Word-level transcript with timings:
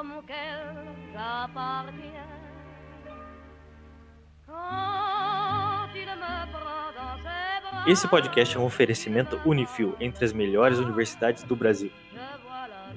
l'homme 0.00 0.12
auquel 0.12 0.60
j'appartiens. 1.12 2.40
Esse 7.86 8.08
podcast 8.08 8.56
é 8.56 8.60
um 8.60 8.64
oferecimento 8.64 9.40
Unifil 9.44 9.94
entre 10.00 10.24
as 10.24 10.32
melhores 10.32 10.78
universidades 10.78 11.42
do 11.44 11.54
Brasil. 11.54 11.90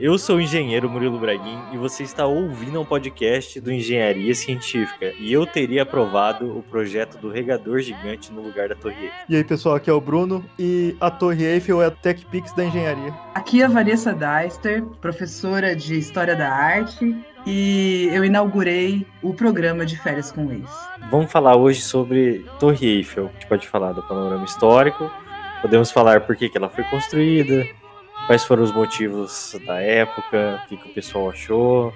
Eu 0.03 0.17
sou 0.17 0.35
o 0.35 0.41
engenheiro 0.41 0.89
Murilo 0.89 1.17
Braguin 1.17 1.57
e 1.71 1.77
você 1.77 2.03
está 2.03 2.25
ouvindo 2.25 2.77
um 2.77 2.83
podcast 2.83 3.57
do 3.61 3.71
Engenharia 3.71 4.35
Científica 4.35 5.13
e 5.17 5.31
eu 5.31 5.47
teria 5.47 5.83
aprovado 5.83 6.57
o 6.57 6.61
projeto 6.61 7.17
do 7.19 7.29
regador 7.29 7.79
gigante 7.79 8.29
no 8.29 8.41
lugar 8.41 8.67
da 8.67 8.75
Torre 8.75 9.05
Eiffel. 9.05 9.19
E 9.29 9.37
aí, 9.37 9.43
pessoal, 9.45 9.75
aqui 9.75 9.89
é 9.89 9.93
o 9.93 10.01
Bruno 10.01 10.43
e 10.59 10.93
a 10.99 11.09
Torre 11.09 11.45
Eiffel 11.45 11.81
é 11.81 11.85
a 11.85 11.91
TechPix 11.91 12.53
da 12.53 12.65
engenharia. 12.65 13.13
Aqui 13.33 13.61
é 13.61 13.65
a 13.65 13.69
Vanessa 13.69 14.11
Deister, 14.11 14.83
professora 14.99 15.73
de 15.73 15.97
História 15.97 16.35
da 16.35 16.49
Arte, 16.51 17.15
e 17.47 18.09
eu 18.11 18.25
inaugurei 18.25 19.07
o 19.21 19.33
programa 19.33 19.85
de 19.85 19.97
férias 19.97 20.33
com 20.33 20.51
ex. 20.51 20.69
Vamos 21.09 21.31
falar 21.31 21.55
hoje 21.55 21.79
sobre 21.79 22.45
Torre 22.59 22.85
Eiffel. 22.87 23.27
A 23.27 23.31
gente 23.35 23.47
pode 23.47 23.69
falar 23.69 23.93
do 23.93 24.03
panorama 24.03 24.43
histórico, 24.43 25.09
podemos 25.61 25.91
falar 25.91 26.19
por 26.25 26.35
que, 26.35 26.49
que 26.49 26.57
ela 26.57 26.67
foi 26.67 26.83
construída, 26.83 27.65
quais 28.25 28.43
foram 28.43 28.63
os 28.63 28.71
motivos 28.71 29.55
da 29.65 29.81
época, 29.81 30.61
o 30.63 30.67
que, 30.67 30.77
que 30.77 30.89
o 30.89 30.93
pessoal 30.93 31.29
achou, 31.29 31.93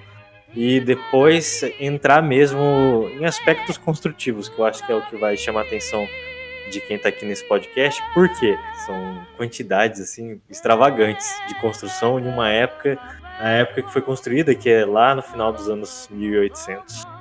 e 0.56 0.80
depois 0.80 1.64
entrar 1.80 2.22
mesmo 2.22 3.10
em 3.20 3.26
aspectos 3.26 3.78
construtivos, 3.78 4.50
que 4.50 4.60
eu 4.60 4.66
acho 4.66 4.86
que 4.86 4.92
é 4.92 4.96
o 4.96 5.02
que 5.02 5.16
vai 5.18 5.38
chamar 5.38 5.62
a 5.62 5.64
atenção 5.64 6.08
de 6.72 6.82
quem 6.82 6.98
está 6.98 7.10
aqui 7.10 7.26
nesse 7.26 7.46
podcast, 7.46 8.02
porque 8.14 8.58
são 8.86 9.26
quantidades 9.38 10.02
assim 10.02 10.42
extravagantes 10.50 11.28
de 11.48 11.56
construção 11.56 12.20
em 12.20 12.28
uma 12.28 12.50
época, 12.50 12.98
a 13.40 13.50
época 13.50 13.84
que 13.84 13.94
foi 13.94 14.02
construída, 14.02 14.54
que 14.56 14.70
é 14.70 14.86
lá 14.86 15.16
no 15.16 15.22
final 15.22 15.54
dos 15.54 15.70
anos 15.70 16.10
1800. 16.12 17.17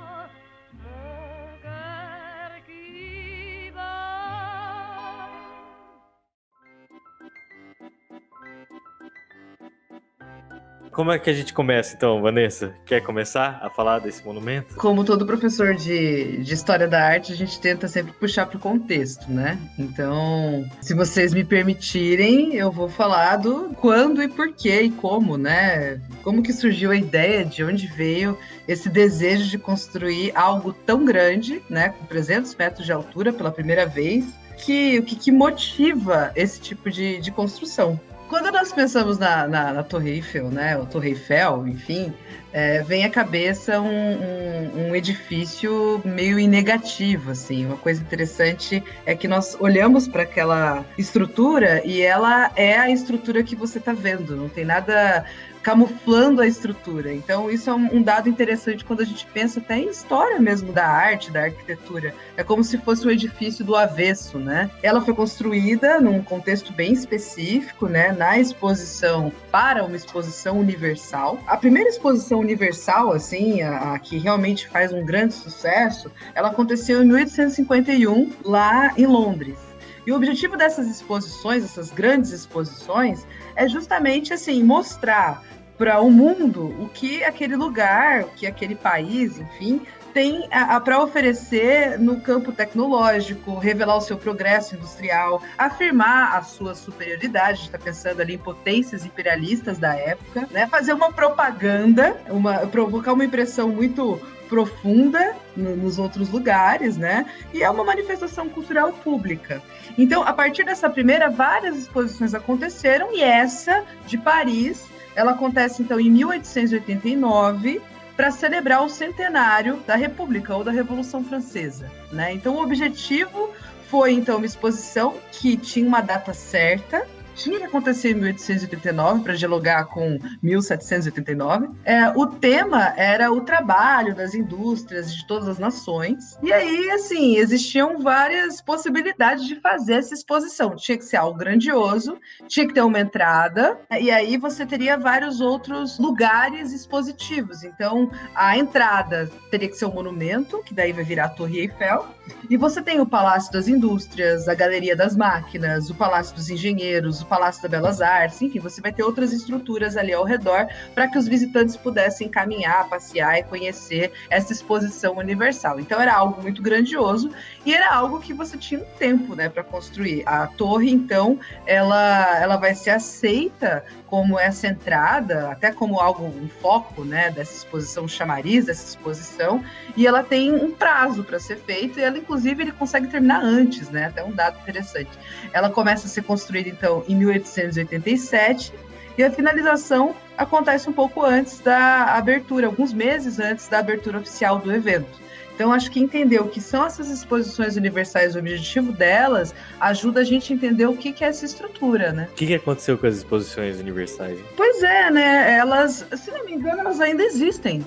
Como 10.97 11.11
é 11.11 11.19
que 11.19 11.29
a 11.29 11.33
gente 11.33 11.53
começa 11.53 11.95
então, 11.95 12.23
Vanessa? 12.23 12.73
Quer 12.83 13.01
começar 13.01 13.59
a 13.61 13.69
falar 13.69 13.99
desse 13.99 14.25
monumento? 14.25 14.73
Como 14.77 15.05
todo 15.05 15.27
professor 15.27 15.75
de, 15.75 16.37
de 16.37 16.53
História 16.55 16.87
da 16.87 16.99
Arte, 16.99 17.31
a 17.31 17.35
gente 17.35 17.59
tenta 17.61 17.87
sempre 17.87 18.13
puxar 18.13 18.47
para 18.47 18.57
o 18.57 18.59
contexto, 18.59 19.31
né? 19.31 19.59
Então, 19.77 20.67
se 20.81 20.95
vocês 20.95 21.35
me 21.35 21.43
permitirem, 21.43 22.55
eu 22.55 22.71
vou 22.71 22.89
falar 22.89 23.35
do 23.35 23.75
quando 23.75 24.23
e 24.23 24.27
por 24.27 24.51
quê 24.51 24.81
e 24.81 24.89
como, 24.89 25.37
né? 25.37 26.01
Como 26.23 26.41
que 26.41 26.51
surgiu 26.51 26.89
a 26.89 26.95
ideia, 26.95 27.45
de 27.45 27.63
onde 27.63 27.85
veio 27.85 28.35
esse 28.67 28.89
desejo 28.89 29.47
de 29.47 29.59
construir 29.59 30.31
algo 30.33 30.73
tão 30.73 31.05
grande, 31.05 31.61
né? 31.69 31.89
Com 31.89 32.07
300 32.07 32.55
metros 32.55 32.87
de 32.87 32.91
altura 32.91 33.31
pela 33.31 33.51
primeira 33.51 33.85
vez. 33.85 34.25
Que, 34.57 34.97
o 34.97 35.03
que, 35.03 35.15
que 35.15 35.31
motiva 35.31 36.31
esse 36.35 36.59
tipo 36.59 36.89
de, 36.89 37.19
de 37.21 37.31
construção? 37.31 37.99
Quando 38.27 38.51
nós 38.51 38.73
pensamos 38.73 39.17
na, 39.17 39.47
na, 39.47 39.73
na 39.73 39.83
Torre 39.83 40.11
Eiffel, 40.11 40.49
né, 40.49 40.77
ou 40.77 40.85
Torre 40.85 41.09
Eiffel, 41.09 41.67
enfim, 41.67 42.13
é, 42.57 42.81
vem 42.81 43.05
à 43.05 43.09
cabeça 43.09 43.79
um, 43.79 43.87
um, 43.87 44.87
um 44.87 44.95
edifício 44.95 46.01
meio 46.03 46.37
negativo, 46.49 47.29
assim. 47.29 47.67
Uma 47.67 47.77
coisa 47.77 48.01
interessante 48.01 48.83
é 49.05 49.15
que 49.15 49.27
nós 49.27 49.55
olhamos 49.59 50.07
para 50.07 50.23
aquela 50.23 50.83
estrutura 50.97 51.85
e 51.85 52.01
ela 52.01 52.51
é 52.55 52.75
a 52.75 52.89
estrutura 52.89 53.43
que 53.43 53.55
você 53.55 53.77
está 53.77 53.93
vendo. 53.93 54.35
Não 54.35 54.49
tem 54.49 54.65
nada 54.65 55.23
camuflando 55.67 56.41
a 56.41 56.47
estrutura. 56.47 57.13
Então, 57.13 57.51
isso 57.51 57.69
é 57.69 57.73
um, 57.73 57.97
um 57.97 58.01
dado 58.01 58.29
interessante 58.29 58.85
quando 58.85 59.01
a 59.01 59.05
gente 59.05 59.25
pensa 59.27 59.59
até 59.59 59.77
em 59.77 59.89
história 59.89 60.39
mesmo 60.39 60.71
da 60.71 60.87
arte, 60.87 61.29
da 61.29 61.43
arquitetura. 61.43 62.15
É 62.37 62.43
como 62.43 62.63
se 62.63 62.77
fosse 62.77 63.05
um 63.05 63.11
edifício 63.11 63.65
do 63.65 63.75
avesso, 63.75 64.39
né? 64.39 64.71
Ela 64.81 65.01
foi 65.01 65.13
construída 65.13 65.99
num 65.99 66.23
contexto 66.23 66.71
bem 66.71 66.93
específico, 66.93 67.87
né? 67.87 68.13
Na 68.13 68.39
exposição 68.39 69.29
para 69.51 69.83
uma 69.83 69.97
exposição 69.97 70.57
universal. 70.57 71.37
A 71.45 71.57
primeira 71.57 71.89
exposição 71.89 72.39
universal, 72.47 73.11
assim, 73.11 73.61
a, 73.61 73.93
a 73.93 73.99
que 73.99 74.17
realmente 74.17 74.67
faz 74.67 74.93
um 74.93 75.05
grande 75.05 75.33
sucesso, 75.33 76.09
ela 76.33 76.49
aconteceu 76.49 77.03
em 77.03 77.05
1851 77.05 78.31
lá 78.43 78.93
em 78.97 79.05
Londres. 79.05 79.57
E 80.05 80.11
o 80.11 80.15
objetivo 80.15 80.55
dessas 80.55 80.87
exposições, 80.87 81.65
essas 81.65 81.91
grandes 81.91 82.31
exposições, 82.31 83.27
é 83.55 83.67
justamente 83.67 84.33
assim 84.33 84.63
mostrar 84.63 85.43
para 85.77 85.99
o 85.99 86.09
mundo 86.09 86.73
o 86.81 86.89
que 86.89 87.23
aquele 87.23 87.55
lugar, 87.55 88.23
o 88.23 88.29
que 88.29 88.47
aquele 88.47 88.73
país, 88.73 89.37
enfim, 89.37 89.81
tem 90.13 90.49
para 90.83 91.01
oferecer 91.01 91.99
no 91.99 92.19
campo 92.21 92.51
tecnológico, 92.51 93.57
revelar 93.57 93.97
o 93.97 94.01
seu 94.01 94.17
progresso 94.17 94.75
industrial, 94.75 95.41
afirmar 95.57 96.35
a 96.37 96.41
sua 96.41 96.75
superioridade, 96.75 97.61
está 97.61 97.77
pensando 97.77 98.21
ali 98.21 98.35
em 98.35 98.37
potências 98.37 99.05
imperialistas 99.05 99.77
da 99.77 99.95
época, 99.95 100.47
né? 100.51 100.67
fazer 100.67 100.93
uma 100.93 101.11
propaganda, 101.11 102.17
uma, 102.29 102.59
provocar 102.67 103.13
uma 103.13 103.25
impressão 103.25 103.69
muito 103.69 104.19
profunda 104.47 105.35
no, 105.55 105.75
nos 105.75 105.99
outros 105.99 106.29
lugares, 106.29 106.97
né? 106.97 107.25
E 107.53 107.61
é 107.61 107.69
uma 107.69 107.83
manifestação 107.83 108.47
cultural 108.49 108.93
pública. 108.93 109.61
Então, 109.97 110.23
a 110.23 110.33
partir 110.33 110.63
dessa 110.63 110.89
primeira, 110.89 111.29
várias 111.29 111.77
exposições 111.77 112.33
aconteceram 112.33 113.13
e 113.13 113.21
essa 113.21 113.83
de 114.05 114.17
Paris, 114.17 114.85
ela 115.15 115.31
acontece 115.31 115.81
então 115.81 115.99
em 115.99 116.09
1889 116.09 117.81
para 118.17 118.31
celebrar 118.31 118.83
o 118.83 118.89
centenário 118.89 119.77
da 119.85 119.95
República 119.95 120.55
ou 120.55 120.63
da 120.63 120.71
Revolução 120.71 121.23
Francesa, 121.23 121.89
né? 122.11 122.33
Então, 122.33 122.55
o 122.55 122.63
objetivo 122.63 123.53
foi 123.89 124.11
então 124.11 124.37
uma 124.37 124.45
exposição 124.45 125.13
que 125.31 125.55
tinha 125.55 125.87
uma 125.87 126.01
data 126.01 126.33
certa, 126.33 127.07
tinha 127.37 127.59
que 127.59 127.65
acontecer 127.65 128.11
em 128.11 128.15
1889 128.15 129.23
para 129.23 129.35
dialogar 129.35 129.85
com 129.85 130.17
1789. 130.41 131.69
É, 131.85 132.09
o 132.09 132.25
tema 132.25 132.93
era 132.97 133.31
o 133.31 133.41
trabalho 133.41 134.15
das 134.15 134.33
indústrias 134.33 135.13
de 135.13 135.25
todas 135.27 135.47
as 135.47 135.59
nações. 135.59 136.37
E 136.41 136.51
aí, 136.51 136.89
assim, 136.91 137.37
existiam 137.37 137.99
várias 137.99 138.59
possibilidades 138.59 139.45
de 139.45 139.55
fazer 139.61 139.93
essa 139.93 140.13
exposição. 140.13 140.75
Tinha 140.75 140.97
que 140.97 141.05
ser 141.05 141.17
algo 141.17 141.37
grandioso, 141.37 142.17
tinha 142.47 142.67
que 142.67 142.73
ter 142.73 142.81
uma 142.81 142.99
entrada, 142.99 143.79
e 143.99 144.09
aí 144.09 144.37
você 144.37 144.65
teria 144.65 144.97
vários 144.97 145.39
outros 145.39 145.99
lugares 145.99 146.73
expositivos. 146.73 147.63
Então, 147.63 148.11
a 148.33 148.57
entrada 148.57 149.29
teria 149.51 149.69
que 149.69 149.75
ser 149.75 149.85
um 149.85 149.93
monumento, 149.93 150.63
que 150.63 150.73
daí 150.73 150.91
vai 150.91 151.03
virar 151.03 151.25
a 151.25 151.29
Torre 151.29 151.59
Eiffel. 151.59 152.16
E 152.49 152.55
você 152.55 152.81
tem 152.81 152.99
o 152.99 153.05
Palácio 153.05 153.51
das 153.51 153.67
Indústrias, 153.67 154.47
a 154.47 154.53
Galeria 154.53 154.95
das 154.95 155.15
Máquinas, 155.15 155.89
o 155.89 155.95
Palácio 155.95 156.35
dos 156.35 156.49
Engenheiros, 156.49 157.21
o 157.21 157.25
Palácio 157.25 157.61
das 157.61 157.71
Belas 157.71 158.01
Artes, 158.01 158.41
enfim, 158.41 158.59
você 158.59 158.81
vai 158.81 158.91
ter 158.91 159.03
outras 159.03 159.33
estruturas 159.33 159.97
ali 159.97 160.13
ao 160.13 160.23
redor 160.23 160.67
para 160.95 161.07
que 161.07 161.17
os 161.17 161.27
visitantes 161.27 161.75
pudessem 161.75 162.29
caminhar, 162.29 162.87
passear 162.89 163.39
e 163.39 163.43
conhecer 163.43 164.11
essa 164.29 164.53
exposição 164.53 165.17
universal. 165.17 165.79
Então 165.79 165.99
era 165.99 166.13
algo 166.13 166.41
muito 166.41 166.61
grandioso 166.61 167.31
e 167.65 167.73
era 167.73 167.93
algo 167.93 168.19
que 168.19 168.33
você 168.33 168.57
tinha 168.57 168.79
um 168.79 168.97
tempo, 168.97 169.35
né, 169.35 169.49
para 169.49 169.63
construir. 169.63 170.23
A 170.25 170.47
torre, 170.47 170.89
então, 170.89 171.39
ela, 171.65 172.39
ela 172.39 172.57
vai 172.57 172.73
ser 172.73 172.91
aceita 172.91 173.83
como 174.07 174.39
essa 174.39 174.67
entrada, 174.67 175.51
até 175.51 175.71
como 175.71 175.99
algo, 175.99 176.23
um 176.23 176.47
foco, 176.61 177.03
né, 177.03 177.29
dessa 177.29 177.57
exposição, 177.57 178.07
chamariz 178.07 178.65
dessa 178.65 178.87
exposição, 178.87 179.63
e 179.95 180.07
ela 180.07 180.23
tem 180.23 180.51
um 180.51 180.71
prazo 180.71 181.23
para 181.23 181.39
ser 181.39 181.57
feita, 181.57 181.99
e 181.99 182.03
ela, 182.03 182.16
inclusive, 182.17 182.63
ele 182.63 182.71
consegue 182.71 183.07
terminar 183.07 183.43
antes, 183.43 183.89
né, 183.89 184.05
até 184.05 184.23
um 184.23 184.31
dado 184.31 184.59
interessante. 184.59 185.11
Ela 185.53 185.69
começa 185.69 186.07
a 186.07 186.09
ser 186.09 186.23
construída, 186.23 186.69
então, 186.69 187.03
em 187.07 187.15
1887, 187.15 188.73
e 189.17 189.23
a 189.23 189.31
finalização 189.31 190.15
acontece 190.37 190.89
um 190.89 190.93
pouco 190.93 191.23
antes 191.23 191.59
da 191.59 192.15
abertura, 192.15 192.67
alguns 192.67 192.93
meses 192.93 193.39
antes 193.39 193.67
da 193.67 193.79
abertura 193.79 194.19
oficial 194.19 194.59
do 194.59 194.71
evento. 194.71 195.27
Então, 195.57 195.73
acho 195.73 195.89
que 195.89 195.99
entender 195.99 196.39
o 196.39 196.47
que 196.47 196.61
são 196.61 196.85
essas 196.85 197.09
exposições 197.09 197.75
universais, 197.75 198.35
o 198.35 198.39
objetivo 198.39 198.91
delas, 198.91 199.55
ajuda 199.79 200.21
a 200.21 200.23
gente 200.23 200.53
a 200.53 200.55
entender 200.55 200.85
o 200.85 200.95
que, 200.95 201.11
que 201.11 201.23
é 201.23 201.29
essa 201.29 201.45
estrutura, 201.45 202.13
né? 202.13 202.27
O 202.31 202.35
que, 202.35 202.45
que 202.45 202.53
aconteceu 202.53 202.95
com 202.95 203.07
as 203.07 203.15
exposições 203.15 203.79
universais? 203.79 204.37
Pois 204.55 204.83
é, 204.83 205.09
né? 205.09 205.57
Elas, 205.57 206.05
se 206.15 206.29
não 206.29 206.45
me 206.45 206.53
engano, 206.53 206.81
elas 206.81 207.01
ainda 207.01 207.23
existem. 207.23 207.83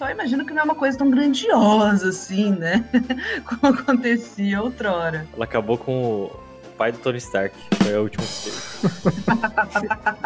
Só 0.00 0.08
imagino 0.08 0.46
que 0.46 0.54
não 0.54 0.62
é 0.62 0.64
uma 0.64 0.74
coisa 0.74 0.96
tão 0.96 1.10
grandiosa 1.10 2.08
assim, 2.08 2.52
né? 2.52 2.82
Como 3.44 3.74
acontecia 3.74 4.62
outrora. 4.62 5.28
Ela 5.34 5.44
acabou 5.44 5.76
com 5.76 6.30
pai 6.80 6.92
do 6.92 6.98
Tony 6.98 7.18
Stark. 7.18 7.54
Foi 7.82 7.94
o 7.94 8.02
último 8.04 8.24
que 8.24 8.44
teve. 8.44 8.56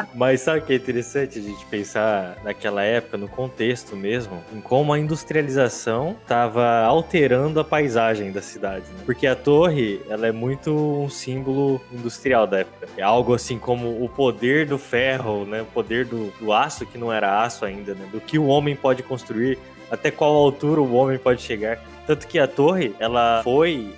Mas 0.14 0.40
sabe 0.42 0.60
o 0.60 0.62
que 0.62 0.72
é 0.72 0.76
interessante 0.76 1.40
a 1.40 1.42
gente 1.42 1.66
pensar 1.66 2.38
naquela 2.44 2.84
época, 2.84 3.16
no 3.16 3.26
contexto 3.26 3.96
mesmo, 3.96 4.40
em 4.54 4.60
como 4.60 4.92
a 4.92 4.98
industrialização 4.98 6.16
estava 6.22 6.84
alterando 6.84 7.58
a 7.58 7.64
paisagem 7.64 8.30
da 8.30 8.40
cidade. 8.40 8.84
Né? 8.84 9.02
Porque 9.04 9.26
a 9.26 9.34
torre, 9.34 10.00
ela 10.08 10.28
é 10.28 10.30
muito 10.30 10.70
um 10.70 11.10
símbolo 11.10 11.80
industrial 11.92 12.46
da 12.46 12.60
época. 12.60 12.86
É 12.96 13.02
algo 13.02 13.34
assim 13.34 13.58
como 13.58 14.04
o 14.04 14.08
poder 14.08 14.64
do 14.64 14.78
ferro, 14.78 15.44
né? 15.44 15.62
O 15.62 15.66
poder 15.66 16.04
do, 16.04 16.30
do 16.38 16.52
aço, 16.52 16.86
que 16.86 16.96
não 16.96 17.12
era 17.12 17.42
aço 17.42 17.64
ainda, 17.64 17.94
né? 17.94 18.08
Do 18.12 18.20
que 18.20 18.38
o 18.38 18.46
homem 18.46 18.76
pode 18.76 19.02
construir, 19.02 19.58
até 19.90 20.08
qual 20.08 20.32
altura 20.32 20.80
o 20.80 20.94
homem 20.94 21.18
pode 21.18 21.42
chegar. 21.42 21.82
Tanto 22.06 22.28
que 22.28 22.38
a 22.38 22.46
torre, 22.46 22.94
ela 23.00 23.40
foi 23.42 23.92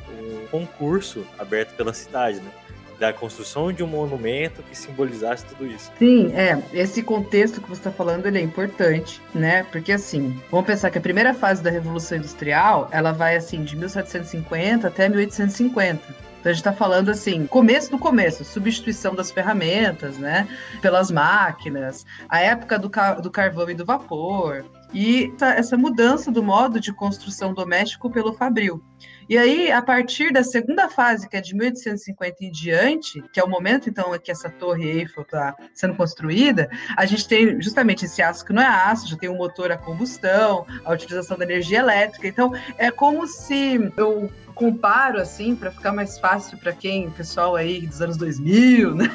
concurso 0.47 1.27
aberto 1.39 1.75
pela 1.75 1.93
cidade, 1.93 2.41
né? 2.41 2.51
Da 2.99 3.13
construção 3.13 3.71
de 3.71 3.83
um 3.83 3.87
monumento 3.87 4.63
que 4.63 4.75
simbolizasse 4.75 5.45
tudo 5.45 5.67
isso. 5.67 5.93
Sim, 5.99 6.33
é. 6.35 6.63
Esse 6.73 7.03
contexto 7.03 7.61
que 7.61 7.69
você 7.69 7.81
está 7.81 7.91
falando, 7.91 8.25
ele 8.25 8.39
é 8.39 8.41
importante, 8.41 9.21
né? 9.35 9.65
Porque 9.65 9.93
assim, 9.93 10.41
vamos 10.51 10.67
pensar 10.67 10.91
que 10.91 10.97
a 10.97 11.01
primeira 11.01 11.35
fase 11.35 11.63
da 11.63 11.71
Revolução 11.71 12.17
Industrial, 12.17 12.89
ela 12.91 13.13
vai 13.13 13.37
assim 13.37 13.63
de 13.63 13.77
1750 13.77 14.89
até 14.89 15.09
1850. 15.11 16.27
Então 16.47 16.53
a 16.53 16.55
gente 16.55 16.61
está 16.61 16.73
falando 16.73 17.09
assim, 17.09 17.45
começo 17.49 17.91
do 17.91 17.99
começo, 17.99 18.45
substituição 18.45 19.17
das 19.17 19.33
ferramentas, 19.33 20.17
né, 20.17 20.47
pelas 20.81 21.11
máquinas, 21.11 22.07
a 22.29 22.39
época 22.41 22.79
do, 22.79 22.89
ca 22.89 23.15
do 23.15 23.33
carvão 23.33 23.69
e 23.69 23.75
do 23.75 23.85
vapor, 23.85 24.65
e 24.95 25.35
essa 25.41 25.77
mudança 25.77 26.31
do 26.31 26.45
modo 26.45 26.79
de 26.79 26.93
construção 26.93 27.53
doméstico 27.53 28.09
pelo 28.09 28.33
fabril. 28.33 28.81
E 29.29 29.37
aí, 29.37 29.73
a 29.73 29.83
partir 29.83 30.33
da 30.33 30.45
segunda 30.45 30.89
fase, 30.89 31.29
que 31.29 31.37
é 31.37 31.41
de 31.41 31.55
1850 31.55 32.45
em 32.45 32.51
diante, 32.51 33.21
que 33.33 33.41
é 33.41 33.45
o 33.45 33.49
momento, 33.49 33.89
então, 33.89 34.17
que 34.19 34.31
essa 34.31 34.49
torre 34.49 34.89
Eiffel 34.89 35.25
está 35.25 35.57
sendo 35.75 35.95
construída, 35.97 36.71
a 36.97 37.05
gente 37.07 37.27
tem 37.27 37.61
justamente 37.61 38.05
esse 38.05 38.23
aço 38.23 38.45
que 38.45 38.53
não 38.53 38.63
é 38.63 38.67
aço, 38.67 39.09
já 39.09 39.17
tem 39.17 39.29
um 39.29 39.37
motor 39.37 39.73
a 39.73 39.77
combustão, 39.77 40.65
a 40.85 40.93
utilização 40.93 41.37
da 41.37 41.45
energia 41.45 41.81
elétrica. 41.81 42.29
Então, 42.29 42.53
é 42.79 42.91
como 42.91 43.27
se 43.27 43.93
eu 43.97 44.31
comparo 44.57 45.21
assim 45.21 45.55
para 45.55 45.71
ficar 45.71 45.93
mais 45.93 46.19
fácil 46.19 46.57
para 46.57 46.73
quem, 46.73 47.11
pessoal 47.11 47.55
aí 47.55 47.87
dos 47.87 48.01
anos 48.01 48.17
2000, 48.17 48.95
né? 48.95 49.07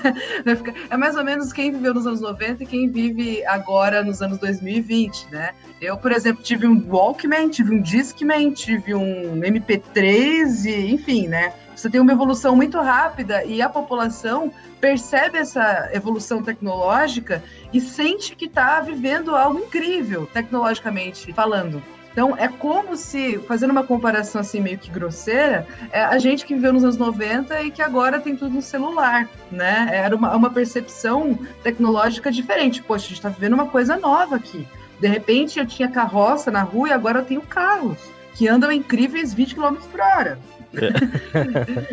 É 0.89 0.95
mais 0.95 1.17
ou 1.17 1.23
menos 1.23 1.51
quem 1.51 1.71
viveu 1.71 1.93
nos 1.93 2.05
anos 2.05 2.21
90 2.21 2.63
e 2.63 2.65
quem 2.67 2.88
vive 2.88 3.43
agora 3.45 4.03
nos 4.03 4.21
anos 4.21 4.38
2020, 4.38 5.31
né? 5.31 5.53
Eu, 5.81 5.97
por 5.97 6.11
exemplo, 6.11 6.43
tive 6.43 6.67
um 6.67 6.88
Walkman, 6.88 7.49
tive 7.49 7.73
um 7.73 7.81
Discman, 7.81 8.51
tive 8.51 8.93
um 8.93 9.39
MP3 9.39 10.65
e, 10.65 10.91
enfim, 10.91 11.27
né? 11.27 11.53
Você 11.75 11.89
tem 11.89 11.99
uma 11.99 12.11
evolução 12.11 12.55
muito 12.55 12.79
rápida 12.79 13.43
e 13.43 13.63
a 13.63 13.67
população 13.67 14.53
percebe 14.79 15.39
essa 15.39 15.89
evolução 15.91 16.43
tecnológica 16.43 17.43
e 17.73 17.81
sente 17.81 18.35
que 18.35 18.45
está 18.45 18.79
vivendo 18.81 19.35
algo 19.35 19.57
incrível, 19.57 20.27
tecnologicamente 20.31 21.33
falando. 21.33 21.81
Então, 22.12 22.36
é 22.38 22.48
como 22.48 22.98
se, 22.98 23.40
fazendo 23.48 23.72
uma 23.72 23.84
comparação 23.84 24.42
assim 24.42 24.60
meio 24.60 24.78
que 24.78 24.92
grosseira, 24.92 25.66
é 25.92 26.04
a 26.04 26.18
gente 26.19 26.46
que 26.46 26.54
viveu 26.54 26.74
nos 26.74 26.84
anos 26.84 26.98
90 26.98 27.62
e 27.62 27.72
que 27.72 27.81
agora 27.81 28.19
tem 28.19 28.36
tudo 28.36 28.56
no 28.56 28.62
celular, 28.62 29.30
né? 29.50 29.90
Era 29.92 30.16
uma, 30.16 30.36
uma 30.36 30.50
percepção 30.50 31.40
tecnológica 31.63 32.31
diferente. 32.31 32.84
Poxa, 32.84 33.06
a 33.06 33.08
gente 33.08 33.18
está 33.18 33.30
vivendo 33.30 33.54
uma 33.54 33.68
coisa 33.68 33.96
nova 33.96 34.36
aqui. 34.36 34.68
De 35.00 35.08
repente, 35.08 35.58
eu 35.58 35.66
tinha 35.66 35.90
carroça 35.90 36.52
na 36.52 36.62
rua 36.62 36.90
e 36.90 36.92
agora 36.92 37.19
eu 37.19 37.25
tenho 37.25 37.42
carros 37.42 37.98
que 38.36 38.48
andam 38.48 38.72
incríveis 38.72 39.34
20 39.34 39.56
km 39.56 39.75
por 39.90 40.00
hora. 40.00 40.38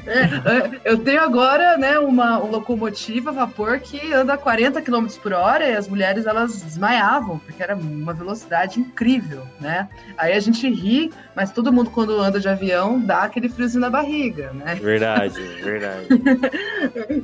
É, 0.07 0.13
é, 0.13 0.81
eu 0.85 0.99
tenho 0.99 1.21
agora 1.21 1.77
né, 1.77 1.99
uma, 1.99 2.39
uma 2.39 2.59
locomotiva 2.59 3.31
a 3.31 3.33
vapor 3.33 3.81
que 3.81 4.13
anda 4.13 4.35
a 4.35 4.39
40 4.39 4.81
km 4.83 5.07
por 5.21 5.33
hora 5.33 5.69
e 5.69 5.77
as 5.77 5.89
mulheres 5.89 6.27
elas 6.27 6.63
desmaiavam, 6.63 7.39
porque 7.41 7.63
era 7.63 7.75
uma 7.75 8.15
velocidade 8.15 8.79
incrível, 8.79 9.43
né? 9.61 9.89
Aí 10.17 10.33
a 10.33 10.41
gente 10.41 10.69
ri, 10.69 11.11
mas 11.35 11.51
todo 11.51 11.73
mundo 11.73 11.91
quando 11.91 12.19
anda 12.21 12.39
de 12.39 12.49
avião 12.49 13.01
dá 13.01 13.23
aquele 13.23 13.49
friozinho 13.49 13.81
na 13.81 13.91
barriga, 13.91 14.53
né? 14.53 14.77
Verdade, 14.77 15.41
verdade. 15.63 16.07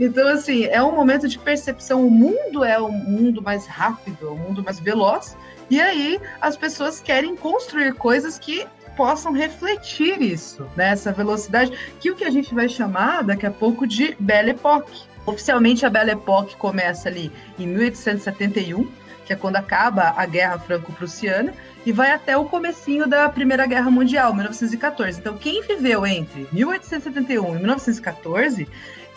então, 0.00 0.26
assim, 0.28 0.64
é 0.64 0.82
um 0.82 0.94
momento 0.94 1.28
de 1.28 1.38
percepção. 1.38 2.06
O 2.06 2.10
mundo 2.10 2.64
é 2.64 2.80
um 2.80 2.90
mundo 2.90 3.40
mais 3.40 3.66
rápido, 3.66 4.32
um 4.32 4.36
mundo 4.36 4.62
mais 4.62 4.80
veloz, 4.80 5.36
e 5.70 5.80
aí 5.80 6.20
as 6.40 6.56
pessoas 6.56 7.00
querem 7.00 7.36
construir 7.36 7.94
coisas 7.94 8.38
que 8.38 8.66
possam 8.96 9.32
refletir 9.32 10.20
isso, 10.20 10.66
né? 10.76 10.90
Essa 10.90 11.12
velocidade, 11.12 11.72
que 12.00 12.10
o 12.10 12.16
que 12.16 12.24
a 12.24 12.30
gente 12.30 12.54
vai 12.54 12.68
chamar 12.68 13.22
daqui 13.22 13.46
a 13.46 13.50
pouco 13.50 13.86
de 13.86 14.16
Belle 14.18 14.50
Époque. 14.50 15.02
Oficialmente 15.26 15.86
a 15.86 15.90
Belle 15.90 16.12
Époque 16.12 16.56
começa 16.56 17.08
ali 17.08 17.32
em 17.58 17.66
1871, 17.66 18.90
que 19.24 19.32
é 19.32 19.36
quando 19.36 19.56
acaba 19.56 20.12
a 20.16 20.26
Guerra 20.26 20.58
Franco-Prussiana, 20.58 21.54
e 21.86 21.92
vai 21.92 22.10
até 22.10 22.36
o 22.36 22.44
comecinho 22.44 23.06
da 23.06 23.28
Primeira 23.28 23.66
Guerra 23.66 23.90
Mundial, 23.90 24.34
1914. 24.34 25.20
Então, 25.20 25.36
quem 25.36 25.62
viveu 25.62 26.06
entre 26.06 26.46
1871 26.52 27.56
e 27.56 27.58
1914 27.58 28.68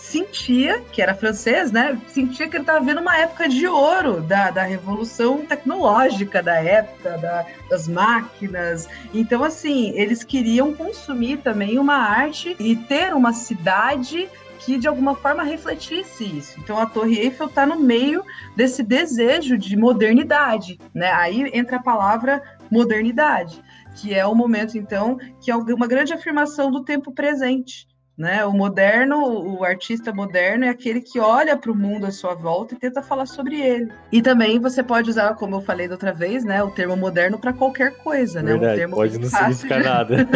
sentia, 0.08 0.82
que 0.92 1.02
era 1.02 1.14
francês, 1.14 1.72
né? 1.72 2.00
Sentia 2.08 2.48
que 2.48 2.56
ele 2.56 2.64
estava 2.64 2.84
vendo 2.84 3.02
uma 3.02 3.18
época 3.18 3.50
de 3.50 3.68
ouro 3.68 4.22
da, 4.22 4.50
da 4.50 4.64
revolução 4.64 5.46
tecnológica 5.46 6.42
da 6.42 6.56
época, 6.56 7.18
da, 7.18 7.46
das 7.70 7.88
máquinas. 7.88 8.88
Então, 9.14 9.44
assim, 9.44 9.92
eles 9.96 10.24
queriam 10.24 10.74
consumir 10.74 11.38
também 11.38 11.78
uma 11.78 11.96
arte 11.96 12.56
e 12.58 12.76
ter 12.76 13.14
uma 13.14 13.34
cidade 13.34 14.30
que 14.60 14.78
de 14.78 14.88
alguma 14.88 15.16
forma 15.16 15.44
refletisse 15.44 16.26
isso. 16.26 16.60
Então 16.60 16.80
a 16.80 16.86
Torre 16.86 17.20
Eiffel 17.20 17.48
está 17.48 17.66
no 17.66 17.80
meio 17.80 18.24
desse 18.56 18.84
desejo 18.84 19.58
de 19.58 19.78
modernidade, 19.78 20.80
né? 20.94 21.12
Aí 21.12 21.50
entra 21.54 21.78
a 21.78 21.84
palavra 21.84 22.42
modernidade, 22.70 23.62
que 23.96 24.14
é 24.14 24.26
o 24.26 24.36
momento 24.36 24.78
então 24.78 25.18
que 25.40 25.52
é 25.52 25.56
uma 25.56 25.88
grande 25.88 26.12
afirmação 26.12 26.70
do 26.70 26.84
tempo 26.84 27.14
presente. 27.14 27.88
Né? 28.18 28.44
O 28.44 28.52
moderno, 28.52 29.20
o 29.20 29.64
artista 29.64 30.12
moderno 30.12 30.66
é 30.66 30.70
aquele 30.70 31.02
que 31.02 31.20
olha 31.20 31.56
para 31.56 31.72
o 31.72 31.76
mundo 31.76 32.08
à 32.08 32.12
sua 32.12 32.34
volta 32.34 32.74
e 32.74 32.78
tenta 32.78 33.00
falar 33.00 33.28
sobre 33.28 33.62
ele. 33.62 33.92
E 34.12 34.24
também 34.24 34.60
você 34.60 34.82
pode 34.82 35.12
usar, 35.12 35.36
como 35.36 35.58
eu 35.58 35.62
falei 35.62 35.88
da 35.88 35.94
outra 35.94 36.12
vez, 36.12 36.44
né, 36.44 36.64
o 36.64 36.72
termo 36.72 36.98
moderno 36.98 37.38
para 37.38 37.54
qualquer 37.54 37.92
coisa, 37.98 38.42
né? 38.42 38.54
Verdade, 38.54 38.74
um 38.74 38.78
termo 38.78 38.96
pode 38.96 39.20
não 39.20 39.30
significar 39.30 39.84
nada. 39.86 40.28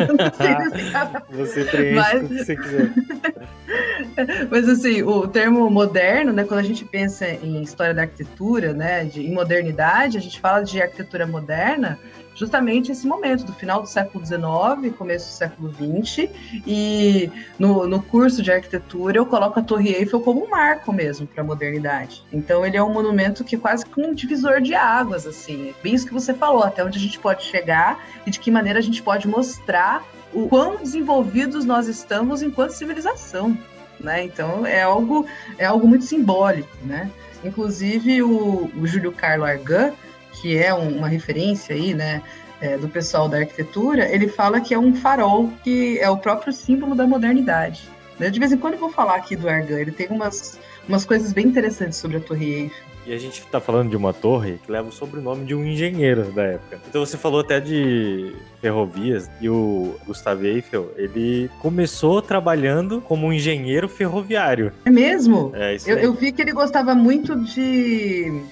você 1.32 1.66
preenche 1.66 1.96
Mas... 1.96 2.24
o 2.24 2.28
que 2.28 2.38
você 2.46 2.56
quiser. 2.56 2.92
Mas 4.52 4.70
assim, 4.70 5.02
o 5.02 5.28
termo 5.28 5.68
moderno, 5.72 6.32
né, 6.32 6.44
quando 6.44 6.60
a 6.60 6.64
gente 6.64 6.86
pensa 6.86 7.28
em 7.28 7.64
história 7.64 7.96
da 7.96 8.04
arquitetura, 8.04 8.74
né, 8.74 9.06
de, 9.06 9.26
em 9.26 9.34
modernidade, 9.34 10.20
a 10.20 10.22
gente 10.22 10.40
fala 10.40 10.62
de 10.64 10.80
arquitetura 10.80 11.26
moderna 11.26 11.98
justamente 12.36 12.92
esse 12.92 13.06
momento, 13.06 13.46
do 13.46 13.54
final 13.54 13.82
do 13.82 13.88
século 13.88 14.26
XIX, 14.26 14.96
começo 14.98 15.28
do 15.28 15.34
século 15.34 15.72
XX, 15.74 16.30
e 16.66 17.30
no, 17.60 17.71
no 17.88 18.02
curso 18.02 18.42
de 18.42 18.52
arquitetura 18.52 19.18
eu 19.18 19.26
coloco 19.26 19.60
a 19.60 19.64
Torre 19.64 19.94
Eiffel 19.94 20.22
como 20.22 20.46
um 20.46 20.50
marco 20.50 20.92
mesmo 20.92 21.26
para 21.28 21.42
a 21.42 21.46
modernidade. 21.46 22.24
Então 22.32 22.66
ele 22.66 22.78
é 22.78 22.84
um 22.84 22.92
monumento 22.92 23.44
que 23.44 23.56
é 23.56 23.60
quase 23.60 23.86
que 23.86 24.02
um 24.02 24.14
divisor 24.14 24.62
de 24.62 24.76
águas, 24.76 25.26
assim, 25.26 25.70
é 25.70 25.74
bem 25.82 25.94
isso 25.94 26.06
que 26.06 26.14
você 26.14 26.34
falou, 26.34 26.64
até 26.64 26.84
onde 26.84 26.98
a 26.98 27.02
gente 27.02 27.20
pode 27.20 27.44
chegar 27.44 28.04
e 28.26 28.32
de 28.32 28.40
que 28.40 28.52
maneira 28.52 28.80
a 28.80 28.82
gente 28.82 29.02
pode 29.02 29.28
mostrar 29.28 30.04
o 30.34 30.48
quão 30.48 30.78
desenvolvidos 30.78 31.66
nós 31.66 31.88
estamos 31.88 32.42
enquanto 32.42 32.72
civilização. 32.72 33.58
Né? 34.00 34.24
Então 34.24 34.66
é 34.66 34.82
algo, 34.82 35.26
é 35.58 35.66
algo 35.66 35.88
muito 35.88 36.06
simbólico, 36.06 36.70
né? 36.84 37.10
Inclusive 37.44 38.24
o, 38.24 38.72
o 38.76 38.88
Júlio 38.88 39.12
Carlo 39.12 39.46
Argan, 39.46 39.94
que 40.34 40.58
é 40.58 40.74
um, 40.74 40.98
uma 40.98 41.08
referência 41.08 41.76
aí, 41.76 41.94
né, 41.94 42.22
é, 42.62 42.78
do 42.78 42.88
pessoal 42.88 43.28
da 43.28 43.40
arquitetura, 43.40 44.08
ele 44.14 44.28
fala 44.28 44.62
que 44.62 44.74
é 44.74 44.80
um 44.80 44.94
farol 44.94 45.50
que 45.64 46.00
é 46.00 46.10
o 46.10 46.18
próprio 46.18 46.54
símbolo 46.54 46.96
da 46.96 47.06
modernidade. 47.08 47.90
Né? 48.20 48.30
De 48.30 48.40
vez 48.40 48.52
em 48.52 48.58
quando 48.58 48.76
eu 48.76 48.80
vou 48.80 48.92
falar 48.92 49.16
aqui 49.16 49.36
do 49.36 49.50
Argan, 49.50 49.80
ele 49.80 49.92
tem 49.92 50.08
umas, 50.10 50.60
umas 50.88 51.04
coisas 51.04 51.34
bem 51.34 51.48
interessantes 51.48 51.98
sobre 51.98 52.18
a 52.18 52.20
Torre 52.20 52.54
Eiffel. 52.54 52.92
E 53.06 53.14
a 53.14 53.18
gente 53.18 53.40
está 53.40 53.60
falando 53.60 53.90
de 53.90 53.96
uma 53.96 54.14
torre 54.14 54.60
que 54.64 54.72
leva 54.72 54.90
o 54.90 54.92
sobrenome 54.92 55.44
de 55.44 55.56
um 55.56 55.66
engenheiro 55.66 56.32
da 56.32 56.44
época. 56.44 56.80
Então 56.88 57.04
você 57.04 57.18
falou 57.18 57.40
até 57.40 57.60
de 57.60 58.36
ferrovias 58.62 59.28
e 59.42 59.50
o 59.50 59.96
Gustavo 60.06 60.46
Eiffel, 60.46 60.92
ele 60.96 61.50
começou 61.60 62.22
trabalhando 62.22 63.02
como 63.02 63.26
um 63.26 63.34
engenheiro 63.34 63.90
ferroviário. 63.90 64.72
É 64.86 64.92
mesmo? 64.92 65.52
É, 65.56 65.76
isso 65.76 65.90
eu, 65.90 65.98
eu 65.98 66.14
vi 66.14 66.32
que 66.32 66.44
ele 66.44 66.52
gostava 66.52 66.94
muito 66.94 67.36
de 67.36 68.44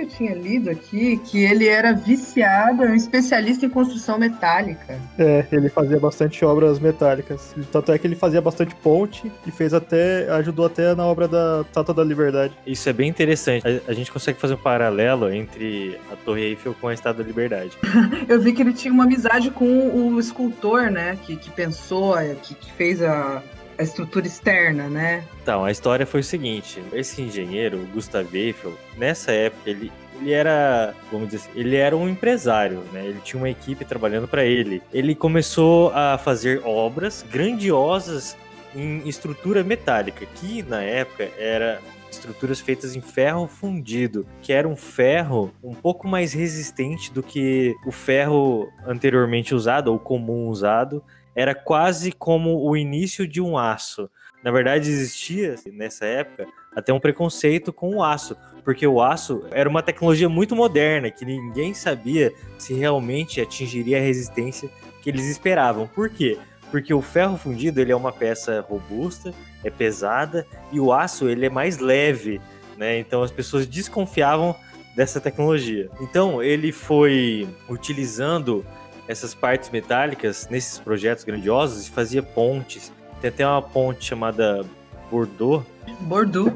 que 0.00 0.02
eu 0.02 0.08
tinha 0.08 0.34
lido 0.34 0.70
aqui 0.70 1.18
que 1.18 1.42
ele 1.42 1.68
era 1.68 1.92
viciado, 1.92 2.84
é 2.84 2.90
um 2.90 2.94
especialista 2.94 3.66
em 3.66 3.68
construção 3.68 4.18
metálica. 4.18 4.98
É, 5.18 5.44
ele 5.52 5.68
fazia 5.68 5.98
bastante 5.98 6.44
obras 6.44 6.78
metálicas. 6.78 7.54
Tanto 7.70 7.92
é 7.92 7.98
que 7.98 8.06
ele 8.06 8.16
fazia 8.16 8.40
bastante 8.40 8.74
ponte 8.76 9.30
e 9.46 9.50
fez 9.50 9.74
até. 9.74 10.28
ajudou 10.30 10.66
até 10.66 10.94
na 10.94 11.04
obra 11.04 11.28
da 11.28 11.64
Tata 11.72 11.92
da 11.92 12.02
Liberdade. 12.02 12.54
Isso 12.66 12.88
é 12.88 12.92
bem 12.92 13.08
interessante. 13.08 13.66
A, 13.66 13.90
a 13.90 13.94
gente 13.94 14.10
consegue 14.10 14.38
fazer 14.38 14.54
um 14.54 14.58
paralelo 14.58 15.32
entre 15.32 15.98
a 16.10 16.16
Torre 16.16 16.42
Eiffel 16.42 16.74
com 16.80 16.88
a 16.88 16.94
Estátua 16.94 17.22
da 17.22 17.28
Liberdade. 17.28 17.76
eu 18.28 18.40
vi 18.40 18.52
que 18.52 18.62
ele 18.62 18.72
tinha 18.72 18.92
uma 18.92 19.04
amizade 19.04 19.50
com 19.50 19.66
o 19.66 20.18
escultor, 20.18 20.90
né? 20.90 21.18
Que, 21.26 21.36
que 21.36 21.50
pensou, 21.50 22.16
que, 22.42 22.54
que 22.54 22.72
fez 22.72 23.02
a, 23.02 23.42
a 23.80 23.82
estrutura 23.82 24.26
externa, 24.26 24.88
né? 24.88 25.24
Então, 25.42 25.64
a 25.64 25.70
história 25.70 26.06
foi 26.06 26.20
o 26.20 26.24
seguinte: 26.24 26.82
esse 26.92 27.22
engenheiro, 27.22 27.78
Gustav 27.92 28.32
Eiffel, 28.34 28.74
nessa 28.96 29.32
época, 29.32 29.70
ele, 29.70 29.90
ele 30.20 30.32
era, 30.32 30.94
vamos 31.10 31.30
dizer 31.30 31.48
assim, 31.48 31.58
ele 31.58 31.76
era 31.76 31.96
um 31.96 32.08
empresário, 32.08 32.82
né? 32.92 33.06
Ele 33.06 33.20
tinha 33.24 33.40
uma 33.40 33.48
equipe 33.48 33.84
trabalhando 33.84 34.28
para 34.28 34.44
ele. 34.44 34.82
Ele 34.92 35.14
começou 35.14 35.90
a 35.94 36.18
fazer 36.18 36.60
obras 36.64 37.24
grandiosas 37.30 38.36
em 38.74 39.08
estrutura 39.08 39.64
metálica, 39.64 40.26
que 40.26 40.62
na 40.62 40.82
época 40.82 41.28
era 41.38 41.80
estruturas 42.10 42.60
feitas 42.60 42.94
em 42.94 43.00
ferro 43.00 43.46
fundido, 43.46 44.26
que 44.42 44.52
era 44.52 44.68
um 44.68 44.76
ferro 44.76 45.52
um 45.62 45.74
pouco 45.74 46.06
mais 46.06 46.32
resistente 46.32 47.12
do 47.12 47.22
que 47.22 47.74
o 47.86 47.92
ferro 47.92 48.68
anteriormente 48.86 49.54
usado 49.54 49.88
ou 49.88 49.98
comum 49.98 50.48
usado. 50.48 51.02
Era 51.34 51.54
quase 51.54 52.12
como 52.12 52.64
o 52.64 52.76
início 52.76 53.26
de 53.26 53.40
um 53.40 53.56
aço. 53.56 54.10
Na 54.42 54.50
verdade, 54.50 54.90
existia 54.90 55.56
nessa 55.72 56.06
época 56.06 56.46
até 56.74 56.92
um 56.92 57.00
preconceito 57.00 57.72
com 57.72 57.96
o 57.96 58.02
aço, 58.02 58.36
porque 58.64 58.86
o 58.86 59.02
aço 59.02 59.44
era 59.50 59.68
uma 59.68 59.82
tecnologia 59.82 60.28
muito 60.28 60.56
moderna 60.56 61.10
que 61.10 61.24
ninguém 61.24 61.74
sabia 61.74 62.32
se 62.58 62.74
realmente 62.74 63.40
atingiria 63.40 63.98
a 63.98 64.00
resistência 64.00 64.70
que 65.02 65.10
eles 65.10 65.26
esperavam. 65.26 65.86
Por 65.86 66.08
quê? 66.08 66.38
Porque 66.70 66.94
o 66.94 67.02
ferro 67.02 67.36
fundido 67.36 67.80
ele 67.80 67.92
é 67.92 67.96
uma 67.96 68.12
peça 68.12 68.64
robusta, 68.68 69.34
é 69.64 69.70
pesada 69.70 70.46
e 70.72 70.78
o 70.78 70.92
aço 70.92 71.28
ele 71.28 71.46
é 71.46 71.50
mais 71.50 71.78
leve, 71.78 72.40
né? 72.76 72.98
Então 72.98 73.22
as 73.22 73.30
pessoas 73.30 73.66
desconfiavam 73.66 74.54
dessa 74.94 75.20
tecnologia. 75.20 75.90
Então 76.00 76.42
ele 76.42 76.72
foi 76.72 77.48
utilizando 77.68 78.64
essas 79.10 79.34
partes 79.34 79.70
metálicas 79.70 80.46
nesses 80.48 80.78
projetos 80.78 81.24
grandiosos 81.24 81.88
e 81.88 81.90
fazia 81.90 82.22
pontes. 82.22 82.92
Tem 83.20 83.28
até 83.28 83.44
uma 83.44 83.60
ponte 83.60 84.04
chamada 84.04 84.64
Bordeaux. 85.10 85.66
Bordeaux. 86.02 86.54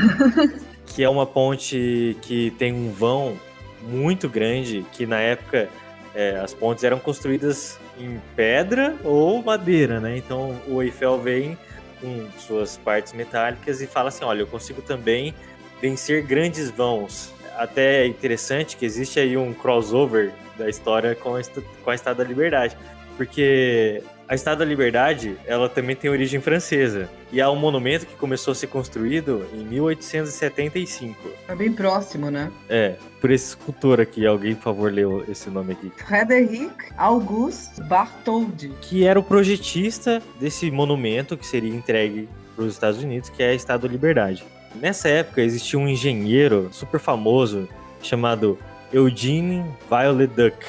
que 0.84 1.02
é 1.02 1.08
uma 1.08 1.24
ponte 1.24 2.18
que 2.20 2.50
tem 2.58 2.74
um 2.74 2.92
vão 2.92 3.38
muito 3.82 4.28
grande, 4.28 4.84
que 4.92 5.06
na 5.06 5.20
época 5.20 5.70
é, 6.14 6.38
as 6.38 6.52
pontes 6.52 6.84
eram 6.84 6.98
construídas 6.98 7.78
em 7.98 8.20
pedra 8.36 8.94
ou 9.02 9.42
madeira, 9.42 10.00
né? 10.00 10.18
Então 10.18 10.54
o 10.68 10.82
Eiffel 10.82 11.18
vem 11.18 11.56
com 11.98 12.28
suas 12.38 12.76
partes 12.76 13.14
metálicas 13.14 13.80
e 13.80 13.86
fala 13.86 14.10
assim: 14.10 14.24
olha, 14.24 14.40
eu 14.40 14.46
consigo 14.46 14.82
também 14.82 15.34
vencer 15.80 16.22
grandes 16.22 16.70
vãos. 16.70 17.32
Até 17.58 18.04
é 18.04 18.06
interessante 18.06 18.76
que 18.76 18.86
existe 18.86 19.18
aí 19.18 19.36
um 19.36 19.52
crossover 19.52 20.32
da 20.56 20.68
história 20.68 21.14
com 21.14 21.34
a, 21.34 21.40
com 21.82 21.90
a 21.90 21.94
Estátua 21.94 22.24
da 22.24 22.28
Liberdade, 22.28 22.76
porque 23.16 24.02
a 24.28 24.34
Estátua 24.34 24.58
da 24.58 24.64
Liberdade, 24.66 25.36
ela 25.46 25.68
também 25.68 25.96
tem 25.96 26.10
origem 26.10 26.40
francesa. 26.40 27.08
E 27.32 27.40
há 27.40 27.50
um 27.50 27.56
monumento 27.56 28.06
que 28.06 28.14
começou 28.14 28.52
a 28.52 28.54
ser 28.54 28.66
construído 28.66 29.46
em 29.54 29.64
1875. 29.64 31.18
É 31.48 31.54
bem 31.54 31.72
próximo, 31.72 32.30
né? 32.30 32.52
É, 32.68 32.96
por 33.20 33.30
esse 33.30 33.48
escultor 33.48 34.00
aqui. 34.00 34.26
Alguém, 34.26 34.54
por 34.54 34.64
favor, 34.64 34.92
leu 34.92 35.24
esse 35.28 35.48
nome 35.48 35.72
aqui. 35.72 35.90
Frederic 36.06 36.74
Auguste 36.96 37.82
Bartholdi. 37.84 38.70
Que 38.82 39.04
era 39.04 39.18
o 39.18 39.22
projetista 39.22 40.22
desse 40.38 40.70
monumento 40.70 41.36
que 41.36 41.46
seria 41.46 41.74
entregue 41.74 42.28
para 42.54 42.64
os 42.64 42.74
Estados 42.74 43.02
Unidos, 43.02 43.30
que 43.30 43.42
é 43.42 43.50
a 43.50 43.54
Estátua 43.54 43.88
da 43.88 43.92
Liberdade. 43.92 44.44
Nessa 44.74 45.08
época, 45.08 45.42
existia 45.42 45.78
um 45.78 45.88
engenheiro 45.88 46.68
super 46.72 47.00
famoso 47.00 47.68
chamado 48.02 48.58
Eugene 48.92 49.64
Violet 49.90 50.32
Duck 50.34 50.64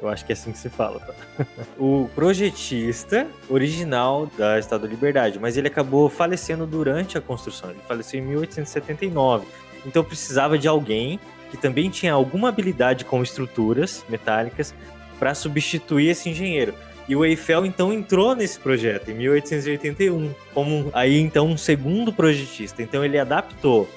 eu 0.00 0.08
acho 0.08 0.24
que 0.24 0.32
é 0.32 0.34
assim 0.34 0.50
que 0.50 0.58
se 0.58 0.68
fala, 0.68 0.98
tá? 1.00 1.14
o 1.78 2.08
projetista 2.14 3.26
original 3.48 4.26
da 4.38 4.58
Estado 4.58 4.82
da 4.82 4.88
Liberdade, 4.88 5.38
mas 5.38 5.56
ele 5.56 5.68
acabou 5.68 6.08
falecendo 6.08 6.66
durante 6.66 7.18
a 7.18 7.20
construção. 7.20 7.70
Ele 7.70 7.80
faleceu 7.86 8.20
em 8.20 8.24
1879. 8.24 9.46
Então 9.84 10.02
precisava 10.02 10.58
de 10.58 10.66
alguém 10.66 11.20
que 11.50 11.56
também 11.56 11.90
tinha 11.90 12.12
alguma 12.12 12.48
habilidade 12.48 13.04
com 13.04 13.22
estruturas 13.22 14.04
metálicas 14.08 14.74
para 15.18 15.34
substituir 15.34 16.08
esse 16.08 16.30
engenheiro. 16.30 16.74
E 17.08 17.16
o 17.16 17.24
Eiffel 17.24 17.66
então 17.66 17.92
entrou 17.92 18.34
nesse 18.34 18.58
projeto 18.58 19.10
em 19.10 19.14
1881 19.14 20.32
como 20.54 20.90
aí 20.92 21.18
então 21.18 21.46
um 21.46 21.56
segundo 21.56 22.12
projetista. 22.12 22.82
Então 22.82 23.04
ele 23.04 23.18
adaptou 23.18 23.88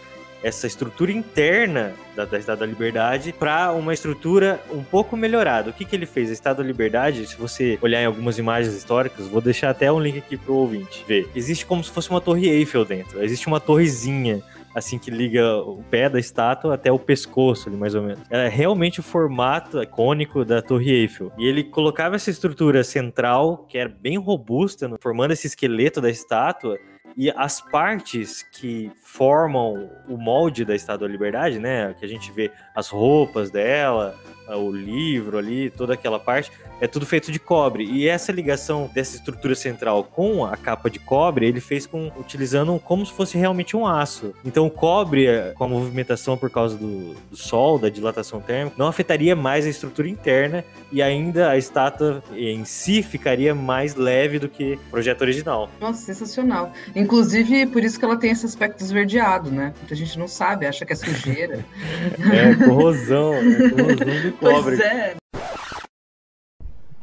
essa 0.44 0.68
estrutura 0.68 1.12
interna 1.12 1.94
da, 2.16 2.26
da 2.26 2.38
Estado 2.38 2.60
da 2.60 2.66
Liberdade 2.66 3.32
para 3.32 3.72
uma 3.72 3.94
estrutura 3.94 4.62
um 4.70 4.84
pouco 4.84 5.16
melhorada. 5.16 5.70
O 5.70 5.74
que, 5.74 5.86
que 5.86 5.96
ele 5.96 6.06
fez? 6.06 6.30
A 6.30 6.34
Estado 6.34 6.58
da 6.58 6.64
Liberdade, 6.64 7.26
se 7.26 7.38
você 7.38 7.80
olhar 7.82 8.02
em 8.02 8.06
algumas 8.06 8.38
imagens 8.38 8.76
históricas, 8.76 9.26
vou 9.28 9.40
deixar 9.40 9.70
até 9.70 9.90
um 9.90 10.00
link 10.00 10.18
aqui 10.18 10.36
pro 10.36 10.54
ouvinte 10.54 11.06
ver. 11.08 11.30
Existe 11.34 11.66
como 11.66 11.82
se 11.82 11.90
fosse 11.90 12.10
uma 12.10 12.20
torre 12.20 12.50
Eiffel 12.50 12.84
dentro. 12.84 13.24
Existe 13.24 13.48
uma 13.48 13.60
torrezinha 13.60 14.44
assim 14.76 14.98
que 14.98 15.12
liga 15.12 15.58
o 15.58 15.84
pé 15.90 16.10
da 16.10 16.20
estátua 16.20 16.76
até 16.76 16.92
o 16.92 17.00
pescoço, 17.00 17.70
ali, 17.70 17.78
mais 17.78 17.96
ou 17.96 18.02
menos. 18.02 18.24
É 18.30 18.48
realmente 18.48 19.00
o 19.00 19.04
formato 19.04 19.82
icônico 19.82 20.44
da 20.44 20.62
Torre 20.62 20.92
Eiffel. 20.92 21.32
E 21.38 21.46
ele 21.46 21.64
colocava 21.64 22.16
essa 22.16 22.30
estrutura 22.30 22.84
central, 22.84 23.66
que 23.68 23.78
era 23.78 23.90
bem 23.90 24.18
robusta, 24.18 24.90
formando 25.02 25.32
esse 25.32 25.48
esqueleto 25.48 26.02
da 26.02 26.10
estátua, 26.10 26.78
e 27.16 27.30
as 27.30 27.62
partes 27.62 28.42
que 28.42 28.92
formam 29.00 29.90
o 30.08 30.18
molde 30.18 30.66
da 30.66 30.74
Estátua 30.74 31.08
da 31.08 31.12
Liberdade, 31.12 31.60
né? 31.60 31.94
Que 32.00 32.06
a 32.06 32.08
gente 32.08 32.32
vê 32.32 32.52
as 32.76 32.90
roupas 32.90 33.52
dela, 33.52 34.16
o 34.50 34.72
livro 34.72 35.38
ali, 35.38 35.70
toda 35.70 35.94
aquela 35.94 36.20
parte, 36.20 36.52
é 36.84 36.88
tudo 36.88 37.06
feito 37.06 37.32
de 37.32 37.40
cobre. 37.40 37.86
E 37.86 38.10
essa 38.10 38.30
ligação 38.30 38.92
dessa 38.94 39.16
estrutura 39.16 39.56
central 39.56 40.04
com 40.04 40.46
a 40.46 40.58
capa 40.58 40.90
de 40.90 41.00
cobre, 41.00 41.48
ele 41.48 41.62
fez 41.62 41.86
com 41.86 42.12
utilizando 42.20 42.78
como 42.78 43.06
se 43.06 43.14
fosse 43.14 43.38
realmente 43.38 43.78
um 43.78 43.88
aço. 43.88 44.34
Então 44.44 44.66
o 44.66 44.70
cobre, 44.70 45.28
com 45.56 45.64
a 45.64 45.68
movimentação 45.68 46.38
por 46.38 46.50
causa 46.50 46.76
do, 46.76 47.14
do 47.32 47.38
sol, 47.38 47.80
da 47.80 47.88
dilatação 47.88 48.42
térmica, 48.42 48.76
não 48.78 48.88
afetaria 48.88 49.34
mais 49.34 49.66
a 49.66 49.70
estrutura 49.70 50.10
interna 50.10 50.66
e 50.92 51.02
ainda 51.02 51.52
a 51.52 51.58
estátua 51.58 52.22
em 52.36 52.66
si 52.66 53.02
ficaria 53.02 53.56
mais 53.56 53.96
leve 53.96 54.38
do 54.38 54.50
que 54.50 54.74
o 54.74 54.92
projeto 54.92 55.22
original. 55.22 55.70
Nossa, 55.80 56.02
sensacional. 56.02 56.74
Inclusive, 56.94 57.66
por 57.68 57.82
isso 57.82 57.98
que 57.98 58.04
ela 58.04 58.18
tem 58.18 58.32
esse 58.32 58.46
aspecto 58.46 58.84
esverdeado, 58.84 59.50
né? 59.50 59.74
Muita 59.78 59.96
gente 59.96 60.20
não 60.20 60.28
sabe, 60.28 60.66
acha 60.66 60.86
que 60.86 60.92
é 60.92 60.96
sujeira. 60.98 61.64
é, 62.30 62.56
corrosão, 62.56 63.36
é 63.36 63.70
corrosão 63.70 64.22
do 64.22 64.32
cobre. 64.38 64.76
Pois 64.76 64.80
é. 64.82 65.23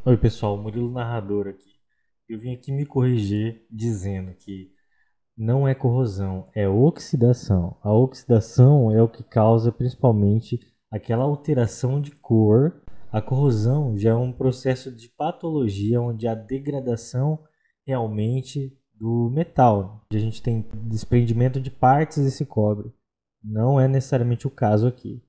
Oi, 0.02 0.16
pessoal, 0.16 0.57
Murilo 0.57 0.90
Narrador 0.90 1.47
aqui. 1.47 1.75
Eu 2.26 2.38
vim 2.38 2.54
aqui 2.54 2.73
me 2.73 2.87
corrigir 2.87 3.66
dizendo 3.71 4.33
que 4.33 4.73
não 5.37 5.69
é 5.69 5.75
corrosão, 5.75 6.47
é 6.54 6.66
oxidação. 6.66 7.76
A 7.83 7.92
oxidação 7.92 8.90
é 8.90 9.02
o 9.02 9.09
que 9.11 9.23
causa 9.23 9.71
principalmente 9.71 10.59
aquela 10.90 11.25
alteração 11.25 12.00
de 12.00 12.12
cor. 12.12 12.80
A 13.12 13.21
corrosão 13.21 13.95
já 13.95 14.12
é 14.12 14.14
um 14.14 14.33
processo 14.33 14.90
de 14.90 15.07
patologia 15.11 16.00
onde 16.00 16.26
a 16.26 16.35
degradação 16.35 17.38
realmente 17.87 18.75
do 18.95 19.28
metal. 19.30 20.07
A 20.11 20.16
gente 20.16 20.42
tem 20.42 20.66
desprendimento 20.88 21.61
de 21.61 21.71
partes 21.71 22.25
desse 22.25 22.47
cobre. 22.47 22.90
Não 23.45 23.78
é 23.78 23.87
necessariamente 23.87 24.47
o 24.47 24.50
caso 24.50 24.87
aqui. 24.87 25.23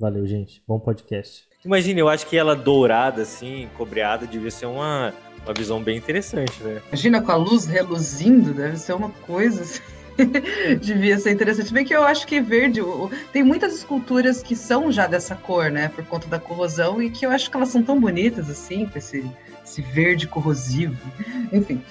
Valeu, 0.00 0.26
gente. 0.26 0.64
Bom 0.66 0.80
podcast. 0.80 1.53
Imagina, 1.64 2.00
eu 2.00 2.08
acho 2.08 2.26
que 2.26 2.36
ela 2.36 2.54
dourada, 2.54 3.22
assim, 3.22 3.68
cobreada, 3.76 4.26
devia 4.26 4.50
ser 4.50 4.66
uma, 4.66 5.14
uma 5.44 5.54
visão 5.54 5.82
bem 5.82 5.96
interessante, 5.96 6.62
né? 6.62 6.82
Imagina 6.88 7.22
com 7.22 7.32
a 7.32 7.36
luz 7.36 7.64
reluzindo, 7.64 8.52
deve 8.52 8.76
ser 8.76 8.92
uma 8.92 9.10
coisa 9.10 9.62
assim. 9.62 9.80
Devia 10.80 11.18
ser 11.18 11.32
interessante. 11.32 11.72
Bem 11.72 11.84
que 11.84 11.94
eu 11.94 12.04
acho 12.04 12.26
que 12.26 12.40
verde. 12.40 12.80
Tem 13.32 13.42
muitas 13.42 13.74
esculturas 13.74 14.42
que 14.42 14.54
são 14.54 14.92
já 14.92 15.06
dessa 15.06 15.34
cor, 15.34 15.70
né? 15.70 15.88
Por 15.88 16.04
conta 16.04 16.28
da 16.28 16.38
corrosão, 16.38 17.02
e 17.02 17.10
que 17.10 17.26
eu 17.26 17.30
acho 17.30 17.50
que 17.50 17.56
elas 17.56 17.70
são 17.70 17.82
tão 17.82 17.98
bonitas 17.98 18.48
assim, 18.48 18.86
com 18.86 18.98
esse 18.98 19.28
esse 19.64 19.80
verde 19.80 20.28
corrosivo. 20.28 20.96
Enfim, 21.52 21.82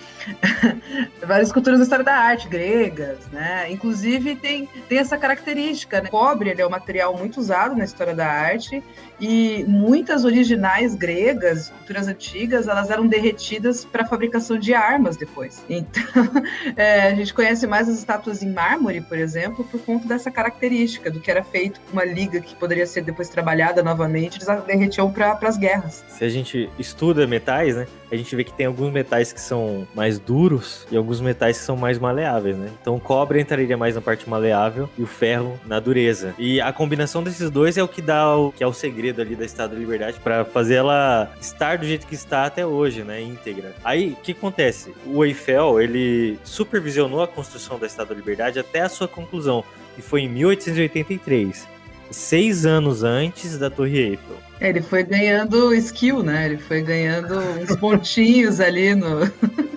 várias 1.25 1.51
culturas 1.51 1.79
da 1.79 1.83
história 1.83 2.05
da 2.05 2.15
arte, 2.15 2.47
gregas, 2.47 3.19
né? 3.31 3.71
Inclusive 3.71 4.35
tem, 4.35 4.67
tem 4.87 4.97
essa 4.99 5.17
característica, 5.17 6.01
né? 6.01 6.07
O 6.07 6.11
cobre 6.11 6.49
ele 6.49 6.61
é 6.61 6.67
um 6.67 6.69
material 6.69 7.17
muito 7.17 7.39
usado 7.39 7.75
na 7.75 7.83
história 7.83 8.13
da 8.13 8.27
arte 8.27 8.83
e 9.19 9.63
muitas 9.67 10.25
originais 10.25 10.95
gregas, 10.95 11.69
culturas 11.69 12.07
antigas, 12.07 12.67
elas 12.67 12.89
eram 12.89 13.07
derretidas 13.07 13.85
para 13.85 14.03
a 14.03 14.05
fabricação 14.05 14.57
de 14.57 14.73
armas 14.73 15.17
depois. 15.17 15.63
Então, 15.83 16.31
é, 16.77 17.07
a 17.07 17.15
gente 17.15 17.33
conhece 17.33 17.65
mais 17.65 17.89
as 17.89 17.97
estátuas 17.97 18.43
em 18.43 18.51
mármore, 18.51 19.01
por 19.01 19.17
exemplo, 19.17 19.65
por 19.65 19.81
conta 19.81 20.07
dessa 20.07 20.29
característica 20.29 21.09
do 21.09 21.19
que 21.19 21.31
era 21.31 21.43
feito 21.43 21.79
com 21.81 21.93
uma 21.93 22.05
liga 22.05 22.39
que 22.39 22.55
poderia 22.55 22.85
ser 22.85 23.01
depois 23.01 23.27
trabalhada 23.27 23.81
novamente, 23.81 24.37
eles 24.37 24.63
derretiam 24.65 25.11
para 25.11 25.37
as 25.41 25.57
guerras. 25.57 26.03
Se 26.07 26.23
a 26.23 26.29
gente 26.29 26.69
estuda 26.77 27.25
metais 27.25 27.62
metais, 27.63 27.75
né? 27.75 27.87
A 28.11 28.15
gente 28.15 28.35
vê 28.35 28.43
que 28.43 28.53
tem 28.53 28.65
alguns 28.65 28.91
metais 28.91 29.33
que 29.33 29.41
são 29.41 29.87
mais 29.95 30.19
duros 30.19 30.85
e 30.91 30.97
alguns 30.97 31.19
metais 31.19 31.57
que 31.57 31.63
são 31.63 31.75
mais 31.75 31.97
maleáveis, 31.97 32.55
né? 32.55 32.69
Então 32.81 32.95
o 32.95 32.99
cobre 32.99 33.39
entraria 33.39 33.77
mais 33.77 33.95
na 33.95 34.01
parte 34.01 34.29
maleável 34.29 34.89
e 34.97 35.03
o 35.03 35.07
ferro 35.07 35.59
na 35.65 35.79
dureza. 35.79 36.35
E 36.37 36.61
a 36.61 36.71
combinação 36.71 37.23
desses 37.23 37.49
dois 37.49 37.77
é 37.77 37.83
o 37.83 37.87
que 37.87 38.01
dá 38.01 38.35
o 38.35 38.51
que 38.51 38.63
é 38.63 38.67
o 38.67 38.73
segredo 38.73 39.21
ali 39.21 39.35
da 39.35 39.45
Estado 39.45 39.71
da 39.71 39.79
Liberdade 39.79 40.19
para 40.19 40.45
fazer 40.45 40.75
ela 40.75 41.31
estar 41.39 41.77
do 41.77 41.85
jeito 41.85 42.05
que 42.05 42.15
está 42.15 42.45
até 42.45 42.65
hoje, 42.65 43.03
né? 43.03 43.21
Íntegra. 43.21 43.73
Aí, 43.83 44.09
o 44.09 44.15
que 44.17 44.33
acontece? 44.33 44.93
O 45.05 45.23
Eiffel, 45.23 45.81
ele 45.81 46.37
supervisionou 46.43 47.21
a 47.21 47.27
construção 47.27 47.79
da 47.79 47.87
Estado 47.87 48.09
da 48.09 48.15
Liberdade 48.15 48.59
até 48.59 48.81
a 48.81 48.89
sua 48.89 49.07
conclusão, 49.07 49.63
que 49.95 50.01
foi 50.01 50.21
em 50.21 50.29
1883 50.29 51.72
seis 52.13 52.65
anos 52.65 53.03
antes 53.03 53.57
da 53.57 53.69
Torre 53.69 53.99
Eiffel. 53.99 54.37
É, 54.59 54.69
ele 54.69 54.81
foi 54.81 55.03
ganhando 55.03 55.73
skill, 55.73 56.23
né? 56.23 56.45
Ele 56.45 56.57
foi 56.57 56.81
ganhando 56.81 57.39
uns 57.39 57.75
pontinhos 57.77 58.59
ali 58.59 58.95
no. 58.95 59.23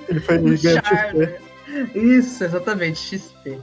Ele 0.09 0.21
foi 0.21 0.39
no 0.39 0.57
ganhando 0.57 0.85
charme. 0.87 1.27
XP. 1.27 1.99
Isso, 1.99 2.45
exatamente, 2.45 2.99
XP. 2.99 3.59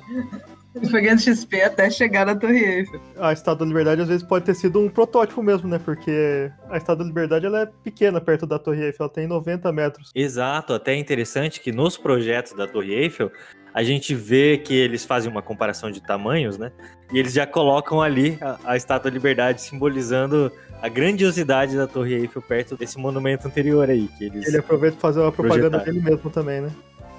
Ele 0.76 0.90
foi 0.90 1.02
ganhando 1.02 1.22
XP 1.22 1.62
até 1.62 1.90
chegar 1.90 2.26
na 2.26 2.36
Torre 2.36 2.60
Eiffel. 2.60 3.00
A 3.18 3.32
Estátua 3.32 3.66
da 3.66 3.66
Liberdade 3.66 4.02
às 4.02 4.08
vezes 4.08 4.24
pode 4.24 4.46
ter 4.46 4.56
sido 4.56 4.80
um 4.80 4.90
protótipo 4.90 5.44
mesmo, 5.44 5.70
né? 5.70 5.80
Porque 5.80 6.52
a 6.70 6.78
Estátua 6.78 7.04
da 7.04 7.06
Liberdade 7.06 7.46
ela 7.46 7.62
é 7.62 7.66
pequena 7.84 8.20
perto 8.20 8.48
da 8.48 8.58
Torre 8.58 8.86
Eiffel, 8.86 9.06
ela 9.06 9.10
tem 9.10 9.28
90 9.28 9.72
metros. 9.72 10.12
Exato, 10.16 10.74
até 10.74 10.94
é 10.94 10.98
interessante 10.98 11.62
que 11.62 11.72
nos 11.72 11.96
projetos 11.96 12.54
da 12.54 12.68
Torre 12.68 12.94
Eiffel, 12.94 13.32
a 13.74 13.84
gente 13.84 14.16
vê 14.16 14.58
que 14.58 14.74
eles 14.74 15.06
fazem 15.06 15.32
uma 15.32 15.42
comparação 15.42 15.92
de 15.92 16.02
tamanhos, 16.02 16.58
né? 16.58 16.72
E 17.12 17.20
eles 17.20 17.34
já 17.34 17.46
colocam 17.46 18.02
ali 18.02 18.38
a, 18.42 18.58
a 18.66 18.78
Estátua 18.78 19.12
da 19.12 19.14
Liberdade 19.14 19.62
simbolizando 19.62 20.52
a 20.82 20.90
grandiosidade 20.90 21.78
da 21.78 21.88
Torre 21.88 22.14
Eiffel 22.16 22.42
perto 22.42 22.76
desse 22.76 22.98
monumento 22.98 23.48
anterior 23.48 23.90
aí. 23.90 24.10
Que 24.18 24.26
eles... 24.26 24.48
Ele 24.48 24.58
aproveita 24.58 24.98
pra 24.98 25.10
fazer 25.10 25.22
uma 25.22 25.32
propaganda 25.32 25.80
Projetaram. 25.80 25.94
dele 25.94 26.12
mesmo 26.12 26.30
também, 26.30 26.62
né? 26.62 26.70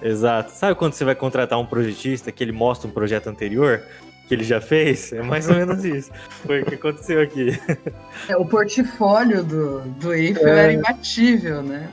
Exato. 0.05 0.53
Sabe 0.53 0.75
quando 0.75 0.93
você 0.93 1.05
vai 1.05 1.15
contratar 1.15 1.59
um 1.59 1.65
projetista 1.67 2.31
que 2.31 2.45
ele 2.45 2.53
mostra 2.53 2.87
um 2.87 2.93
projeto 2.93 3.27
anterior 3.29 3.83
que 4.29 4.35
ele 4.35 4.45
já 4.45 4.61
fez? 4.61 5.13
É 5.13 5.23
mais 5.23 5.49
ou 5.49 5.57
menos 5.57 5.85
isso. 5.85 6.11
Foi 6.47 6.61
o 6.63 6.67
que 6.67 6.75
aconteceu 6.75 7.21
aqui. 7.23 7.59
É, 8.29 8.37
o 8.37 8.45
portfólio 8.47 9.43
do, 9.43 9.81
do 9.81 10.15
Eiffel 10.15 10.47
É. 10.49 10.59
era 10.65 10.73
imbatível, 10.73 11.63
né? 11.63 11.91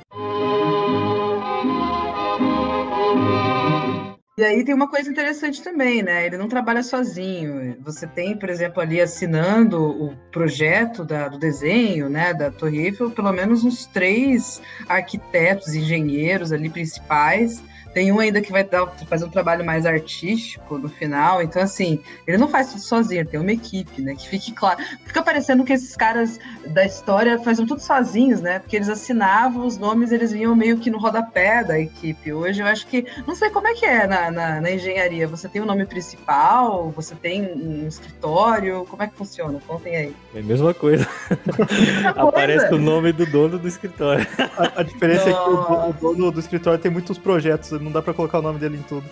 E 4.38 4.44
aí 4.44 4.63
tem 4.63 4.74
uma 4.74 4.88
coisa 4.89 5.10
interessante 5.10 5.62
também, 5.62 6.01
né? 6.01 6.25
Ele 6.25 6.38
não 6.38 6.48
trabalha 6.48 6.82
sozinho. 6.84 7.75
Você 7.84 8.08
tem, 8.08 8.36
por 8.38 8.50
exemplo, 8.50 8.82
ali 8.82 9.00
assinando 9.01 9.77
o 9.84 10.15
projeto 10.32 11.03
da- 11.03 11.27
do 11.27 11.38
desenho, 11.38 12.10
né, 12.10 12.34
da 12.34 12.50
Torre 12.50 12.86
Eiffel, 12.88 13.12
pelo 13.12 13.32
menos 13.34 13.63
uns 13.63 13.86
três 13.88 14.62
arquitetos, 14.88 15.74
engenheiros 15.75 16.51
ali 16.51 16.70
principais. 16.70 17.62
Tem 17.93 18.12
um 18.12 18.19
ainda 18.19 18.41
que 18.41 18.51
vai 18.51 18.63
dar, 18.63 18.88
fazer 19.07 19.25
um 19.25 19.29
trabalho 19.29 19.65
mais 19.65 19.86
artístico 19.86 20.77
no 20.77 20.89
final. 20.89 21.41
Então, 21.41 21.62
assim, 21.62 22.00
ele 22.25 22.38
não 22.38 22.48
faz 22.48 22.69
tudo 22.69 22.81
sozinho, 22.81 23.21
ele 23.21 23.29
tem 23.29 23.39
uma 23.39 23.51
equipe, 23.51 24.01
né? 24.01 24.15
Que 24.15 24.27
fique 24.27 24.51
claro. 24.51 24.79
Fica 25.05 25.21
parecendo 25.21 25.63
que 25.63 25.74
esses 25.74 25.95
caras 25.95 26.39
da 26.67 26.86
história 26.86 27.39
faziam 27.39 27.65
tudo 27.65 27.81
sozinhos, 27.81 28.41
né? 28.41 28.60
Porque 28.60 28.75
eles 28.75 28.89
assinavam 28.89 29.65
os 29.65 29.77
nomes, 29.77 30.12
eles 30.12 30.31
vinham 30.31 30.55
meio 30.55 30.77
que 30.77 30.89
no 30.89 30.98
rodapé 30.98 31.63
da 31.63 31.79
equipe. 31.79 32.31
Hoje 32.31 32.62
eu 32.62 32.67
acho 32.67 32.88
que. 32.88 33.05
Não 33.27 33.36
sei 33.36 33.50
como 33.50 33.67
é 33.67 33.74
que 33.74 33.86
é 33.86 34.07
na, 34.07 34.31
na, 34.31 34.62
na 34.62 34.71
engenharia. 34.71 35.27
Você 35.27 35.50
tem 35.50 35.62
o 35.62 35.65
nome 35.65 35.86
principal, 35.86 36.91
você 36.91 37.15
tem 37.15 37.43
um 37.43 37.88
escritório. 37.88 38.86
Como 38.89 39.03
é 39.03 39.07
que 39.07 39.15
funciona? 39.15 39.60
Contem 39.67 39.95
aí. 39.95 40.15
É 40.33 40.39
a 40.39 40.43
mesma 40.43 40.74
coisa. 40.74 41.07
Outra 41.29 41.65
coisa. 41.65 42.21
Aparece 42.21 42.74
o 42.74 42.79
nome 42.79 43.12
do 43.12 43.25
dono 43.25 43.60
do 43.60 43.67
escritório. 43.67 44.25
A, 44.57 44.81
a 44.81 44.83
diferença 44.83 45.29
é 45.29 45.33
que 45.33 45.50
o, 45.50 45.53
Nossa. 45.53 45.89
o 45.89 46.13
dono 46.13 46.31
do 46.31 46.39
escritório 46.39 46.79
tem 46.79 46.91
muitos 46.91 47.17
projetos, 47.17 47.71
não 47.81 47.91
dá 47.91 48.01
pra 48.01 48.13
colocar 48.13 48.39
o 48.39 48.41
nome 48.41 48.59
dele 48.59 48.77
em 48.77 48.83
tudo. 48.83 49.05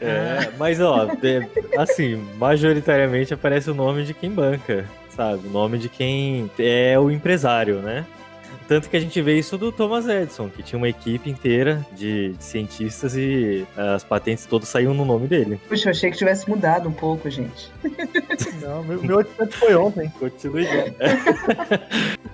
É, 0.00 0.50
mas 0.58 0.80
ó, 0.80 1.08
assim, 1.76 2.16
majoritariamente 2.38 3.34
aparece 3.34 3.70
o 3.70 3.74
nome 3.74 4.04
de 4.04 4.14
quem 4.14 4.30
banca, 4.30 4.86
sabe? 5.10 5.46
O 5.46 5.50
nome 5.50 5.76
de 5.76 5.88
quem 5.88 6.50
é 6.58 6.98
o 6.98 7.10
empresário, 7.10 7.80
né? 7.80 8.06
Tanto 8.66 8.88
que 8.88 8.96
a 8.96 9.00
gente 9.00 9.20
vê 9.20 9.36
isso 9.36 9.58
do 9.58 9.72
Thomas 9.72 10.06
Edison, 10.06 10.48
que 10.48 10.62
tinha 10.62 10.78
uma 10.78 10.88
equipe 10.88 11.28
inteira 11.28 11.84
de 11.92 12.34
cientistas 12.38 13.16
e 13.16 13.66
as 13.76 14.04
patentes 14.04 14.46
todas 14.46 14.68
saíam 14.68 14.94
no 14.94 15.04
nome 15.04 15.26
dele. 15.26 15.60
Puxa, 15.68 15.88
eu 15.88 15.90
achei 15.90 16.08
que 16.08 16.16
tivesse 16.16 16.48
mudado 16.48 16.88
um 16.88 16.92
pouco, 16.92 17.28
gente. 17.28 17.68
Não, 18.62 18.84
meu, 18.84 19.02
meu 19.02 19.16
800 19.16 19.56
foi 19.56 19.74
ontem. 19.74 20.08
Continue. 20.20 20.66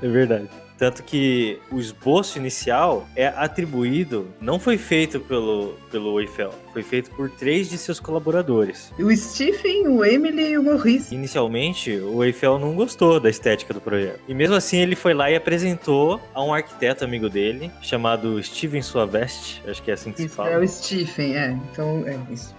é 0.03 0.09
verdade. 0.09 0.49
Tanto 0.79 1.03
que 1.03 1.59
o 1.71 1.79
esboço 1.79 2.39
inicial 2.39 3.09
é 3.17 3.29
atribuído, 3.29 4.29
não 4.41 4.59
foi 4.59 4.77
feito 4.77 5.19
pelo, 5.21 5.75
pelo 5.91 6.21
Eiffel, 6.21 6.53
foi 6.73 6.83
feito 6.83 7.11
por 7.13 7.31
três 7.31 7.71
de 7.71 7.79
seus 7.79 7.99
colaboradores. 7.99 8.93
O 8.99 9.15
Stephen, 9.15 9.89
o 9.89 10.05
Emily 10.05 10.51
e 10.51 10.59
o 10.59 10.63
Maurice. 10.63 11.15
Inicialmente, 11.15 11.97
o 11.97 12.23
Eiffel 12.23 12.59
não 12.59 12.75
gostou 12.75 13.19
da 13.19 13.31
estética 13.31 13.73
do 13.73 13.81
projeto. 13.81 14.21
E 14.29 14.35
mesmo 14.35 14.55
assim, 14.55 14.79
ele 14.79 14.95
foi 14.95 15.15
lá 15.15 15.31
e 15.31 15.37
apresentou 15.37 16.21
a 16.35 16.43
um 16.43 16.53
arquiteto 16.53 17.05
amigo 17.05 17.31
dele, 17.31 17.71
chamado 17.81 18.43
Steven 18.43 18.83
Suavest, 18.83 19.63
acho 19.67 19.83
que 19.83 19.91
é 19.91 19.95
assim 19.95 20.13
que 20.13 20.19
se 20.19 20.27
Isso 20.27 20.35
fala. 20.37 20.51
é 20.51 20.59
o 20.59 20.69
Stephen, 20.69 21.37
é. 21.37 21.51
Então, 21.73 22.05
é 22.07 22.19
isso. 22.31 22.55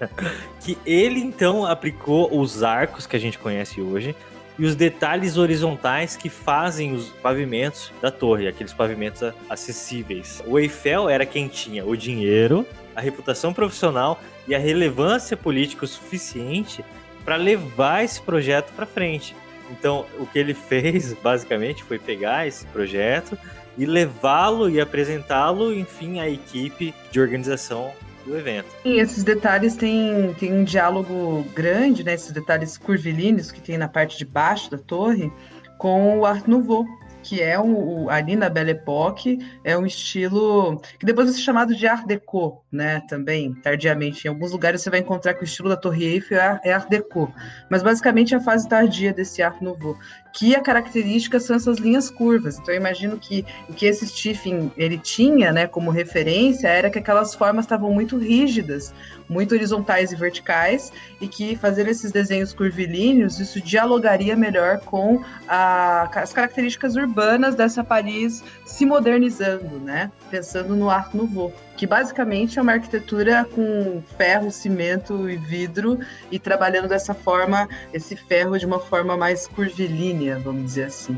que 0.60 0.76
ele 0.86 1.20
então 1.20 1.64
aplicou 1.64 2.38
os 2.38 2.62
arcos 2.62 3.06
que 3.06 3.16
a 3.16 3.18
gente 3.20 3.38
conhece 3.38 3.80
hoje 3.80 4.14
e 4.58 4.64
os 4.64 4.74
detalhes 4.74 5.36
horizontais 5.36 6.16
que 6.16 6.28
fazem 6.28 6.92
os 6.92 7.08
pavimentos 7.22 7.92
da 8.00 8.10
torre, 8.10 8.48
aqueles 8.48 8.72
pavimentos 8.72 9.22
acessíveis. 9.48 10.42
O 10.46 10.58
Eiffel 10.58 11.08
era 11.08 11.26
quem 11.26 11.48
tinha 11.48 11.84
o 11.84 11.96
dinheiro, 11.96 12.66
a 12.94 13.00
reputação 13.00 13.52
profissional 13.52 14.20
e 14.48 14.54
a 14.54 14.58
relevância 14.58 15.36
política 15.36 15.86
suficiente 15.86 16.84
para 17.24 17.36
levar 17.36 18.04
esse 18.04 18.20
projeto 18.20 18.72
para 18.72 18.86
frente. 18.86 19.36
Então, 19.70 20.06
o 20.18 20.26
que 20.26 20.38
ele 20.38 20.54
fez 20.54 21.12
basicamente 21.14 21.84
foi 21.84 21.98
pegar 21.98 22.46
esse 22.46 22.64
projeto 22.66 23.36
e 23.76 23.84
levá-lo 23.84 24.70
e 24.70 24.80
apresentá-lo, 24.80 25.74
enfim, 25.74 26.18
à 26.18 26.28
equipe 26.28 26.94
de 27.10 27.20
organização 27.20 27.92
do 28.26 28.36
evento. 28.36 28.68
E 28.84 28.98
esses 28.98 29.24
detalhes 29.24 29.76
têm, 29.76 30.34
um 30.42 30.64
diálogo 30.64 31.44
grande, 31.54 32.04
né? 32.04 32.14
Esses 32.14 32.32
detalhes 32.32 32.76
curvilíneos 32.76 33.50
que 33.50 33.60
tem 33.60 33.78
na 33.78 33.88
parte 33.88 34.18
de 34.18 34.24
baixo 34.24 34.70
da 34.70 34.78
torre 34.78 35.32
com 35.78 36.18
o 36.18 36.26
Art 36.26 36.46
Nouveau, 36.46 36.86
que 37.22 37.42
é 37.42 37.58
um, 37.58 38.08
ali 38.08 38.36
na 38.36 38.48
Belle 38.48 38.70
Époque, 38.70 39.38
é 39.64 39.76
um 39.76 39.84
estilo 39.84 40.80
que 40.98 41.04
depois 41.04 41.26
vai 41.26 41.34
ser 41.34 41.42
chamado 41.42 41.74
de 41.74 41.86
Art 41.86 42.06
Deco, 42.06 42.64
né? 42.70 43.02
Também, 43.08 43.52
tardiamente. 43.54 44.26
Em 44.26 44.28
alguns 44.28 44.52
lugares 44.52 44.80
você 44.80 44.90
vai 44.90 45.00
encontrar 45.00 45.34
que 45.34 45.42
o 45.42 45.44
estilo 45.44 45.68
da 45.68 45.76
Torre 45.76 46.04
Eiffel 46.04 46.40
é, 46.40 46.60
é 46.64 46.72
Art 46.72 46.88
Deco. 46.88 47.32
Mas 47.68 47.82
basicamente 47.82 48.32
é 48.32 48.36
a 48.36 48.40
fase 48.40 48.68
tardia 48.68 49.12
desse 49.12 49.42
Art 49.42 49.60
Nouveau. 49.60 49.98
Que 50.38 50.54
a 50.54 50.60
característica 50.60 51.40
são 51.40 51.56
essas 51.56 51.78
linhas 51.78 52.10
curvas. 52.10 52.58
Então 52.58 52.74
eu 52.74 52.78
imagino 52.78 53.16
que 53.16 53.42
o 53.70 53.72
que 53.72 53.86
esse 53.86 54.06
Stephen 54.06 54.70
ele 54.76 54.98
tinha, 54.98 55.50
né, 55.50 55.66
como 55.66 55.90
referência, 55.90 56.68
era 56.68 56.90
que 56.90 56.98
aquelas 56.98 57.34
formas 57.34 57.64
estavam 57.64 57.90
muito 57.90 58.18
rígidas, 58.18 58.92
muito 59.30 59.54
horizontais 59.54 60.12
e 60.12 60.14
verticais, 60.16 60.92
e 61.22 61.26
que 61.26 61.56
fazendo 61.56 61.88
esses 61.88 62.12
desenhos 62.12 62.52
curvilíneos, 62.52 63.40
isso 63.40 63.62
dialogaria 63.62 64.36
melhor 64.36 64.80
com 64.80 65.24
a- 65.48 66.10
as 66.14 66.34
características 66.34 66.96
urbanas 66.96 67.54
dessa 67.54 67.82
Paris 67.82 68.44
se 68.66 68.84
modernizando, 68.84 69.78
né? 69.78 70.12
Pensando 70.30 70.76
no 70.76 70.90
Art 70.90 71.14
Nouveau, 71.14 71.50
que 71.76 71.86
basicamente 71.86 72.58
é 72.58 72.62
uma 72.62 72.72
arquitetura 72.72 73.46
com 73.54 74.02
ferro, 74.16 74.50
cimento 74.50 75.28
e 75.28 75.36
vidro, 75.36 75.98
e 76.30 76.38
trabalhando 76.38 76.88
dessa 76.88 77.14
forma, 77.14 77.68
esse 77.92 78.16
ferro 78.16 78.58
de 78.58 78.66
uma 78.66 78.80
forma 78.80 79.16
mais 79.16 79.46
curvilínea, 79.46 80.38
vamos 80.38 80.64
dizer 80.64 80.84
assim. 80.84 81.16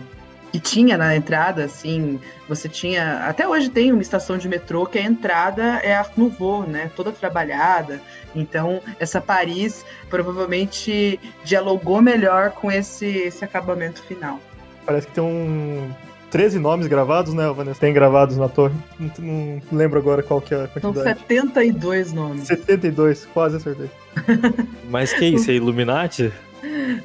E 0.52 0.58
tinha 0.58 0.96
na 0.96 1.14
entrada, 1.14 1.64
assim, 1.64 2.18
você 2.48 2.70
tinha. 2.70 3.18
Até 3.28 3.46
hoje 3.46 3.68
tem 3.68 3.92
uma 3.92 4.00
estação 4.00 4.38
de 4.38 4.48
metrô 4.48 4.86
que 4.86 4.98
a 4.98 5.02
entrada 5.02 5.62
é 5.82 5.94
Art 5.94 6.12
Nouveau, 6.16 6.66
né? 6.66 6.90
Toda 6.96 7.12
trabalhada. 7.12 8.00
Então, 8.34 8.80
essa 8.98 9.20
Paris 9.20 9.84
provavelmente 10.08 11.20
dialogou 11.44 12.00
melhor 12.00 12.52
com 12.52 12.72
esse, 12.72 13.06
esse 13.06 13.44
acabamento 13.44 14.02
final. 14.02 14.40
Parece 14.86 15.06
que 15.08 15.12
tem 15.12 15.22
um 15.22 15.92
13 16.30 16.58
nomes 16.58 16.86
gravados, 16.86 17.32
né, 17.34 17.50
Vanessa? 17.50 17.80
Tem 17.80 17.92
gravados 17.92 18.36
na 18.36 18.48
torre. 18.48 18.74
Não, 18.98 19.62
não 19.70 19.78
lembro 19.78 19.98
agora 19.98 20.22
qual 20.22 20.40
que 20.40 20.54
é 20.54 20.64
a 20.64 20.68
São 20.80 20.92
quantidade. 20.92 21.20
72 21.20 22.12
nomes. 22.12 22.46
72, 22.46 23.26
quase 23.32 23.56
acertei. 23.56 23.90
Mas 24.90 25.12
que 25.12 25.24
isso, 25.24 25.50
é 25.50 25.54
Illuminati? 25.54 26.32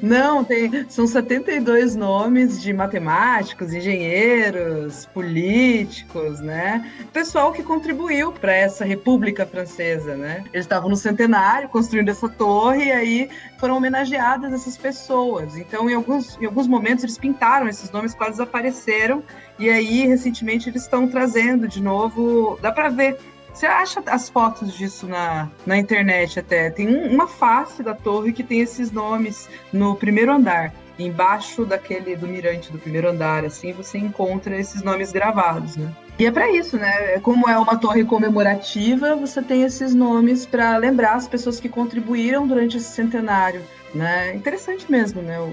Não, 0.02 0.44
tem, 0.44 0.88
são 0.88 1.06
72 1.06 1.94
nomes 1.94 2.60
de 2.60 2.72
matemáticos, 2.72 3.72
engenheiros, 3.72 5.06
políticos, 5.06 6.40
né? 6.40 6.90
Pessoal 7.12 7.52
que 7.52 7.62
contribuiu 7.62 8.32
para 8.32 8.54
essa 8.54 8.84
República 8.84 9.46
Francesa, 9.46 10.16
né? 10.16 10.44
Eles 10.52 10.64
estavam 10.64 10.88
no 10.88 10.96
centenário 10.96 11.68
construindo 11.68 12.08
essa 12.08 12.28
torre 12.28 12.86
e 12.86 12.92
aí 12.92 13.30
foram 13.58 13.76
homenageadas 13.76 14.52
essas 14.52 14.76
pessoas. 14.76 15.56
Então, 15.56 15.88
em 15.88 15.94
alguns, 15.94 16.38
em 16.40 16.46
alguns 16.46 16.66
momentos, 16.66 17.04
eles 17.04 17.18
pintaram 17.18 17.68
esses 17.68 17.90
nomes, 17.90 18.14
quase 18.14 18.32
desapareceram. 18.32 19.22
E 19.58 19.70
aí, 19.70 20.06
recentemente, 20.06 20.68
eles 20.68 20.82
estão 20.82 21.08
trazendo 21.08 21.68
de 21.68 21.80
novo. 21.80 22.58
Dá 22.60 22.72
para 22.72 22.88
ver 22.88 23.18
você 23.54 23.66
acha 23.66 24.02
as 24.06 24.28
fotos 24.28 24.74
disso 24.74 25.06
na, 25.06 25.48
na 25.64 25.78
internet 25.78 26.40
até? 26.40 26.70
Tem 26.70 26.88
um, 26.88 27.14
uma 27.14 27.28
face 27.28 27.82
da 27.84 27.94
torre 27.94 28.32
que 28.32 28.42
tem 28.42 28.60
esses 28.60 28.90
nomes 28.90 29.48
no 29.72 29.94
primeiro 29.94 30.32
andar. 30.32 30.74
Embaixo 30.98 31.64
daquele 31.64 32.16
do 32.16 32.26
mirante 32.26 32.70
do 32.70 32.78
primeiro 32.78 33.08
andar, 33.08 33.44
assim, 33.44 33.72
você 33.72 33.98
encontra 33.98 34.56
esses 34.56 34.82
nomes 34.82 35.12
gravados, 35.12 35.76
né? 35.76 35.92
E 36.18 36.26
é 36.26 36.30
para 36.30 36.48
isso, 36.50 36.76
né? 36.76 37.18
Como 37.20 37.48
é 37.48 37.58
uma 37.58 37.76
torre 37.76 38.04
comemorativa, 38.04 39.16
você 39.16 39.42
tem 39.42 39.62
esses 39.62 39.92
nomes 39.94 40.46
para 40.46 40.76
lembrar 40.76 41.14
as 41.14 41.26
pessoas 41.26 41.58
que 41.58 41.68
contribuíram 41.68 42.46
durante 42.46 42.76
esse 42.76 42.90
centenário. 42.90 43.62
Né? 43.92 44.34
Interessante 44.34 44.90
mesmo, 44.90 45.22
né? 45.22 45.38
O, 45.38 45.44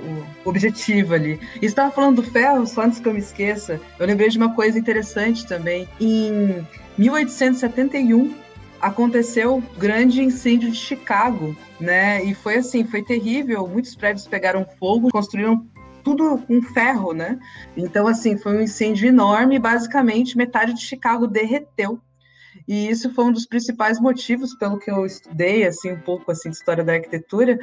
o 0.45 0.49
objetivo 0.49 1.13
ali. 1.13 1.39
E 1.61 1.65
estava 1.65 1.91
falando 1.91 2.17
do 2.17 2.23
ferro, 2.23 2.65
só 2.65 2.81
antes 2.81 2.99
que 2.99 3.07
eu 3.07 3.13
me 3.13 3.19
esqueça, 3.19 3.79
eu 3.99 4.05
lembrei 4.05 4.29
de 4.29 4.37
uma 4.37 4.55
coisa 4.55 4.79
interessante 4.79 5.45
também. 5.45 5.87
Em 5.99 6.65
1871 6.97 8.33
aconteceu 8.81 9.57
o 9.57 9.61
grande 9.77 10.21
incêndio 10.21 10.71
de 10.71 10.77
Chicago, 10.77 11.55
né? 11.79 12.23
E 12.23 12.33
foi 12.33 12.55
assim, 12.55 12.83
foi 12.83 13.03
terrível. 13.03 13.67
Muitos 13.67 13.95
prédios 13.95 14.27
pegaram 14.27 14.65
fogo, 14.79 15.09
construíram 15.11 15.65
tudo 16.03 16.39
com 16.39 16.61
ferro, 16.61 17.13
né? 17.13 17.39
Então, 17.77 18.07
assim, 18.07 18.37
foi 18.37 18.57
um 18.57 18.61
incêndio 18.61 19.07
enorme 19.07 19.59
basicamente 19.59 20.37
metade 20.37 20.73
de 20.73 20.81
Chicago 20.81 21.27
derreteu. 21.27 22.01
E 22.67 22.89
isso 22.89 23.13
foi 23.13 23.25
um 23.25 23.31
dos 23.31 23.45
principais 23.45 23.99
motivos, 23.99 24.53
pelo 24.55 24.77
que 24.77 24.91
eu 24.91 25.05
estudei, 25.05 25.65
assim, 25.65 25.91
um 25.91 25.99
pouco 25.99 26.31
assim, 26.31 26.49
de 26.49 26.55
história 26.55 26.83
da 26.83 26.93
arquitetura, 26.93 27.57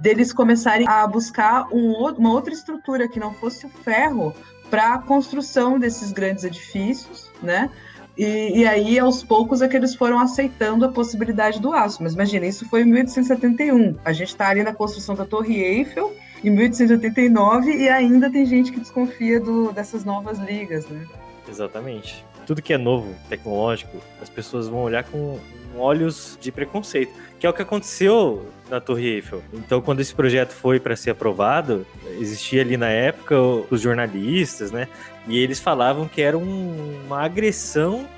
deles 0.00 0.32
começarem 0.32 0.88
a 0.88 1.06
buscar 1.06 1.66
um, 1.72 1.92
uma 2.16 2.32
outra 2.32 2.52
estrutura 2.52 3.08
que 3.08 3.20
não 3.20 3.32
fosse 3.34 3.66
o 3.66 3.68
ferro 3.68 4.34
para 4.70 4.94
a 4.94 4.98
construção 4.98 5.78
desses 5.78 6.12
grandes 6.12 6.44
edifícios, 6.44 7.30
né? 7.42 7.70
E, 8.16 8.60
e, 8.60 8.66
aí, 8.66 8.98
aos 8.98 9.22
poucos, 9.22 9.62
é 9.62 9.68
que 9.68 9.76
eles 9.76 9.94
foram 9.94 10.18
aceitando 10.18 10.84
a 10.84 10.88
possibilidade 10.88 11.60
do 11.60 11.72
aço. 11.72 12.02
Mas 12.02 12.14
imagina, 12.14 12.46
isso 12.46 12.68
foi 12.68 12.82
em 12.82 12.86
1871. 12.86 13.96
A 14.04 14.12
gente 14.12 14.28
está 14.28 14.48
ali 14.48 14.62
na 14.62 14.74
construção 14.74 15.14
da 15.14 15.24
Torre 15.24 15.58
Eiffel, 15.62 16.14
em 16.44 16.50
1889, 16.50 17.70
e 17.70 17.88
ainda 17.88 18.30
tem 18.30 18.44
gente 18.44 18.72
que 18.72 18.80
desconfia 18.80 19.40
do, 19.40 19.72
dessas 19.72 20.04
novas 20.04 20.38
ligas, 20.38 20.86
né? 20.88 21.06
Exatamente. 21.48 22.24
Tudo 22.46 22.60
que 22.60 22.72
é 22.72 22.78
novo, 22.78 23.14
tecnológico, 23.28 23.98
as 24.20 24.28
pessoas 24.28 24.68
vão 24.68 24.82
olhar 24.82 25.04
com 25.04 25.38
olhos 25.76 26.36
de 26.40 26.50
preconceito, 26.50 27.12
que 27.38 27.46
é 27.46 27.50
o 27.50 27.52
que 27.52 27.62
aconteceu 27.62 28.46
na 28.68 28.80
Torre 28.80 29.06
Eiffel. 29.14 29.42
Então, 29.52 29.80
quando 29.80 30.00
esse 30.00 30.14
projeto 30.14 30.52
foi 30.52 30.78
para 30.78 30.96
ser 30.96 31.10
aprovado, 31.10 31.86
existia 32.18 32.60
ali 32.62 32.76
na 32.76 32.88
época 32.88 33.36
os 33.70 33.80
jornalistas, 33.80 34.70
né? 34.70 34.88
E 35.26 35.38
eles 35.38 35.60
falavam 35.60 36.08
que 36.08 36.20
era 36.22 36.36
um, 36.36 37.02
uma 37.06 37.22
agressão 37.22 38.08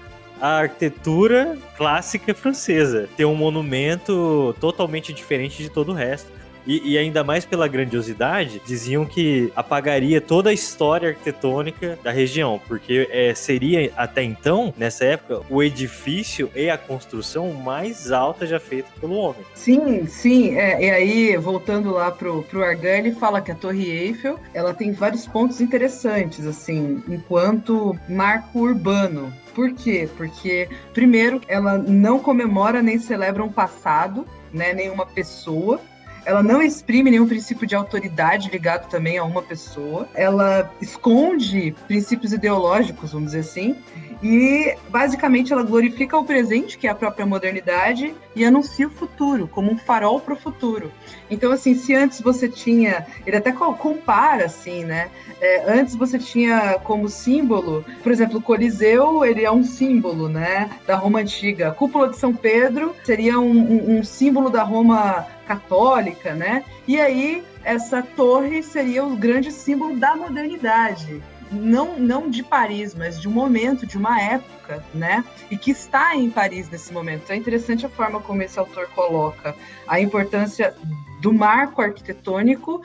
à 0.40 0.58
arquitetura 0.60 1.56
clássica 1.76 2.34
francesa. 2.34 3.08
Ter 3.16 3.24
um 3.24 3.34
monumento 3.34 4.54
totalmente 4.60 5.12
diferente 5.12 5.62
de 5.62 5.68
todo 5.68 5.92
o 5.92 5.94
resto. 5.94 6.30
E, 6.66 6.92
e, 6.92 6.98
ainda 6.98 7.24
mais 7.24 7.44
pela 7.44 7.66
grandiosidade, 7.66 8.60
diziam 8.64 9.04
que 9.04 9.52
apagaria 9.56 10.20
toda 10.20 10.50
a 10.50 10.52
história 10.52 11.10
arquitetônica 11.10 11.98
da 12.02 12.10
região, 12.10 12.60
porque 12.68 13.08
é, 13.10 13.34
seria 13.34 13.92
até 13.96 14.22
então, 14.22 14.72
nessa 14.76 15.04
época, 15.04 15.42
o 15.50 15.62
edifício 15.62 16.50
e 16.54 16.70
a 16.70 16.78
construção 16.78 17.52
mais 17.52 18.12
alta 18.12 18.46
já 18.46 18.60
feita 18.60 18.88
pelo 19.00 19.14
homem. 19.14 19.42
Sim, 19.54 20.06
sim. 20.06 20.56
É, 20.56 20.84
e 20.84 20.90
aí, 20.90 21.36
voltando 21.36 21.90
lá 21.90 22.10
pro, 22.10 22.42
pro 22.44 22.64
Argan, 22.64 22.98
ele 22.98 23.12
fala 23.12 23.40
que 23.40 23.50
a 23.50 23.54
Torre 23.54 23.90
Eiffel 23.90 24.38
ela 24.54 24.72
tem 24.72 24.92
vários 24.92 25.26
pontos 25.26 25.60
interessantes, 25.60 26.46
assim, 26.46 27.02
enquanto 27.08 27.96
marco 28.08 28.60
urbano. 28.60 29.32
Por 29.54 29.72
quê? 29.72 30.08
Porque, 30.16 30.68
primeiro, 30.94 31.40
ela 31.46 31.76
não 31.76 32.18
comemora 32.18 32.82
nem 32.82 32.98
celebra 32.98 33.44
um 33.44 33.52
passado, 33.52 34.26
né, 34.52 34.72
nenhuma 34.72 35.06
pessoa, 35.06 35.80
ela 36.24 36.42
não 36.42 36.62
exprime 36.62 37.10
nenhum 37.10 37.26
princípio 37.26 37.66
de 37.66 37.74
autoridade 37.74 38.50
ligado 38.50 38.88
também 38.88 39.18
a 39.18 39.24
uma 39.24 39.42
pessoa. 39.42 40.08
Ela 40.14 40.70
esconde 40.80 41.74
princípios 41.86 42.32
ideológicos, 42.32 43.12
vamos 43.12 43.32
dizer 43.32 43.40
assim. 43.40 43.76
E 44.22 44.76
basicamente 44.88 45.52
ela 45.52 45.64
glorifica 45.64 46.16
o 46.16 46.24
presente, 46.24 46.78
que 46.78 46.86
é 46.86 46.90
a 46.90 46.94
própria 46.94 47.26
modernidade, 47.26 48.14
e 48.36 48.44
anuncia 48.44 48.86
o 48.86 48.90
futuro, 48.90 49.48
como 49.48 49.72
um 49.72 49.76
farol 49.76 50.20
para 50.20 50.34
o 50.34 50.36
futuro. 50.36 50.92
Então, 51.28 51.50
assim, 51.50 51.74
se 51.74 51.94
antes 51.94 52.20
você 52.20 52.48
tinha. 52.48 53.04
Ele 53.26 53.36
até 53.36 53.50
compara, 53.50 54.44
assim, 54.44 54.84
né? 54.84 55.10
É, 55.40 55.72
antes 55.72 55.96
você 55.96 56.18
tinha 56.18 56.78
como 56.84 57.08
símbolo, 57.08 57.84
por 58.02 58.12
exemplo, 58.12 58.38
o 58.38 58.42
Coliseu, 58.42 59.24
ele 59.24 59.44
é 59.44 59.50
um 59.50 59.64
símbolo, 59.64 60.28
né? 60.28 60.70
Da 60.86 60.94
Roma 60.94 61.18
Antiga. 61.18 61.68
A 61.68 61.72
cúpula 61.72 62.08
de 62.08 62.16
São 62.16 62.32
Pedro 62.32 62.94
seria 63.02 63.40
um, 63.40 63.50
um, 63.50 63.98
um 63.98 64.04
símbolo 64.04 64.50
da 64.50 64.62
Roma 64.62 65.26
católica, 65.46 66.34
né? 66.34 66.64
E 66.86 67.00
aí 67.00 67.42
essa 67.64 68.02
torre 68.02 68.62
seria 68.62 69.04
o 69.04 69.16
grande 69.16 69.50
símbolo 69.50 69.96
da 69.96 70.14
modernidade 70.14 71.22
não, 71.52 71.98
não 71.98 72.30
de 72.30 72.42
Paris, 72.42 72.94
mas 72.94 73.20
de 73.20 73.28
um 73.28 73.30
momento, 73.30 73.86
de 73.86 73.96
uma 73.96 74.20
época, 74.20 74.82
né? 74.94 75.24
E 75.50 75.56
que 75.56 75.70
está 75.70 76.16
em 76.16 76.30
Paris 76.30 76.68
nesse 76.70 76.92
momento. 76.92 77.24
Então 77.24 77.36
é 77.36 77.38
interessante 77.38 77.84
a 77.86 77.88
forma 77.88 78.20
como 78.20 78.42
esse 78.42 78.58
autor 78.58 78.88
coloca 78.88 79.54
a 79.86 80.00
importância 80.00 80.74
do 81.20 81.32
marco 81.32 81.80
arquitetônico 81.80 82.82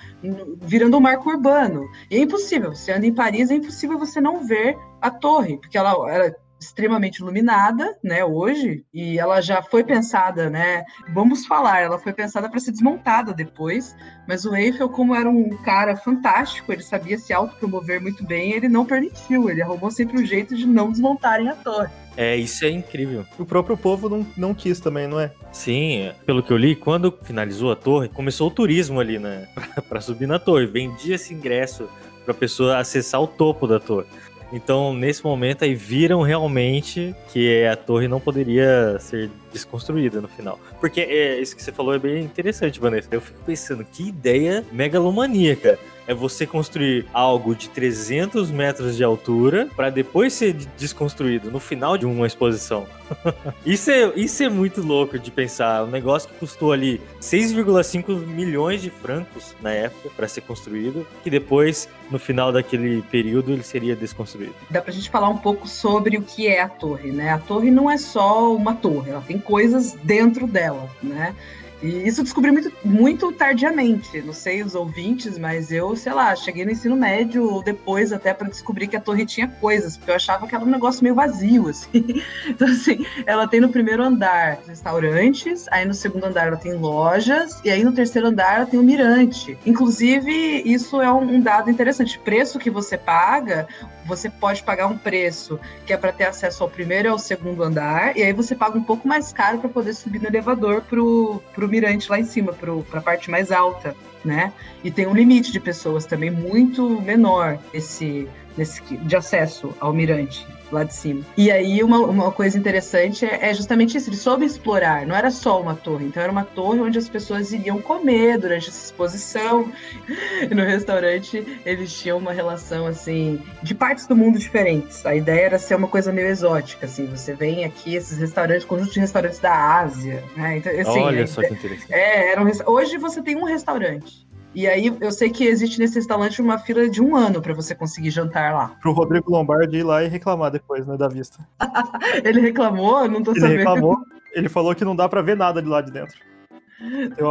virando 0.62 0.98
um 0.98 1.00
marco 1.00 1.30
urbano. 1.30 1.90
E 2.12 2.18
é 2.18 2.20
impossível, 2.20 2.76
você 2.76 2.92
anda 2.92 3.08
em 3.08 3.14
Paris, 3.14 3.50
é 3.50 3.56
impossível 3.56 3.98
você 3.98 4.22
não 4.22 4.46
ver 4.46 4.78
a 5.02 5.10
torre, 5.10 5.58
porque 5.58 5.78
ela, 5.78 5.92
ela 6.12 6.36
extremamente 6.60 7.18
iluminada, 7.18 7.98
né, 8.04 8.24
hoje, 8.26 8.84
e 8.94 9.20
ela 9.20 9.42
já 9.42 9.62
foi 9.62 9.84
pensada, 9.84 10.50
né, 10.50 10.84
vamos 11.14 11.46
falar, 11.46 11.82
ela 11.82 12.00
foi 12.00 12.14
pensada 12.14 12.50
para 12.50 12.60
ser 12.60 12.72
desmontada 12.72 13.34
depois, 13.34 13.96
mas 14.28 14.46
o 14.46 14.56
Eiffel, 14.56 14.90
como 14.90 15.16
era 15.16 15.30
um 15.30 15.56
cara 15.64 15.96
fantástico, 15.96 16.72
ele 16.72 16.84
sabia 16.84 17.18
se 17.18 17.32
autopromover 17.34 18.02
muito 18.02 18.24
bem, 18.26 18.54
ele 18.54 18.68
não 18.68 18.86
permitiu, 18.86 19.50
ele 19.50 19.62
arrumou 19.62 19.92
sempre 19.92 20.22
um 20.22 20.26
jeito 20.26 20.56
de 20.56 20.66
não 20.66 20.92
desmontarem 20.92 21.50
a 21.50 21.56
torre. 21.56 21.90
É, 22.16 22.36
isso 22.36 22.66
é 22.66 22.70
incrível. 22.70 23.24
O 23.38 23.46
próprio 23.46 23.78
povo 23.78 24.10
não, 24.10 24.26
não 24.36 24.54
quis 24.54 24.80
também, 24.80 25.08
não 25.08 25.20
é? 25.20 25.32
Sim, 25.52 26.12
pelo 26.26 26.42
que 26.42 26.52
eu 26.52 26.58
li, 26.58 26.76
quando 26.76 27.16
finalizou 27.22 27.72
a 27.72 27.76
torre, 27.76 28.10
começou 28.10 28.48
o 28.48 28.52
turismo 28.52 29.00
ali, 29.00 29.20
né, 29.20 29.48
para 29.88 30.02
subir 30.02 30.28
na 30.28 30.40
torre, 30.40 30.66
vendia 30.66 31.16
esse 31.16 31.34
ingresso 31.34 31.88
para 32.26 32.34
a 32.34 32.38
pessoa 32.38 32.78
acessar 32.78 33.22
o 33.22 33.28
topo 33.28 33.66
da 33.66 33.80
torre. 33.80 34.08
Então, 34.52 34.94
nesse 34.94 35.24
momento, 35.24 35.64
aí 35.64 35.76
viram 35.76 36.22
realmente 36.22 37.16
que 37.32 37.66
a 37.66 37.76
torre 37.76 38.08
não 38.08 38.20
poderia 38.20 38.98
ser 39.00 39.30
desconstruída 39.58 40.22
no 40.22 40.28
final. 40.28 40.60
Porque 40.80 41.02
é, 41.02 41.40
isso 41.40 41.56
que 41.56 41.64
você 41.64 41.72
falou 41.72 41.94
é 41.94 42.00
bem 42.00 42.24
interessante, 42.24 42.80
Vanessa. 42.80 43.08
Eu 43.12 43.22
fico 43.22 43.40
pensando, 43.46 43.84
que 43.84 44.08
ideia 44.08 44.64
megalomaníaca 44.72 45.80
é 46.08 46.14
você 46.14 46.48
construir 46.48 47.06
algo 47.14 47.54
de 47.54 47.70
300 47.70 48.50
metros 48.50 48.96
de 48.96 49.04
altura 49.04 49.68
para 49.76 49.90
depois 49.90 50.34
ser 50.34 50.54
desconstruído 50.78 51.52
no 51.52 51.60
final 51.60 51.98
de 51.98 52.06
uma 52.06 52.26
exposição. 52.26 52.88
isso, 53.66 53.92
é, 53.92 54.14
isso 54.16 54.42
é 54.42 54.50
muito 54.50 54.82
louco 54.82 55.20
de 55.20 55.30
pensar. 55.30 55.84
Um 55.84 55.92
negócio 55.92 56.30
que 56.30 56.36
custou 56.36 56.72
ali 56.72 57.02
6,5 57.22 58.26
milhões 58.26 58.82
de 58.82 58.90
francos 58.90 59.54
na 59.62 59.72
época 59.72 60.10
para 60.16 60.28
ser 60.28 60.42
construído, 60.42 61.06
que 61.24 61.30
depois, 61.30 61.90
no 62.10 62.18
final 62.18 62.52
daquele 62.52 63.02
período, 63.04 63.52
ele 63.52 63.64
seria 63.64 63.96
desconstruído. 63.96 64.56
Dá 64.70 64.82
pra 64.82 64.94
gente 64.94 65.10
falar 65.10 65.30
um 65.30 65.38
pouco 65.38 65.68
sobre 65.68 66.18
o 66.18 66.22
que 66.22 66.48
é 66.48 66.62
a 66.62 66.70
torre, 66.70 67.12
né? 67.12 67.32
A 67.32 67.40
torre 67.40 67.70
não 67.70 67.92
é 67.92 67.98
só 67.98 68.54
uma 68.56 68.74
torre, 68.74 69.12
ela 69.12 69.22
tem 69.22 69.38
coisas 69.48 69.94
dentro 70.04 70.46
dela, 70.46 70.90
né? 71.02 71.34
E 71.82 72.08
isso 72.08 72.24
descobri 72.24 72.52
muito, 72.52 72.72
muito 72.84 73.32
tardiamente. 73.32 74.22
Não 74.22 74.34
sei 74.34 74.64
os 74.64 74.74
ouvintes, 74.74 75.38
mas 75.38 75.72
eu, 75.72 75.96
sei 75.96 76.12
lá, 76.12 76.36
cheguei 76.36 76.66
no 76.66 76.72
ensino 76.72 76.96
médio 76.96 77.44
ou 77.44 77.62
depois 77.62 78.12
até 78.12 78.34
para 78.34 78.50
descobrir 78.50 78.88
que 78.88 78.98
a 78.98 79.02
torre 79.02 79.26
tinha 79.26 79.48
coisas, 79.48 79.96
porque 79.96 80.10
eu 80.10 80.16
achava 80.16 80.48
que 80.48 80.56
era 80.56 80.64
um 80.64 80.70
negócio 80.70 81.04
meio 81.04 81.14
vazio, 81.14 81.68
assim. 81.70 82.24
Então, 82.48 82.68
assim, 82.68 83.06
ela 83.26 83.48
tem 83.48 83.60
no 83.60 83.70
primeiro 83.70 84.04
andar 84.04 84.60
restaurantes, 84.68 85.68
aí 85.70 85.86
no 85.86 85.94
segundo 85.94 86.26
andar 86.26 86.48
ela 86.48 86.58
tem 86.58 86.74
lojas, 86.74 87.62
e 87.64 87.70
aí 87.70 87.84
no 87.84 87.92
terceiro 87.92 88.28
andar 88.28 88.56
ela 88.56 88.66
tem 88.66 88.80
o 88.80 88.84
um 88.84 88.86
mirante. 88.86 89.58
Inclusive, 89.66 90.32
isso 90.66 91.00
é 91.00 91.12
um 91.12 91.40
dado 91.40 91.70
interessante. 91.70 92.18
Preço 92.20 92.58
que 92.58 92.72
você 92.72 92.98
paga, 92.98 93.68
você 94.08 94.30
pode 94.30 94.64
pagar 94.64 94.88
um 94.88 94.98
preço 94.98 95.60
que 95.86 95.94
é 95.94 95.98
para 95.98 96.12
ter 96.12 96.26
acesso 96.26 96.64
ao 96.64 96.70
primeiro 96.70 97.08
e 97.08 97.12
ao 97.12 97.20
segundo 97.20 97.64
andar, 97.64 98.18
e 98.18 98.24
aí 98.24 98.34
você 98.34 98.56
paga 98.56 98.78
um 98.78 98.84
pouco 98.84 99.08
mais 99.08 99.32
caro 99.34 99.60
para 99.60 99.70
poder 99.70 99.94
subir 99.94 100.22
no 100.22 100.28
elevador 100.28 100.82
pro, 100.82 101.42
pro 101.54 101.68
mirante 101.68 102.10
lá 102.10 102.20
em 102.20 102.26
cima, 102.26 102.54
para 102.54 103.00
a 103.00 103.02
parte 103.02 103.30
mais 103.30 103.52
alta. 103.52 103.96
né? 104.26 104.52
E 104.84 104.90
tem 104.90 105.06
um 105.06 105.14
limite 105.14 105.52
de 105.52 105.60
pessoas 105.60 106.06
também 106.06 106.32
muito 106.32 107.02
menor 107.02 107.60
esse, 107.74 108.28
nesse, 108.58 108.82
de 108.82 109.16
acesso 109.16 109.74
ao 109.80 109.94
mirante 109.94 110.46
lá 110.72 110.84
de 110.84 110.94
cima. 110.94 111.24
E 111.38 111.52
aí 111.52 111.84
uma, 111.84 112.00
uma 112.00 112.32
coisa 112.32 112.58
interessante 112.58 113.26
é, 113.26 113.50
é, 113.50 113.54
justamente 113.54 113.98
isso, 113.98 114.10
ele 114.10 114.18
soube 114.18 114.46
explorar, 114.46 115.06
não 115.06 115.16
era 115.16 115.32
só 115.32 115.62
uma 115.62 115.76
torre, 115.76 116.06
então 116.06 116.22
era 116.22 116.32
uma 116.32 116.44
torre 116.44 116.80
onde 116.80 116.98
as 116.98 117.10
pessoas 117.10 117.52
iriam 117.52 117.82
comer 117.82 118.38
durante 118.38 118.70
essa 118.70 118.86
exposição. 118.86 119.72
E 120.50 120.54
no 120.54 120.64
restaurante 120.64 121.62
eles 121.66 121.94
tinham 121.94 122.18
uma 122.18 122.32
relação 122.32 122.86
assim 122.86 123.42
de 123.62 123.74
partes 123.74 124.08
do 124.08 124.16
mundo 124.16 124.38
diferentes. 124.38 125.06
A 125.06 125.16
ideia 125.16 125.46
era 125.46 125.60
ser 125.60 125.76
uma 125.76 125.88
coisa 125.88 126.12
meio 126.12 126.28
exótica, 126.28 126.86
assim, 126.86 127.06
você 127.06 127.34
vem 127.34 127.66
aqui 127.66 127.96
esses 127.96 128.18
restaurantes, 128.18 128.66
conjunto 128.66 128.92
de 128.92 129.00
restaurantes 129.00 129.40
da 129.40 129.80
Ásia, 129.80 130.24
né? 130.36 130.58
Então, 130.58 130.72
assim, 130.80 131.00
Olha 131.00 131.28
só 131.28 131.42
que 131.42 131.54
interessante. 131.54 131.94
É, 131.94 132.32
era 132.32 132.44
um, 132.44 132.50
hoje 132.66 132.98
você 132.98 133.22
tem 133.22 133.36
um 133.36 133.46
restaurante 133.46 134.27
e 134.58 134.66
aí 134.66 134.92
eu 135.00 135.12
sei 135.12 135.30
que 135.30 135.44
existe 135.44 135.78
nesse 135.78 135.94
restaurante 135.94 136.42
uma 136.42 136.58
fila 136.58 136.90
de 136.90 137.00
um 137.00 137.16
ano 137.16 137.40
para 137.40 137.54
você 137.54 137.76
conseguir 137.76 138.10
jantar 138.10 138.52
lá. 138.56 138.76
Pro 138.82 138.92
Rodrigo 138.92 139.30
Lombardi 139.30 139.78
ir 139.78 139.84
lá 139.84 140.04
e 140.04 140.08
reclamar 140.08 140.50
depois, 140.50 140.84
né, 140.84 140.98
da 140.98 141.08
vista. 141.08 141.38
ele 142.26 142.42
reclamou? 142.42 143.08
Não 143.08 143.22
tô 143.22 143.34
ele 143.34 143.40
sabendo. 143.40 143.54
Ele 143.54 143.64
reclamou. 143.64 143.98
Ele 144.34 144.50
falou 144.50 144.76
que 144.76 144.86
não 144.86 144.96
dá 144.96 145.10
para 145.10 145.22
ver 145.22 145.36
nada 145.36 145.62
de 145.62 145.68
lá 145.68 145.82
de 145.82 145.92
dentro. 145.92 146.16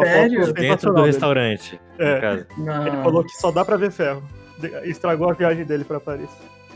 Sério? 0.04 0.52
Dentro 0.52 0.92
do 0.92 1.02
restaurante. 1.02 1.80
É. 1.98 2.44
Ele 2.58 3.02
falou 3.02 3.22
que 3.22 3.30
só 3.36 3.52
dá 3.52 3.64
para 3.64 3.76
ver 3.76 3.92
ferro. 3.92 4.22
Estragou 4.82 5.30
a 5.30 5.32
viagem 5.32 5.64
dele 5.64 5.84
para 5.84 6.00
Paris. 6.00 6.30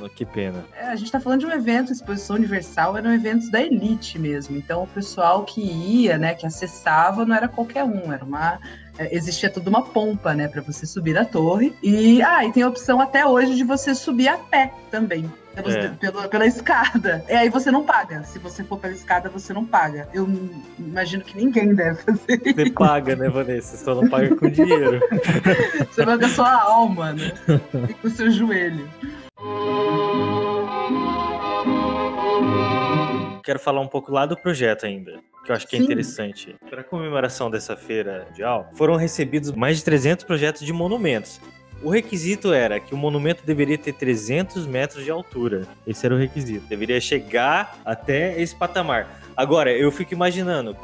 Que 0.09 0.25
pena. 0.25 0.65
É, 0.77 0.87
a 0.87 0.97
gente 0.97 1.07
está 1.07 1.21
falando 1.21 1.41
de 1.41 1.47
um 1.47 1.53
evento, 1.53 1.93
exposição 1.93 2.37
universal, 2.37 2.97
eram 2.97 3.13
eventos 3.13 3.51
da 3.51 3.61
elite 3.61 4.19
mesmo. 4.19 4.57
Então 4.57 4.85
o 4.85 4.87
pessoal 4.87 5.45
que 5.45 5.61
ia, 5.61 6.17
né, 6.17 6.35
que 6.35 6.47
acessava, 6.47 7.27
não 7.27 7.35
era 7.35 7.49
qualquer 7.49 7.85
um, 7.85 8.13
era 8.13 8.25
uma 8.25 8.59
existia 8.99 9.51
toda 9.51 9.69
uma 9.71 9.83
pompa, 9.83 10.35
né, 10.35 10.49
para 10.49 10.61
você 10.61 10.87
subir 10.87 11.17
a 11.17 11.25
torre. 11.25 11.75
E, 11.83 12.23
ah, 12.23 12.45
e 12.45 12.53
tem 12.53 12.63
a 12.63 12.69
opção 12.69 13.01
até 13.01 13.25
hoje 13.27 13.55
de 13.55 13.65
você 13.65 13.95
subir 13.95 14.29
a 14.29 14.39
pé 14.39 14.73
também. 14.91 15.31
Pelos, 15.55 15.75
é. 15.75 15.89
pela, 15.89 16.29
pela 16.29 16.47
escada. 16.47 17.25
E 17.29 17.33
aí 17.33 17.49
você 17.49 17.73
não 17.73 17.83
paga. 17.83 18.23
Se 18.23 18.39
você 18.39 18.63
for 18.63 18.79
pela 18.79 18.95
escada, 18.95 19.29
você 19.29 19.53
não 19.53 19.65
paga. 19.65 20.09
Eu 20.15 20.29
imagino 20.79 21.25
que 21.25 21.37
ninguém 21.37 21.75
deve 21.75 22.01
fazer 22.03 22.39
Você 22.39 22.63
isso. 22.63 22.73
paga, 22.73 23.17
né, 23.17 23.29
Vanessa? 23.29 23.77
Você 23.77 23.85
só 23.85 23.95
não 23.95 24.09
paga 24.09 24.35
com 24.37 24.49
dinheiro. 24.49 25.01
você 25.91 26.05
paga 26.05 26.27
a 26.27 26.29
sua 26.29 26.63
alma, 26.63 27.13
né? 27.13 27.33
E 27.91 27.95
com 27.95 28.07
o 28.07 28.11
seu 28.11 28.31
joelho. 28.31 28.89
Quero 33.51 33.59
falar 33.59 33.81
um 33.81 33.89
pouco 33.89 34.13
lá 34.13 34.27
do 34.27 34.37
projeto 34.37 34.87
ainda 34.87 35.19
que 35.45 35.51
eu 35.51 35.57
acho 35.57 35.67
que 35.67 35.75
é 35.75 35.81
Sim. 35.81 35.85
interessante. 35.87 36.55
Para 36.69 36.83
a 36.83 36.85
comemoração 36.85 37.51
dessa 37.51 37.77
feira 37.77 38.25
mundial, 38.29 38.71
foram 38.77 38.95
recebidos 38.95 39.51
mais 39.51 39.79
de 39.79 39.85
300 39.85 40.25
projetos 40.25 40.63
de 40.65 40.73
monumentos. 40.73 41.41
O 41.83 41.91
requisito 41.91 42.53
era 42.53 42.79
que 42.79 42.95
o 42.95 42.97
monumento 42.97 43.45
deveria 43.45 43.77
ter 43.77 43.93
300 43.95 44.69
metros 44.69 45.03
de 45.03 45.11
altura. 45.11 45.67
Esse 45.85 46.07
era 46.07 46.15
o 46.15 46.19
requisito. 46.19 46.65
Deveria 46.69 47.01
chegar 47.01 47.77
até 47.85 48.41
esse 48.41 48.55
patamar. 48.55 49.21
Agora, 49.37 49.73
eu 49.73 49.91
fico 49.91 50.15
imaginando, 50.15 50.77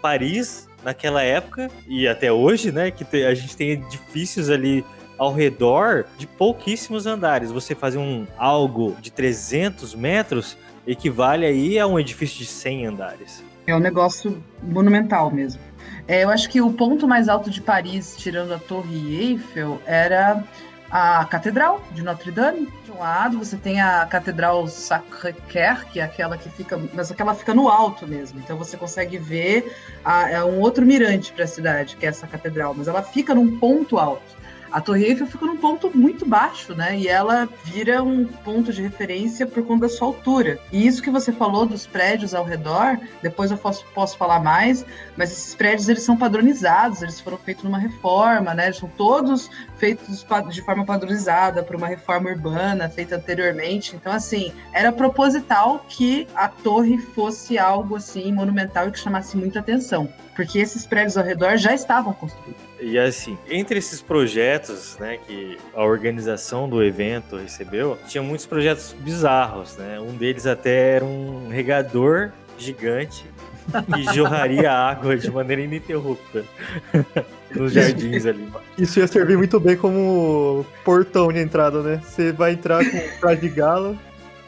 Paris, 0.00 0.68
naquela 0.84 1.24
época, 1.24 1.68
e 1.88 2.06
até 2.06 2.30
hoje, 2.30 2.70
né, 2.70 2.92
que 2.92 3.24
a 3.24 3.34
gente 3.34 3.56
tem 3.56 3.70
edifícios 3.70 4.48
ali 4.48 4.84
ao 5.18 5.32
redor 5.32 6.04
de 6.16 6.26
pouquíssimos 6.26 7.04
andares. 7.04 7.50
Você 7.50 7.74
fazer 7.74 7.98
um 7.98 8.26
algo 8.36 8.96
de 9.00 9.10
300 9.10 9.94
metros 9.94 10.56
equivale 10.86 11.44
aí 11.44 11.78
a 11.78 11.86
um 11.86 11.98
edifício 11.98 12.38
de 12.38 12.46
100 12.46 12.86
andares. 12.86 13.44
É 13.66 13.74
um 13.74 13.80
negócio 13.80 14.42
monumental 14.62 15.30
mesmo. 15.30 15.60
É, 16.06 16.22
eu 16.22 16.30
acho 16.30 16.48
que 16.48 16.60
o 16.60 16.72
ponto 16.72 17.08
mais 17.08 17.28
alto 17.28 17.50
de 17.50 17.60
Paris, 17.60 18.14
tirando 18.16 18.54
a 18.54 18.58
Torre 18.58 19.16
Eiffel, 19.16 19.80
era 19.84 20.44
a 20.90 21.24
Catedral 21.24 21.82
de 21.92 22.02
Notre 22.02 22.30
Dame. 22.30 22.68
De 22.84 22.92
um 22.92 22.98
lado, 22.98 23.38
você 23.38 23.56
tem 23.56 23.80
a 23.80 24.06
Catedral 24.06 24.68
Sacré-Cœur, 24.68 25.84
que 25.86 25.98
é 25.98 26.04
aquela 26.04 26.36
que 26.36 26.48
fica, 26.48 26.80
mas 26.94 27.10
aquela 27.10 27.34
fica 27.34 27.52
no 27.54 27.68
alto 27.68 28.06
mesmo. 28.06 28.38
Então 28.38 28.56
você 28.56 28.76
consegue 28.76 29.18
ver 29.18 29.76
a, 30.04 30.30
é 30.30 30.44
um 30.44 30.60
outro 30.60 30.86
mirante 30.86 31.32
para 31.32 31.44
a 31.44 31.48
cidade, 31.48 31.96
que 31.96 32.06
é 32.06 32.08
essa 32.08 32.26
catedral, 32.26 32.72
mas 32.72 32.86
ela 32.86 33.02
fica 33.02 33.34
num 33.34 33.58
ponto 33.58 33.98
alto. 33.98 34.35
A 34.76 34.80
Torre 34.82 35.06
Eiffel 35.06 35.26
fica 35.26 35.46
num 35.46 35.56
ponto 35.56 35.90
muito 35.96 36.26
baixo, 36.26 36.74
né? 36.74 36.98
E 36.98 37.08
ela 37.08 37.48
vira 37.64 38.02
um 38.02 38.26
ponto 38.26 38.74
de 38.74 38.82
referência 38.82 39.46
por 39.46 39.64
conta 39.64 39.86
da 39.86 39.88
sua 39.88 40.08
altura. 40.08 40.58
E 40.70 40.86
isso 40.86 41.02
que 41.02 41.08
você 41.08 41.32
falou 41.32 41.64
dos 41.64 41.86
prédios 41.86 42.34
ao 42.34 42.44
redor, 42.44 43.00
depois 43.22 43.50
eu 43.50 43.56
posso, 43.56 43.86
posso 43.94 44.18
falar 44.18 44.38
mais, 44.38 44.84
mas 45.16 45.32
esses 45.32 45.54
prédios 45.54 45.88
eles 45.88 46.02
são 46.02 46.14
padronizados, 46.14 47.00
eles 47.00 47.18
foram 47.18 47.38
feitos 47.38 47.64
numa 47.64 47.78
reforma, 47.78 48.52
né? 48.52 48.66
Eles 48.66 48.76
são 48.76 48.90
todos 48.98 49.50
feitos 49.78 50.24
de 50.50 50.62
forma 50.62 50.84
padronizada 50.84 51.62
por 51.62 51.76
uma 51.76 51.86
reforma 51.86 52.30
urbana 52.30 52.88
feita 52.88 53.16
anteriormente. 53.16 53.94
Então, 53.94 54.12
assim, 54.12 54.52
era 54.72 54.92
proposital 54.92 55.84
que 55.88 56.26
a 56.34 56.48
torre 56.48 56.98
fosse 56.98 57.58
algo 57.58 57.96
assim 57.96 58.32
monumental 58.32 58.88
e 58.88 58.92
que 58.92 58.98
chamasse 58.98 59.36
muita 59.36 59.60
atenção, 59.60 60.08
porque 60.34 60.58
esses 60.58 60.86
prédios 60.86 61.16
ao 61.16 61.24
redor 61.24 61.56
já 61.56 61.74
estavam 61.74 62.12
construídos. 62.12 62.66
E 62.80 62.98
assim, 62.98 63.38
entre 63.48 63.78
esses 63.78 64.02
projetos, 64.02 64.98
né, 64.98 65.18
que 65.26 65.58
a 65.74 65.82
organização 65.82 66.68
do 66.68 66.82
evento 66.82 67.36
recebeu, 67.36 67.98
tinha 68.06 68.22
muitos 68.22 68.44
projetos 68.44 68.94
bizarros, 69.00 69.76
né? 69.76 69.98
Um 69.98 70.14
deles 70.14 70.46
até 70.46 70.96
era 70.96 71.04
um 71.04 71.48
regador 71.48 72.32
gigante 72.58 73.24
que 73.94 74.14
jorraria 74.14 74.70
água 74.70 75.16
de 75.16 75.30
maneira 75.30 75.62
ininterrupta 75.62 76.44
nos 77.54 77.72
jardins 77.72 78.26
ali. 78.26 78.48
Isso 78.78 78.98
ia 78.98 79.06
servir 79.06 79.36
muito 79.36 79.58
bem 79.60 79.76
como 79.76 80.66
portão 80.84 81.32
de 81.32 81.40
entrada, 81.40 81.82
né? 81.82 82.00
Você 82.02 82.32
vai 82.32 82.52
entrar 82.52 82.84
com 82.84 82.96
um 82.96 83.20
traje 83.20 83.40
de 83.40 83.48
gala 83.48 83.96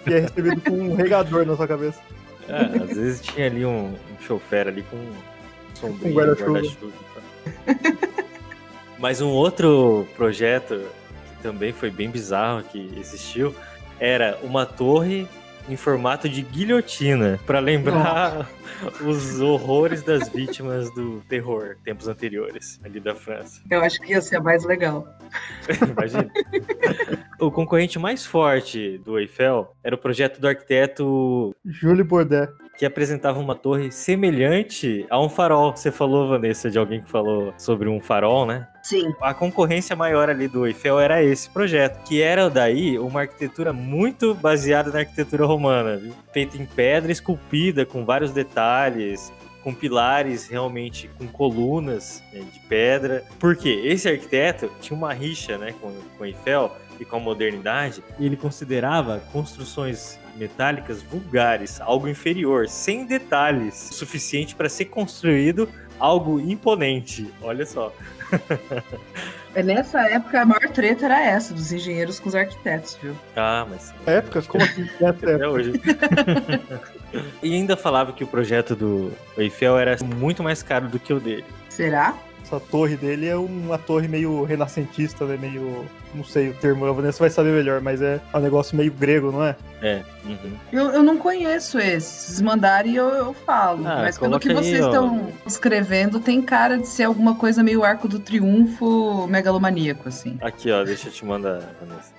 e 0.06 0.14
é 0.14 0.20
recebido 0.20 0.60
com 0.60 0.76
um 0.76 0.94
regador 0.94 1.46
na 1.46 1.56
sua 1.56 1.68
cabeça. 1.68 2.00
É, 2.48 2.82
às 2.82 2.96
vezes 2.96 3.20
tinha 3.20 3.46
ali 3.46 3.64
um, 3.64 3.88
um 3.88 4.22
chofer 4.26 4.68
ali 4.68 4.82
com 4.82 4.96
um 4.96 5.12
sombrinho, 5.74 6.12
um 6.12 6.16
guarda-chuva. 6.16 6.60
Guarda 6.60 7.98
Mas 8.98 9.20
um 9.20 9.28
outro 9.28 10.06
projeto 10.16 10.82
que 11.28 11.42
também 11.42 11.72
foi 11.72 11.90
bem 11.90 12.10
bizarro 12.10 12.62
que 12.64 12.90
existiu 12.98 13.54
era 14.00 14.38
uma 14.42 14.66
torre 14.66 15.28
em 15.68 15.76
formato 15.76 16.28
de 16.28 16.42
guilhotina 16.42 17.38
para 17.46 17.60
lembrar 17.60 18.48
os 19.04 19.40
horrores 19.40 20.02
das 20.02 20.28
vítimas 20.28 20.92
do 20.94 21.20
terror 21.28 21.76
tempos 21.84 22.08
anteriores 22.08 22.80
ali 22.84 23.00
da 23.00 23.14
França. 23.14 23.60
Eu 23.70 23.82
acho 23.82 24.00
que 24.00 24.12
ia 24.12 24.20
ser 24.20 24.40
mais 24.40 24.64
legal. 24.64 25.06
Imagina. 25.90 26.30
o 27.38 27.50
concorrente 27.50 27.98
mais 27.98 28.24
forte 28.24 28.98
do 28.98 29.18
Eiffel 29.18 29.74
era 29.82 29.94
o 29.94 29.98
projeto 29.98 30.40
do 30.40 30.48
arquiteto 30.48 31.54
Júlio 31.64 32.04
Bordet 32.04 32.50
que 32.78 32.86
apresentava 32.86 33.40
uma 33.40 33.56
torre 33.56 33.90
semelhante 33.90 35.04
a 35.10 35.20
um 35.20 35.28
farol. 35.28 35.76
Você 35.76 35.90
falou, 35.90 36.28
Vanessa, 36.28 36.70
de 36.70 36.78
alguém 36.78 37.02
que 37.02 37.10
falou 37.10 37.52
sobre 37.58 37.88
um 37.88 38.00
farol, 38.00 38.46
né? 38.46 38.68
Sim. 38.84 39.12
A 39.20 39.34
concorrência 39.34 39.96
maior 39.96 40.30
ali 40.30 40.46
do 40.46 40.64
Eiffel 40.64 41.00
era 41.00 41.20
esse 41.20 41.50
projeto, 41.50 42.00
que 42.04 42.22
era 42.22 42.48
daí 42.48 42.96
uma 42.96 43.22
arquitetura 43.22 43.72
muito 43.72 44.32
baseada 44.32 44.92
na 44.92 45.00
arquitetura 45.00 45.44
romana, 45.44 46.00
feita 46.32 46.56
em 46.56 46.64
pedra 46.64 47.10
esculpida 47.10 47.84
com 47.84 48.04
vários 48.04 48.30
detalhes, 48.30 49.32
com 49.64 49.74
pilares 49.74 50.46
realmente 50.46 51.10
com 51.18 51.26
colunas 51.26 52.22
né, 52.32 52.40
de 52.40 52.60
pedra. 52.60 53.24
Porque 53.40 53.68
esse 53.68 54.08
arquiteto 54.08 54.70
tinha 54.80 54.96
uma 54.96 55.12
rixa, 55.12 55.58
né, 55.58 55.74
com, 55.80 55.92
com 56.16 56.24
Eiffel 56.24 56.72
e 57.00 57.04
com 57.04 57.16
a 57.16 57.20
modernidade, 57.20 58.02
e 58.18 58.26
ele 58.26 58.36
considerava 58.36 59.20
construções 59.32 60.18
metálicas 60.36 61.02
vulgares, 61.02 61.80
algo 61.80 62.08
inferior, 62.08 62.68
sem 62.68 63.04
detalhes, 63.06 63.74
suficiente 63.74 64.54
para 64.54 64.68
ser 64.68 64.86
construído 64.86 65.68
algo 65.98 66.40
imponente. 66.40 67.32
Olha 67.42 67.66
só. 67.66 67.92
É 69.54 69.62
nessa 69.62 70.02
época 70.02 70.42
a 70.42 70.44
maior 70.44 70.68
treta 70.68 71.06
era 71.06 71.20
essa, 71.20 71.54
dos 71.54 71.72
engenheiros 71.72 72.20
com 72.20 72.28
os 72.28 72.34
arquitetos, 72.34 72.96
viu? 73.02 73.12
Ah, 73.34 73.66
mas. 73.68 73.92
Época? 74.06 74.42
Como 74.42 74.62
assim? 74.62 74.88
Até 75.04 75.48
hoje. 75.48 75.72
e 77.42 77.54
ainda 77.54 77.76
falava 77.76 78.12
que 78.12 78.22
o 78.22 78.26
projeto 78.26 78.76
do 78.76 79.10
Eiffel 79.36 79.78
era 79.78 79.96
muito 80.04 80.42
mais 80.42 80.62
caro 80.62 80.86
do 80.86 81.00
que 81.00 81.12
o 81.12 81.18
dele. 81.18 81.46
Será? 81.70 82.14
Essa 82.48 82.58
torre 82.58 82.96
dele 82.96 83.26
é 83.26 83.36
uma 83.36 83.76
torre 83.76 84.08
meio 84.08 84.42
renascentista, 84.42 85.26
né? 85.26 85.36
Meio. 85.36 85.84
Não 86.14 86.24
sei 86.24 86.48
o 86.48 86.54
termo, 86.54 86.86
a 86.86 86.92
Vanessa 86.92 87.18
vai 87.18 87.28
saber 87.28 87.52
melhor, 87.52 87.82
mas 87.82 88.00
é 88.00 88.18
um 88.32 88.38
negócio 88.38 88.74
meio 88.74 88.90
grego, 88.90 89.30
não 89.30 89.44
é? 89.44 89.54
É. 89.82 90.02
Uhum. 90.24 90.56
Eu, 90.72 90.90
eu 90.92 91.02
não 91.02 91.18
conheço 91.18 91.78
esses. 91.78 92.36
Se 92.36 92.42
mandarem, 92.42 92.94
eu, 92.94 93.08
eu 93.08 93.34
falo. 93.34 93.86
Ah, 93.86 93.96
mas 93.96 94.16
pelo 94.16 94.40
que 94.40 94.54
vocês 94.54 94.82
estão 94.82 95.30
escrevendo, 95.46 96.20
tem 96.20 96.40
cara 96.40 96.78
de 96.78 96.88
ser 96.88 97.04
alguma 97.04 97.34
coisa 97.34 97.62
meio 97.62 97.84
arco 97.84 98.08
do 98.08 98.18
triunfo 98.18 99.26
megalomaníaco, 99.26 100.08
assim. 100.08 100.38
Aqui, 100.40 100.70
ó, 100.70 100.82
deixa 100.84 101.08
eu 101.08 101.12
te 101.12 101.26
mandar, 101.26 101.60
Vanessa. 101.78 102.14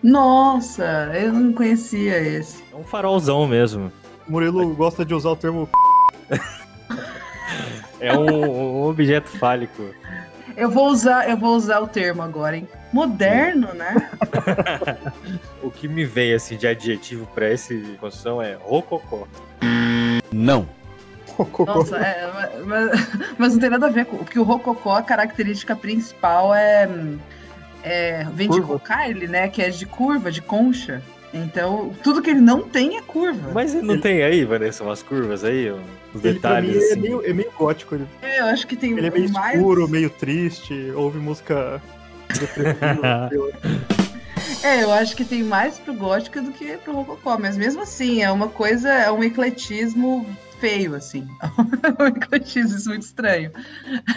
Nossa, 0.00 1.10
eu 1.14 1.32
não 1.32 1.52
conhecia 1.52 2.16
esse. 2.16 2.62
É 2.72 2.76
um 2.76 2.84
farolzão 2.84 3.44
mesmo. 3.44 3.90
O 4.28 4.30
Murilo 4.30 4.72
gosta 4.76 5.04
de 5.04 5.12
usar 5.14 5.30
o 5.30 5.36
termo 5.36 5.68
É 8.02 8.12
um, 8.16 8.80
um 8.80 8.82
objeto 8.88 9.28
fálico. 9.38 9.94
Eu 10.56 10.68
vou 10.68 10.88
usar, 10.88 11.30
eu 11.30 11.36
vou 11.36 11.54
usar 11.54 11.78
o 11.80 11.86
termo 11.86 12.20
agora, 12.20 12.56
hein? 12.56 12.68
Moderno, 12.92 13.72
né? 13.72 14.10
O 15.62 15.70
que 15.70 15.86
me 15.86 16.04
veio 16.04 16.34
assim 16.34 16.56
de 16.56 16.66
adjetivo 16.66 17.24
pra 17.32 17.48
essa 17.48 17.72
construção 18.00 18.42
é 18.42 18.58
rococó. 18.60 19.28
Não. 20.32 20.68
Nossa, 21.64 21.96
é, 21.98 22.30
mas, 22.66 22.90
mas 23.38 23.52
não 23.52 23.60
tem 23.60 23.70
nada 23.70 23.86
a 23.86 23.90
ver 23.90 24.06
com. 24.06 24.18
Porque 24.18 24.38
o 24.38 24.42
rococó, 24.42 24.96
a 24.96 25.02
característica 25.02 25.76
principal 25.76 26.52
é. 26.52 26.88
é 27.84 28.26
vem 28.34 28.50
de 28.50 28.58
Curva. 28.58 28.72
rocaille, 28.74 29.28
né? 29.28 29.48
Que 29.48 29.62
é 29.62 29.70
de 29.70 29.86
curva, 29.86 30.32
de 30.32 30.42
concha. 30.42 31.00
Então, 31.32 31.92
tudo 32.02 32.20
que 32.20 32.30
ele 32.30 32.40
não 32.40 32.62
tem 32.62 32.98
é 32.98 33.02
curva. 33.02 33.52
Mas 33.54 33.72
não 33.72 33.98
tem 33.98 34.22
aí, 34.24 34.44
Vanessa, 34.44 34.82
umas 34.82 35.02
curvas 35.02 35.44
aí, 35.44 35.72
os 36.14 36.24
Ele, 36.24 36.38
pra 36.38 36.60
mim, 36.60 36.68
detalhes 36.68 36.82
é 36.90 36.92
assim. 36.92 37.00
meio, 37.00 37.24
é 37.26 37.32
meio 37.32 37.50
gótico. 37.52 37.94
Ele, 37.94 38.06
É, 38.22 38.40
eu 38.40 38.46
acho 38.46 38.66
que 38.66 38.76
tem 38.76 38.92
ele 38.96 39.06
é 39.06 39.10
meio 39.10 39.30
mais. 39.32 39.56
escuro, 39.58 39.88
meio 39.88 40.10
triste, 40.10 40.92
ouve 40.94 41.18
música 41.18 41.80
depressiva. 42.28 43.30
É, 44.64 44.82
eu 44.84 44.92
acho 44.92 45.16
que 45.16 45.24
tem 45.24 45.42
mais 45.42 45.78
pro 45.78 45.92
gótico 45.94 46.40
do 46.40 46.52
que 46.52 46.76
pro 46.78 46.92
rococó, 46.94 47.36
mas 47.38 47.56
mesmo 47.56 47.82
assim, 47.82 48.22
é 48.22 48.30
uma 48.30 48.48
coisa, 48.48 48.88
é 48.88 49.10
um 49.10 49.22
ecletismo 49.22 50.24
feio, 50.60 50.94
assim. 50.94 51.26
É 51.42 51.46
um 52.02 52.06
ecletismo 52.06 52.90
muito 52.90 53.02
estranho. 53.02 53.50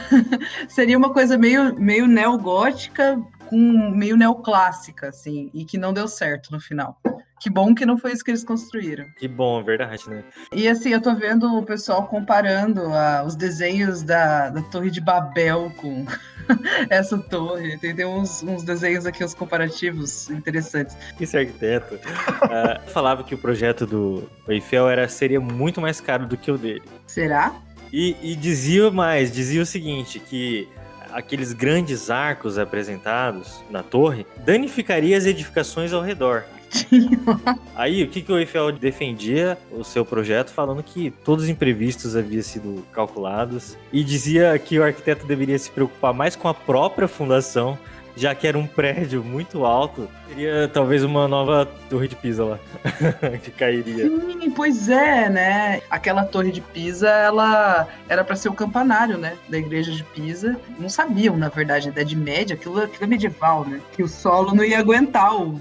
Seria 0.69 0.97
uma 0.97 1.12
coisa 1.12 1.36
meio, 1.38 1.75
meio 1.79 2.05
neogótica 2.08 3.19
com 3.49 3.58
meio 3.91 4.17
neoclássica, 4.17 5.10
assim, 5.10 5.49
e 5.53 5.65
que 5.65 5.77
não 5.77 5.93
deu 5.93 6.08
certo 6.08 6.51
no 6.51 6.60
final. 6.60 6.99
Que 7.39 7.49
bom 7.49 7.75
que 7.75 7.86
não 7.86 7.97
foi 7.97 8.12
isso 8.12 8.23
que 8.23 8.31
eles 8.31 8.43
construíram. 8.43 9.05
Que 9.17 9.27
bom, 9.27 9.60
é 9.60 9.63
verdade, 9.63 10.10
né? 10.10 10.23
E 10.53 10.67
assim, 10.67 10.89
eu 10.89 11.01
tô 11.01 11.13
vendo 11.15 11.45
o 11.58 11.63
pessoal 11.63 12.08
comparando 12.08 12.81
ah, 12.93 13.23
os 13.25 13.36
desenhos 13.36 14.01
da, 14.01 14.49
da 14.49 14.62
Torre 14.63 14.89
de 14.89 15.01
Babel 15.01 15.71
com 15.77 16.05
essa 16.89 17.17
torre. 17.17 17.77
Tem, 17.77 17.93
tem 17.93 18.05
uns, 18.05 18.41
uns 18.41 18.63
desenhos 18.63 19.05
aqui, 19.05 19.23
uns 19.23 19.34
comparativos 19.34 20.29
interessantes. 20.29 20.97
Esse 21.19 21.38
arquiteto 21.38 21.99
ah, 22.49 22.81
falava 22.88 23.23
que 23.23 23.36
o 23.36 23.38
projeto 23.38 23.86
do 23.86 24.29
Eiffel 24.47 24.89
era, 24.89 25.08
seria 25.08 25.39
muito 25.39 25.81
mais 25.81 25.99
caro 25.99 26.25
do 26.25 26.38
que 26.38 26.49
o 26.49 26.58
dele. 26.58 26.84
Será? 27.05 27.53
E, 27.91 28.15
e 28.21 28.36
dizia 28.36 28.89
mais, 28.89 29.31
dizia 29.31 29.62
o 29.62 29.65
seguinte, 29.65 30.19
que 30.19 30.67
aqueles 31.15 31.54
grandes 31.54 32.10
arcos 32.10 32.58
apresentados 32.58 33.63
na 33.71 33.82
torre 33.82 34.28
danificaria 34.43 35.17
as 35.17 35.25
edificações 35.25 35.93
ao 35.93 36.01
redor. 36.01 36.43
Aí, 37.73 38.04
o 38.04 38.10
que, 38.10 38.21
que 38.21 38.32
o 38.32 38.38
Eiffel 38.38 38.73
defendia 38.73 39.58
o 39.71 39.82
seu 39.82 40.04
projeto, 40.04 40.51
falando 40.51 40.84
que 40.84 41.12
todos 41.23 41.45
os 41.45 41.49
imprevistos 41.49 42.17
haviam 42.17 42.43
sido 42.43 42.86
calculados 42.91 43.78
e 43.93 44.04
dizia 44.04 44.60
que 44.60 44.78
o 44.78 44.84
arquiteto 44.84 45.25
deveria 45.25 45.58
se 45.58 45.71
preocupar 45.71 46.13
mais 46.13 46.36
com 46.36 46.49
a 46.49 46.54
própria 46.54 47.08
fundação, 47.08 47.78
já 48.15 48.34
que 48.34 48.47
era 48.47 48.58
um 48.58 48.65
prédio 48.65 49.23
muito 49.23 49.65
alto, 49.65 50.10
seria 50.28 50.69
talvez 50.71 51.04
uma 51.04 51.28
nova 51.28 51.67
torre 51.89 52.08
de 52.08 52.15
Pisa 52.15 52.45
lá, 52.45 52.60
que 53.43 53.51
cairia. 53.51 54.06
Sim, 54.08 54.51
pois 54.51 54.89
é, 54.89 55.30
né? 55.30 55.82
Aquela 55.89 56.23
torre 56.23 56.51
de 56.51 56.62
Pisa, 56.62 57.10
ela 57.10 57.88
era 58.08 58.23
para 58.23 58.36
ser 58.36 58.49
o 58.49 58.54
campanário, 58.54 59.17
né? 59.17 59.34
Da 59.49 59.58
igreja 59.58 59.91
de 59.91 60.04
Pisa. 60.04 60.58
Não 60.80 60.89
sabiam, 60.89 61.38
na 61.38 61.49
verdade, 61.49 61.88
na 61.88 61.93
Idade 61.93 62.15
Média, 62.15 62.56
aquilo, 62.56 62.80
aquilo 62.80 63.04
é 63.04 63.08
medieval, 63.08 63.65
né? 63.65 63.82
Que 63.91 64.04
o 64.04 64.08
solo 64.08 64.56
não 64.56 64.63
ia 64.63 64.80
aguentar, 64.80 65.36
o, 65.36 65.60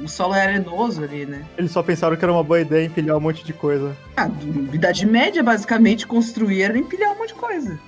o 0.00 0.08
solo 0.08 0.34
é 0.34 0.42
arenoso 0.42 1.02
ali, 1.04 1.26
né? 1.26 1.44
Eles 1.56 1.70
só 1.70 1.82
pensaram 1.82 2.16
que 2.16 2.24
era 2.24 2.32
uma 2.32 2.42
boa 2.42 2.60
ideia 2.60 2.86
empilhar 2.86 3.16
um 3.16 3.20
monte 3.20 3.44
de 3.44 3.52
coisa. 3.52 3.96
A 4.16 4.28
Idade 4.72 5.06
Média, 5.06 5.42
basicamente, 5.42 6.06
construir 6.06 6.62
era 6.62 6.78
empilhar 6.78 7.12
um 7.12 7.18
monte 7.18 7.28
de 7.28 7.34
coisa. 7.34 7.78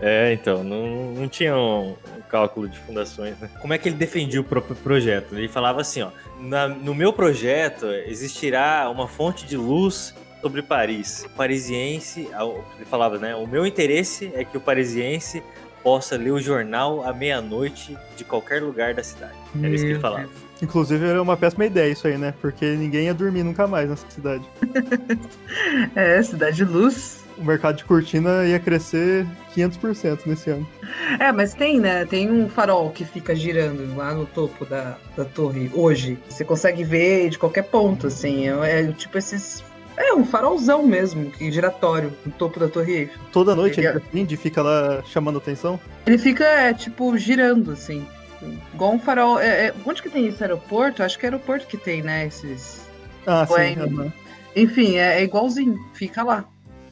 É, 0.00 0.32
então, 0.32 0.62
não, 0.64 1.12
não 1.12 1.28
tinha 1.28 1.56
um, 1.56 1.90
um 1.90 2.20
cálculo 2.28 2.68
de 2.68 2.78
fundações, 2.80 3.38
né? 3.38 3.48
Como 3.60 3.72
é 3.72 3.78
que 3.78 3.88
ele 3.88 3.96
defendia 3.96 4.40
o 4.40 4.44
próprio 4.44 4.76
projeto? 4.76 5.34
Ele 5.36 5.48
falava 5.48 5.80
assim, 5.80 6.02
ó, 6.02 6.10
"Na- 6.40 6.68
no 6.68 6.94
meu 6.94 7.12
projeto 7.12 7.86
existirá 7.86 8.90
uma 8.90 9.08
fonte 9.08 9.46
de 9.46 9.56
luz 9.56 10.14
sobre 10.42 10.60
Paris. 10.62 11.24
O 11.26 11.30
parisiense, 11.30 12.28
ele 12.76 12.84
falava, 12.84 13.18
né, 13.18 13.34
o 13.34 13.46
meu 13.46 13.64
interesse 13.66 14.30
é 14.34 14.44
que 14.44 14.56
o 14.58 14.60
parisiense 14.60 15.42
possa 15.82 16.16
ler 16.16 16.32
o 16.32 16.40
jornal 16.40 17.06
à 17.06 17.12
meia-noite 17.12 17.96
de 18.16 18.24
qualquer 18.24 18.62
lugar 18.62 18.92
da 18.94 19.02
cidade. 19.02 19.34
Era 19.62 19.68
isso 19.74 19.84
que 19.84 19.92
ele 19.92 20.00
falava. 20.00 20.28
Inclusive, 20.62 21.04
era 21.06 21.20
uma 21.20 21.36
péssima 21.36 21.66
ideia 21.66 21.92
isso 21.92 22.06
aí, 22.06 22.16
né? 22.16 22.32
Porque 22.40 22.64
ninguém 22.74 23.06
ia 23.06 23.14
dormir 23.14 23.42
nunca 23.42 23.66
mais 23.66 23.88
nessa 23.88 24.06
cidade. 24.10 24.44
É, 25.94 26.22
Cidade 26.22 26.56
de 26.56 26.64
Luz. 26.64 27.23
O 27.36 27.44
mercado 27.44 27.76
de 27.76 27.84
cortina 27.84 28.44
ia 28.46 28.60
crescer 28.60 29.26
500% 29.56 30.20
nesse 30.26 30.50
ano. 30.50 30.66
É, 31.18 31.32
mas 31.32 31.52
tem, 31.52 31.80
né? 31.80 32.04
Tem 32.04 32.30
um 32.30 32.48
farol 32.48 32.90
que 32.90 33.04
fica 33.04 33.34
girando 33.34 33.96
lá 33.96 34.14
no 34.14 34.24
topo 34.24 34.64
da, 34.64 34.96
da 35.16 35.24
torre 35.24 35.70
hoje. 35.74 36.16
Você 36.28 36.44
consegue 36.44 36.84
ver 36.84 37.30
de 37.30 37.38
qualquer 37.38 37.62
ponto, 37.64 38.06
assim. 38.06 38.48
É, 38.48 38.80
é 38.82 38.92
tipo 38.92 39.18
esses. 39.18 39.64
É 39.96 40.12
um 40.14 40.24
farolzão 40.24 40.84
mesmo, 40.86 41.30
que 41.30 41.50
giratório, 41.52 42.12
no 42.26 42.32
topo 42.32 42.58
da 42.58 42.66
Torre 42.68 42.92
Eiffel. 42.92 43.18
Toda 43.32 43.54
noite 43.54 43.78
ele 43.78 43.86
Ele- 43.88 43.98
acende 43.98 44.34
e 44.34 44.36
fica 44.36 44.60
lá 44.60 45.02
chamando 45.06 45.38
atenção. 45.38 45.78
Ele 46.04 46.18
fica, 46.18 46.44
é, 46.44 46.74
tipo, 46.74 47.16
girando, 47.16 47.70
assim. 47.72 48.04
Igual 48.74 48.92
um 48.94 48.98
farol. 48.98 49.38
é, 49.40 49.66
é, 49.66 49.74
onde 49.86 50.02
que 50.02 50.10
tem 50.10 50.26
esse 50.26 50.42
aeroporto? 50.42 51.02
Acho 51.02 51.16
que 51.18 51.26
é 51.26 51.28
aeroporto 51.28 51.66
que 51.68 51.76
tem, 51.76 52.02
né? 52.02 52.26
Esses. 52.26 52.86
Ah, 53.26 53.46
sim. 53.46 53.52
Ué, 53.54 53.74
aham. 53.78 54.12
Enfim, 54.56 54.96
é, 54.96 55.20
é 55.20 55.22
igualzinho, 55.24 55.78
fica 55.94 56.22
lá. 56.24 56.44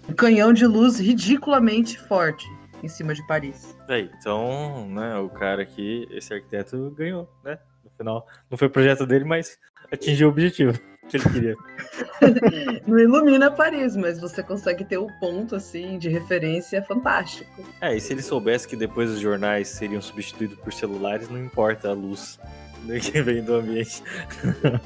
Um 0.08 0.12
canhão 0.14 0.52
de 0.52 0.66
luz 0.66 0.98
ridiculamente 0.98 1.98
forte 1.98 2.46
em 2.82 2.88
cima 2.88 3.14
de 3.14 3.24
Paris. 3.26 3.76
Aí, 3.88 4.10
então, 4.18 4.88
né, 4.88 5.16
o 5.18 5.28
cara 5.28 5.62
aqui, 5.62 6.08
esse 6.10 6.34
arquiteto 6.34 6.90
ganhou, 6.96 7.28
né? 7.44 7.58
No 7.84 7.90
final, 7.96 8.26
não 8.50 8.58
foi 8.58 8.68
o 8.68 8.70
projeto 8.70 9.06
dele, 9.06 9.24
mas 9.24 9.58
atingiu 9.90 10.28
o 10.28 10.30
objetivo 10.30 10.78
que 11.08 11.16
ele 11.16 11.24
queria. 11.24 11.56
Não 12.86 12.98
ilumina 12.98 13.50
Paris, 13.50 13.96
mas 13.96 14.20
você 14.20 14.42
consegue 14.42 14.84
ter 14.84 14.98
o 14.98 15.08
ponto 15.18 15.56
assim 15.56 15.98
de 15.98 16.08
referência 16.08 16.82
fantástico. 16.82 17.64
É, 17.80 17.96
e 17.96 18.00
se 18.00 18.12
ele 18.12 18.22
soubesse 18.22 18.66
que 18.66 18.76
depois 18.76 19.10
os 19.10 19.20
jornais 19.20 19.68
seriam 19.68 20.00
substituídos 20.00 20.58
por 20.58 20.72
celulares, 20.72 21.28
não 21.28 21.38
importa 21.38 21.88
a 21.88 21.92
luz 21.92 22.38
né, 22.84 22.98
que 22.98 23.22
vem 23.22 23.42
do 23.42 23.56
ambiente. 23.56 24.02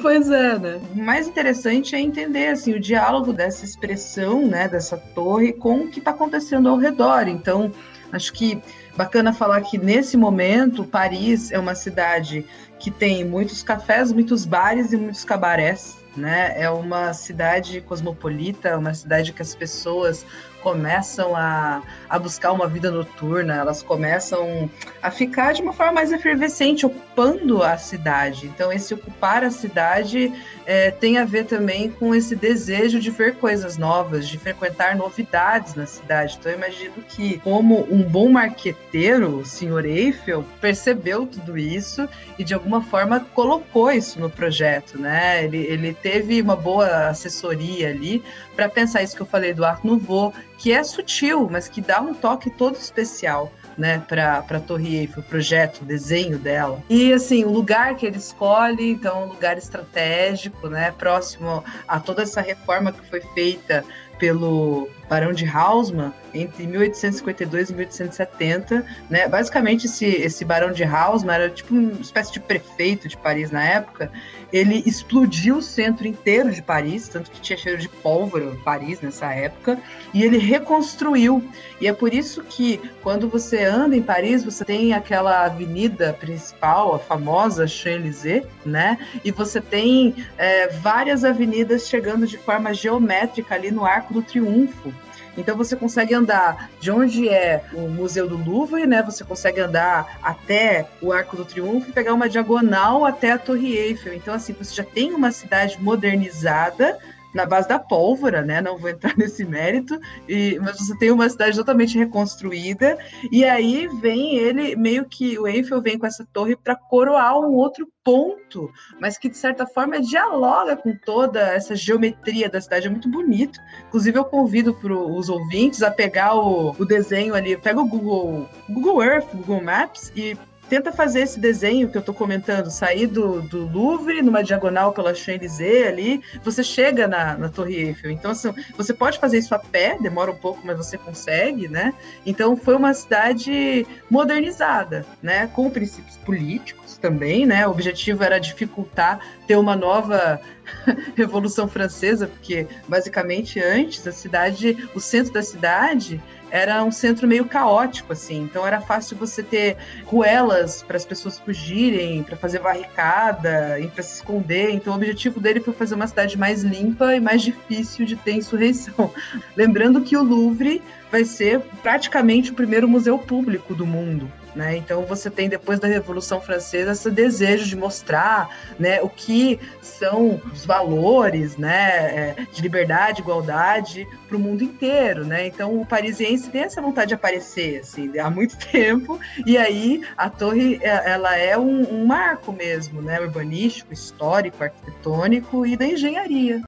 Pois 0.00 0.30
é, 0.30 0.58
né? 0.58 0.80
O 0.94 0.98
mais 0.98 1.26
interessante 1.26 1.94
é 1.94 2.00
entender 2.00 2.48
assim 2.48 2.72
o 2.72 2.80
diálogo 2.80 3.32
dessa 3.32 3.64
expressão, 3.64 4.46
né, 4.46 4.68
dessa 4.68 4.96
torre 4.96 5.52
com 5.52 5.82
o 5.82 5.88
que 5.88 5.98
está 5.98 6.10
acontecendo 6.10 6.68
ao 6.68 6.76
redor. 6.76 7.28
Então, 7.28 7.72
acho 8.12 8.32
que 8.32 8.60
bacana 8.96 9.32
falar 9.32 9.60
que 9.62 9.78
nesse 9.78 10.16
momento 10.16 10.84
Paris 10.84 11.50
é 11.50 11.58
uma 11.58 11.74
cidade 11.74 12.44
que 12.78 12.90
tem 12.90 13.24
muitos 13.24 13.62
cafés, 13.62 14.12
muitos 14.12 14.44
bares 14.44 14.92
e 14.92 14.96
muitos 14.96 15.24
cabarés. 15.24 15.96
Né? 16.16 16.52
É 16.60 16.68
uma 16.68 17.14
cidade 17.14 17.80
cosmopolita, 17.80 18.76
uma 18.76 18.92
cidade 18.92 19.32
que 19.32 19.40
as 19.40 19.54
pessoas 19.54 20.26
começam 20.62 21.34
a, 21.36 21.82
a 22.08 22.18
buscar 22.18 22.52
uma 22.52 22.66
vida 22.66 22.90
noturna, 22.90 23.54
elas 23.54 23.82
começam 23.82 24.70
a 25.02 25.10
ficar 25.10 25.52
de 25.52 25.62
uma 25.62 25.72
forma 25.72 25.92
mais 25.92 26.12
efervescente, 26.12 26.86
ocupando 26.86 27.62
a 27.62 27.76
cidade. 27.76 28.46
Então, 28.46 28.72
esse 28.72 28.94
ocupar 28.94 29.44
a 29.44 29.50
cidade 29.50 30.32
é, 30.64 30.90
tem 30.90 31.18
a 31.18 31.24
ver 31.24 31.44
também 31.44 31.90
com 31.90 32.14
esse 32.14 32.36
desejo 32.36 33.00
de 33.00 33.10
ver 33.10 33.36
coisas 33.36 33.76
novas, 33.76 34.28
de 34.28 34.38
frequentar 34.38 34.96
novidades 34.96 35.74
na 35.74 35.86
cidade. 35.86 36.36
Então, 36.38 36.52
eu 36.52 36.58
imagino 36.58 36.94
que, 37.08 37.38
como 37.38 37.86
um 37.92 38.02
bom 38.02 38.28
marqueteiro, 38.28 39.38
o 39.38 39.44
senhor 39.44 39.84
Eiffel 39.84 40.44
percebeu 40.60 41.26
tudo 41.26 41.58
isso 41.58 42.08
e, 42.38 42.44
de 42.44 42.54
alguma 42.54 42.82
forma, 42.82 43.20
colocou 43.34 43.90
isso 43.90 44.20
no 44.20 44.30
projeto. 44.30 44.98
Né? 44.98 45.44
Ele, 45.44 45.58
ele 45.58 45.92
teve 45.94 46.40
uma 46.40 46.56
boa 46.56 47.08
assessoria 47.08 47.88
ali 47.88 48.22
para 48.54 48.68
pensar 48.68 49.02
isso 49.02 49.16
que 49.16 49.22
eu 49.22 49.26
falei 49.26 49.52
do 49.52 49.64
Art 49.64 49.82
Nouveau, 49.84 50.32
que 50.58 50.72
é 50.72 50.82
sutil, 50.84 51.48
mas 51.50 51.68
que 51.68 51.80
dá 51.80 52.00
um 52.00 52.14
toque 52.14 52.50
todo 52.50 52.76
especial 52.76 53.52
né, 53.76 54.02
para 54.06 54.38
a 54.38 54.60
Torre 54.60 54.96
Eiffel, 54.96 55.22
o 55.22 55.26
projeto, 55.26 55.82
o 55.82 55.84
desenho 55.84 56.38
dela. 56.38 56.82
E 56.88 57.12
assim, 57.12 57.44
o 57.44 57.50
lugar 57.50 57.96
que 57.96 58.06
ele 58.06 58.18
escolhe, 58.18 58.92
então, 58.92 59.24
um 59.24 59.28
lugar 59.28 59.56
estratégico, 59.56 60.68
né, 60.68 60.92
próximo 60.92 61.64
a 61.88 61.98
toda 61.98 62.22
essa 62.22 62.40
reforma 62.40 62.92
que 62.92 63.08
foi 63.08 63.20
feita 63.34 63.84
pelo 64.18 64.88
Barão 65.12 65.30
de 65.30 65.44
Haussmann 65.44 66.10
entre 66.32 66.66
1852 66.66 67.68
e 67.68 67.74
1870, 67.74 68.86
né? 69.10 69.28
Basicamente 69.28 69.84
esse 69.84 70.06
esse 70.06 70.42
Barão 70.42 70.72
de 70.72 70.84
Haussmann 70.84 71.34
era 71.34 71.50
tipo 71.50 71.74
uma 71.74 72.00
espécie 72.00 72.32
de 72.32 72.40
prefeito 72.40 73.06
de 73.06 73.18
Paris 73.18 73.50
na 73.50 73.62
época. 73.62 74.10
Ele 74.50 74.82
explodiu 74.86 75.56
o 75.56 75.62
centro 75.62 76.06
inteiro 76.06 76.50
de 76.50 76.62
Paris, 76.62 77.08
tanto 77.08 77.30
que 77.30 77.42
tinha 77.42 77.58
cheiro 77.58 77.78
de 77.78 77.90
pólvora 77.90 78.44
em 78.44 78.56
Paris 78.62 79.02
nessa 79.02 79.32
época, 79.32 79.78
e 80.14 80.22
ele 80.22 80.38
reconstruiu. 80.38 81.42
E 81.78 81.86
é 81.86 81.92
por 81.92 82.14
isso 82.14 82.42
que 82.42 82.80
quando 83.02 83.28
você 83.28 83.64
anda 83.64 83.94
em 83.94 84.02
Paris, 84.02 84.42
você 84.42 84.64
tem 84.64 84.94
aquela 84.94 85.44
avenida 85.44 86.14
principal, 86.14 86.94
a 86.94 86.98
famosa 86.98 87.66
Champs-Élysées, 87.66 88.46
né? 88.64 88.98
E 89.22 89.30
você 89.30 89.60
tem 89.60 90.14
é, 90.38 90.68
várias 90.68 91.22
avenidas 91.22 91.86
chegando 91.86 92.26
de 92.26 92.38
forma 92.38 92.72
geométrica 92.72 93.54
ali 93.54 93.70
no 93.70 93.84
Arco 93.84 94.14
do 94.14 94.22
Triunfo, 94.22 94.92
Então 95.36 95.56
você 95.56 95.74
consegue 95.74 96.14
andar 96.14 96.70
de 96.80 96.90
onde 96.90 97.28
é 97.28 97.64
o 97.72 97.88
Museu 97.88 98.28
do 98.28 98.36
Louvre, 98.36 98.86
né? 98.86 99.02
Você 99.02 99.24
consegue 99.24 99.60
andar 99.60 100.18
até 100.22 100.86
o 101.00 101.12
Arco 101.12 101.36
do 101.36 101.44
Triunfo 101.44 101.88
e 101.88 101.92
pegar 101.92 102.14
uma 102.14 102.28
diagonal 102.28 103.04
até 103.04 103.32
a 103.32 103.38
Torre 103.38 103.76
Eiffel. 103.76 104.14
Então, 104.14 104.34
assim, 104.34 104.52
você 104.52 104.74
já 104.74 104.84
tem 104.84 105.12
uma 105.12 105.30
cidade 105.32 105.80
modernizada 105.80 106.98
na 107.34 107.46
base 107.46 107.68
da 107.68 107.78
pólvora, 107.78 108.42
né? 108.42 108.60
Não 108.60 108.78
vou 108.78 108.90
entrar 108.90 109.14
nesse 109.18 109.44
mérito, 109.44 109.98
e, 110.28 110.58
mas 110.60 110.78
você 110.78 110.96
tem 110.98 111.10
uma 111.10 111.28
cidade 111.28 111.56
totalmente 111.56 111.98
reconstruída, 111.98 112.98
e 113.30 113.44
aí 113.44 113.88
vem 114.00 114.36
ele, 114.36 114.76
meio 114.76 115.04
que 115.04 115.38
o 115.38 115.46
Eiffel 115.46 115.80
vem 115.80 115.98
com 115.98 116.06
essa 116.06 116.26
torre 116.32 116.56
para 116.56 116.76
coroar 116.76 117.38
um 117.38 117.54
outro 117.54 117.88
ponto, 118.04 118.70
mas 119.00 119.16
que 119.16 119.28
de 119.28 119.36
certa 119.36 119.66
forma 119.66 120.00
dialoga 120.00 120.76
com 120.76 120.94
toda 120.96 121.40
essa 121.40 121.74
geometria 121.76 122.48
da 122.48 122.60
cidade, 122.60 122.86
é 122.86 122.90
muito 122.90 123.08
bonito. 123.08 123.58
Inclusive, 123.88 124.18
eu 124.18 124.24
convido 124.24 124.74
para 124.74 124.92
os 124.92 125.28
ouvintes 125.28 125.82
a 125.82 125.90
pegar 125.90 126.34
o, 126.34 126.70
o 126.78 126.84
desenho 126.84 127.34
ali, 127.34 127.56
pega 127.56 127.80
o 127.80 127.86
Google, 127.86 128.48
Google 128.68 129.02
Earth, 129.02 129.28
Google 129.34 129.62
Maps 129.62 130.12
e 130.16 130.36
tenta 130.72 130.90
fazer 130.90 131.20
esse 131.20 131.38
desenho 131.38 131.90
que 131.90 131.98
eu 131.98 132.00
estou 132.00 132.14
comentando, 132.14 132.70
sair 132.70 133.06
do, 133.06 133.42
do 133.42 133.70
Louvre, 133.70 134.22
numa 134.22 134.42
diagonal 134.42 134.90
pela 134.90 135.14
Champs-Élysées 135.14 135.86
ali, 135.86 136.22
você 136.42 136.64
chega 136.64 137.06
na, 137.06 137.36
na 137.36 137.50
Torre 137.50 137.74
Eiffel. 137.74 138.10
Então, 138.10 138.30
assim, 138.30 138.54
você 138.74 138.94
pode 138.94 139.18
fazer 139.18 139.36
isso 139.36 139.54
a 139.54 139.58
pé, 139.58 139.98
demora 140.00 140.30
um 140.30 140.34
pouco, 140.34 140.62
mas 140.64 140.78
você 140.78 140.96
consegue, 140.96 141.68
né? 141.68 141.92
Então, 142.24 142.56
foi 142.56 142.74
uma 142.74 142.94
cidade 142.94 143.86
modernizada, 144.08 145.04
né? 145.22 145.46
Com 145.48 145.68
princípios 145.68 146.16
políticos 146.16 146.96
também, 146.96 147.44
né? 147.44 147.66
O 147.66 147.70
objetivo 147.70 148.24
era 148.24 148.40
dificultar 148.40 149.20
ter 149.46 149.56
uma 149.56 149.76
nova 149.76 150.40
Revolução 151.14 151.68
Francesa, 151.68 152.26
porque 152.26 152.66
basicamente 152.88 153.60
antes 153.60 154.06
a 154.06 154.12
cidade, 154.12 154.88
o 154.94 155.00
centro 155.00 155.34
da 155.34 155.42
cidade 155.42 156.18
era 156.52 156.84
um 156.84 156.92
centro 156.92 157.26
meio 157.26 157.46
caótico, 157.46 158.12
assim. 158.12 158.42
Então 158.42 158.66
era 158.66 158.78
fácil 158.78 159.16
você 159.16 159.42
ter 159.42 159.78
ruelas 160.04 160.82
para 160.82 160.98
as 160.98 161.04
pessoas 161.06 161.38
fugirem, 161.38 162.22
para 162.22 162.36
fazer 162.36 162.58
barricada, 162.58 163.78
para 163.94 164.02
se 164.02 164.16
esconder. 164.16 164.70
Então 164.70 164.92
o 164.92 164.96
objetivo 164.96 165.40
dele 165.40 165.60
foi 165.60 165.72
fazer 165.72 165.94
uma 165.94 166.06
cidade 166.06 166.36
mais 166.36 166.62
limpa 166.62 167.16
e 167.16 167.20
mais 167.20 167.40
difícil 167.40 168.04
de 168.04 168.16
ter 168.16 168.32
insurreição. 168.32 169.10
Lembrando 169.56 170.02
que 170.02 170.14
o 170.14 170.22
Louvre 170.22 170.82
vai 171.10 171.24
ser 171.24 171.60
praticamente 171.82 172.50
o 172.50 172.54
primeiro 172.54 172.86
museu 172.86 173.18
público 173.18 173.74
do 173.74 173.86
mundo. 173.86 174.30
Né? 174.54 174.76
Então 174.76 175.02
você 175.06 175.30
tem 175.30 175.48
depois 175.48 175.80
da 175.80 175.88
Revolução 175.88 176.40
Francesa 176.40 176.92
esse 176.92 177.10
desejo 177.10 177.66
de 177.66 177.76
mostrar 177.76 178.50
né, 178.78 179.00
o 179.00 179.08
que 179.08 179.58
são 179.80 180.40
os 180.52 180.66
valores 180.66 181.56
né, 181.56 182.34
é, 182.36 182.46
de 182.52 182.60
liberdade, 182.60 183.22
igualdade 183.22 184.06
para 184.28 184.36
o 184.36 184.40
mundo 184.40 184.62
inteiro. 184.62 185.24
Né? 185.24 185.46
Então 185.46 185.80
o 185.80 185.86
parisiense 185.86 186.50
tem 186.50 186.62
essa 186.62 186.82
vontade 186.82 187.08
de 187.08 187.14
aparecer 187.14 187.80
assim, 187.80 188.18
há 188.18 188.30
muito 188.30 188.56
tempo, 188.70 189.18
e 189.46 189.56
aí 189.56 190.02
a 190.16 190.28
torre 190.28 190.78
é, 190.82 191.10
ela 191.12 191.36
é 191.36 191.56
um, 191.56 192.02
um 192.02 192.06
marco 192.06 192.52
mesmo, 192.52 193.00
né, 193.00 193.20
urbanístico, 193.20 193.92
histórico, 193.92 194.62
arquitetônico 194.62 195.66
e 195.66 195.76
da 195.76 195.86
engenharia. 195.86 196.62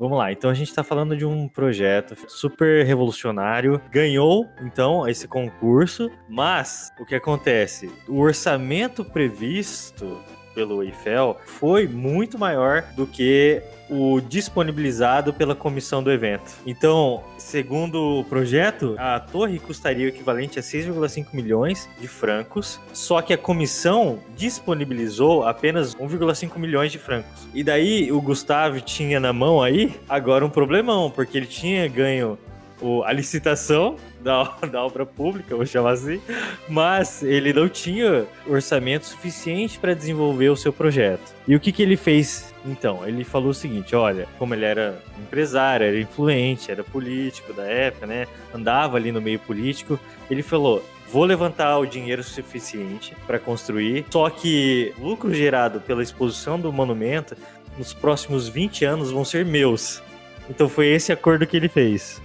Vamos 0.00 0.16
lá, 0.16 0.32
então 0.32 0.48
a 0.48 0.54
gente 0.54 0.68
está 0.68 0.82
falando 0.82 1.14
de 1.14 1.26
um 1.26 1.46
projeto 1.46 2.16
super 2.26 2.86
revolucionário, 2.86 3.78
ganhou 3.90 4.48
então 4.62 5.06
esse 5.06 5.28
concurso, 5.28 6.10
mas 6.26 6.90
o 6.98 7.04
que 7.04 7.14
acontece? 7.14 7.92
O 8.08 8.18
orçamento 8.18 9.04
previsto 9.04 10.18
pelo 10.54 10.82
Eiffel 10.82 11.36
foi 11.44 11.86
muito 11.86 12.38
maior 12.38 12.80
do 12.96 13.06
que 13.06 13.62
o 13.90 14.20
disponibilizado 14.20 15.32
pela 15.32 15.54
comissão 15.54 16.02
do 16.02 16.10
evento. 16.10 16.52
Então, 16.64 17.22
segundo 17.36 18.20
o 18.20 18.24
projeto, 18.24 18.94
a 18.98 19.18
torre 19.18 19.58
custaria 19.58 20.06
o 20.06 20.08
equivalente 20.08 20.58
a 20.58 20.62
6,5 20.62 21.26
milhões 21.32 21.88
de 22.00 22.06
francos, 22.06 22.80
só 22.92 23.20
que 23.20 23.32
a 23.32 23.38
comissão 23.38 24.20
disponibilizou 24.36 25.44
apenas 25.44 25.94
1,5 25.94 26.58
milhões 26.58 26.92
de 26.92 26.98
francos. 26.98 27.48
E 27.52 27.64
daí 27.64 28.12
o 28.12 28.20
Gustavo 28.20 28.80
tinha 28.80 29.18
na 29.18 29.32
mão 29.32 29.62
aí 29.62 30.00
agora 30.08 30.44
um 30.44 30.50
problemão, 30.50 31.10
porque 31.10 31.36
ele 31.36 31.46
tinha 31.46 31.88
ganho 31.88 32.38
o, 32.80 33.02
a 33.02 33.12
licitação 33.12 33.96
da, 34.20 34.44
da 34.70 34.84
obra 34.84 35.04
pública, 35.04 35.54
vou 35.54 35.66
chamar 35.66 35.92
assim, 35.92 36.20
mas 36.68 37.22
ele 37.22 37.52
não 37.52 37.68
tinha 37.68 38.26
orçamento 38.46 39.06
suficiente 39.06 39.78
para 39.78 39.94
desenvolver 39.94 40.48
o 40.48 40.56
seu 40.56 40.72
projeto. 40.72 41.34
E 41.46 41.54
o 41.54 41.60
que, 41.60 41.72
que 41.72 41.82
ele 41.82 41.96
fez 41.96 42.52
então? 42.64 43.06
Ele 43.06 43.24
falou 43.24 43.50
o 43.50 43.54
seguinte: 43.54 43.94
olha, 43.94 44.26
como 44.38 44.54
ele 44.54 44.64
era 44.64 45.00
empresário, 45.18 45.86
era 45.86 45.98
influente, 45.98 46.70
era 46.70 46.82
político 46.82 47.52
da 47.52 47.64
época, 47.64 48.06
né? 48.06 48.26
Andava 48.54 48.96
ali 48.96 49.12
no 49.12 49.20
meio 49.20 49.38
político, 49.38 49.98
ele 50.30 50.42
falou: 50.42 50.84
vou 51.10 51.24
levantar 51.24 51.78
o 51.78 51.86
dinheiro 51.86 52.22
suficiente 52.22 53.14
para 53.26 53.38
construir, 53.38 54.04
só 54.10 54.28
que 54.30 54.92
o 54.98 55.08
lucro 55.08 55.32
gerado 55.34 55.80
pela 55.80 56.02
exposição 56.02 56.58
do 56.58 56.72
monumento 56.72 57.36
nos 57.78 57.94
próximos 57.94 58.48
20 58.48 58.84
anos 58.84 59.10
vão 59.10 59.24
ser 59.24 59.44
meus. 59.44 60.02
Então 60.48 60.68
foi 60.68 60.88
esse 60.88 61.12
acordo 61.12 61.46
que 61.46 61.56
ele 61.56 61.68
fez 61.68 62.20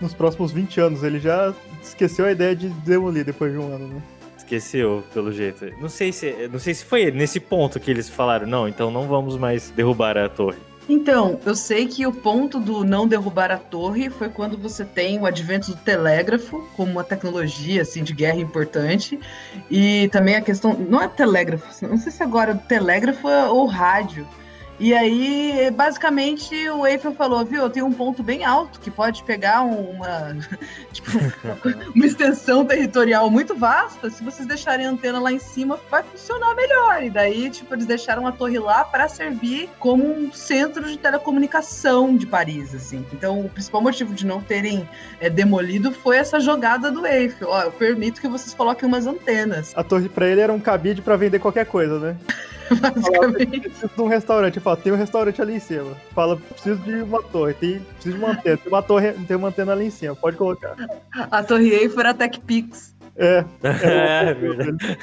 nos 0.00 0.14
próximos 0.14 0.52
20 0.52 0.80
anos. 0.80 1.02
Ele 1.02 1.18
já 1.18 1.54
esqueceu 1.82 2.26
a 2.26 2.32
ideia 2.32 2.54
de 2.54 2.68
demolir 2.68 3.24
depois 3.24 3.52
de 3.52 3.58
um 3.58 3.74
ano, 3.74 3.88
né? 3.88 4.02
Esqueceu, 4.36 5.02
pelo 5.12 5.32
jeito. 5.32 5.72
Não 5.80 5.88
sei 5.88 6.12
se, 6.12 6.48
não 6.52 6.58
sei 6.58 6.74
se 6.74 6.84
foi 6.84 7.10
nesse 7.10 7.40
ponto 7.40 7.80
que 7.80 7.90
eles 7.90 8.08
falaram, 8.08 8.46
não, 8.46 8.68
então 8.68 8.90
não 8.90 9.08
vamos 9.08 9.38
mais 9.38 9.70
derrubar 9.70 10.18
a 10.18 10.28
torre. 10.28 10.58
Então, 10.88 11.40
eu 11.46 11.54
sei 11.54 11.86
que 11.86 12.06
o 12.06 12.12
ponto 12.12 12.60
do 12.60 12.84
não 12.84 13.08
derrubar 13.08 13.50
a 13.50 13.56
torre 13.56 14.10
foi 14.10 14.28
quando 14.28 14.58
você 14.58 14.84
tem 14.84 15.18
o 15.18 15.24
advento 15.24 15.70
do 15.70 15.76
telégrafo 15.78 16.68
como 16.76 16.92
uma 16.92 17.04
tecnologia 17.04 17.82
assim 17.82 18.04
de 18.04 18.12
guerra 18.12 18.38
importante 18.38 19.18
e 19.70 20.08
também 20.12 20.36
a 20.36 20.42
questão 20.42 20.74
não 20.74 21.00
é 21.00 21.08
telégrafo, 21.08 21.86
não 21.86 21.96
sei 21.96 22.12
se 22.12 22.22
agora 22.22 22.52
é 22.52 22.68
telégrafo 22.68 23.26
ou 23.26 23.64
rádio, 23.66 24.28
e 24.84 24.92
aí, 24.92 25.70
basicamente, 25.70 26.54
o 26.68 26.86
Eiffel 26.86 27.14
falou, 27.14 27.42
viu, 27.42 27.62
eu 27.62 27.70
tenho 27.70 27.86
um 27.86 27.92
ponto 27.92 28.22
bem 28.22 28.44
alto 28.44 28.78
que 28.80 28.90
pode 28.90 29.22
pegar 29.22 29.62
uma, 29.62 30.36
tipo, 30.92 31.10
uma 31.96 32.04
extensão 32.04 32.66
territorial 32.66 33.30
muito 33.30 33.54
vasta. 33.54 34.10
Se 34.10 34.22
vocês 34.22 34.46
deixarem 34.46 34.84
a 34.84 34.90
antena 34.90 35.18
lá 35.18 35.32
em 35.32 35.38
cima, 35.38 35.80
vai 35.90 36.02
funcionar 36.02 36.54
melhor. 36.54 37.02
E 37.02 37.08
daí, 37.08 37.48
tipo, 37.48 37.74
eles 37.74 37.86
deixaram 37.86 38.26
a 38.26 38.32
torre 38.32 38.58
lá 38.58 38.84
para 38.84 39.08
servir 39.08 39.70
como 39.78 40.04
um 40.04 40.30
centro 40.30 40.84
de 40.84 40.98
telecomunicação 40.98 42.14
de 42.14 42.26
Paris, 42.26 42.74
assim. 42.74 43.06
Então, 43.10 43.40
o 43.40 43.48
principal 43.48 43.80
motivo 43.80 44.12
de 44.12 44.26
não 44.26 44.42
terem 44.42 44.86
é, 45.18 45.30
demolido 45.30 45.92
foi 45.92 46.18
essa 46.18 46.38
jogada 46.38 46.90
do 46.90 47.06
Eiffel. 47.06 47.48
Ó, 47.48 47.62
eu 47.62 47.72
permito 47.72 48.20
que 48.20 48.28
vocês 48.28 48.52
coloquem 48.52 48.86
umas 48.86 49.06
antenas. 49.06 49.72
A 49.74 49.82
torre 49.82 50.10
para 50.10 50.28
ele 50.28 50.42
era 50.42 50.52
um 50.52 50.60
cabide 50.60 51.00
para 51.00 51.16
vender 51.16 51.38
qualquer 51.38 51.64
coisa, 51.64 51.98
né? 51.98 52.16
Basicamente. 52.70 53.60
Preciso 53.60 53.92
de 53.94 54.02
um 54.02 54.06
restaurante. 54.06 54.60
Fala, 54.60 54.76
tem 54.76 54.92
um 54.92 54.96
restaurante 54.96 55.42
ali 55.42 55.54
em 55.54 55.60
cima. 55.60 55.96
Fala, 56.14 56.36
preciso 56.36 56.80
de 56.82 57.02
uma 57.02 57.22
torre. 57.22 57.54
Tem, 57.54 57.80
preciso 57.80 58.16
de 58.16 58.22
uma 58.22 58.32
antena. 58.32 58.56
Tem 58.56 58.72
uma, 58.72 58.82
torre, 58.82 59.12
tem 59.12 59.36
uma 59.36 59.48
antena 59.48 59.72
ali 59.72 59.86
em 59.86 59.90
cima. 59.90 60.16
Pode 60.16 60.36
colocar. 60.36 60.76
A 61.12 61.42
torre 61.42 61.70
Eiffel 61.70 62.00
era 62.00 62.14
TechPix. 62.14 62.94
É. 63.16 63.44
É, 63.62 64.36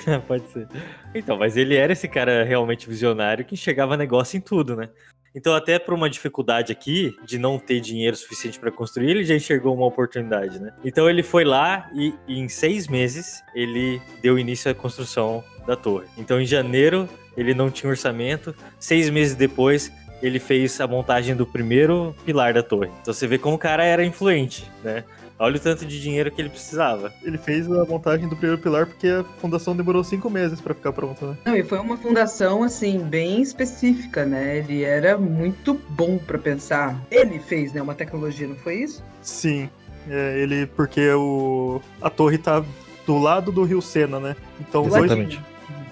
é 0.12 0.18
pode 0.28 0.48
ser. 0.50 0.68
Então, 1.14 1.38
mas 1.38 1.56
ele 1.58 1.76
era 1.76 1.94
esse 1.94 2.08
cara 2.08 2.44
realmente 2.44 2.88
visionário 2.88 3.46
que 3.46 3.54
enxergava 3.54 3.96
negócio 3.96 4.38
em 4.38 4.42
tudo, 4.42 4.76
né? 4.76 4.90
Então, 5.34 5.56
até 5.56 5.80
por 5.80 5.94
uma 5.94 6.10
dificuldade 6.10 6.74
aqui 6.74 7.16
de 7.26 7.40
não 7.40 7.58
ter 7.58 7.80
dinheiro 7.80 8.18
suficiente 8.18 8.60
para 8.60 8.70
construir, 8.70 9.12
ele 9.12 9.24
já 9.24 9.34
enxergou 9.34 9.74
uma 9.74 9.86
oportunidade, 9.86 10.60
né? 10.60 10.74
Então, 10.84 11.10
ele 11.10 11.24
foi 11.24 11.46
lá 11.46 11.90
e, 11.94 12.14
e, 12.28 12.38
em 12.38 12.50
seis 12.50 12.88
meses 12.88 13.42
ele 13.56 14.02
deu 14.22 14.38
início 14.38 14.70
à 14.70 14.74
construção 14.74 15.42
da 15.66 15.76
torre. 15.76 16.08
Então, 16.18 16.42
em 16.42 16.46
janeiro 16.46 17.08
ele 17.42 17.54
não 17.54 17.70
tinha 17.70 17.90
orçamento. 17.90 18.56
Seis 18.80 19.10
meses 19.10 19.36
depois, 19.36 19.92
ele 20.22 20.40
fez 20.40 20.80
a 20.80 20.88
montagem 20.88 21.36
do 21.36 21.46
primeiro 21.46 22.16
pilar 22.26 22.54
da 22.54 22.64
torre. 22.64 22.90
Então 23.02 23.14
você 23.14 23.28
vê 23.28 23.38
como 23.38 23.56
o 23.56 23.60
cara 23.60 23.84
era 23.84 24.06
influente, 24.06 24.70
né? 24.84 25.04
Olha 25.40 25.58
o 25.58 25.60
tanto 25.60 25.88
de 25.88 26.00
dinheiro 26.00 26.30
que 26.30 26.40
ele 26.40 26.50
precisava. 26.50 27.12
Ele 27.24 27.36
fez 27.36 27.70
a 27.72 27.84
montagem 27.84 28.30
do 28.30 28.36
primeiro 28.36 28.62
pilar 28.62 28.86
porque 28.86 29.08
a 29.08 29.24
fundação 29.40 29.76
demorou 29.76 30.04
cinco 30.04 30.30
meses 30.30 30.62
para 30.62 30.76
ficar 30.76 30.94
pronta, 30.94 31.26
né? 31.26 31.38
Não, 31.44 31.58
e 31.58 31.64
foi 31.64 31.80
uma 31.80 31.98
fundação, 31.98 32.62
assim, 32.62 33.00
bem 33.00 33.42
específica, 33.42 34.24
né? 34.24 34.60
Ele 34.60 34.84
era 34.84 35.18
muito 35.18 35.74
bom 35.90 36.20
para 36.20 36.38
pensar. 36.38 36.96
Ele 37.10 37.40
fez, 37.40 37.74
né, 37.74 37.82
uma 37.82 37.96
tecnologia, 37.96 38.48
não 38.48 38.56
foi 38.56 38.84
isso? 38.84 39.04
Sim. 39.24 39.68
É, 40.08 40.40
ele, 40.40 40.68
porque 40.68 41.10
o, 41.12 41.82
a 42.00 42.10
torre 42.12 42.38
tá 42.38 42.64
do 43.08 43.18
lado 43.18 43.52
do 43.52 43.64
rio 43.64 43.82
Sena, 43.82 44.20
né? 44.20 44.36
Então, 44.60 44.86
Exatamente. 44.86 45.38
Dois, 45.38 45.51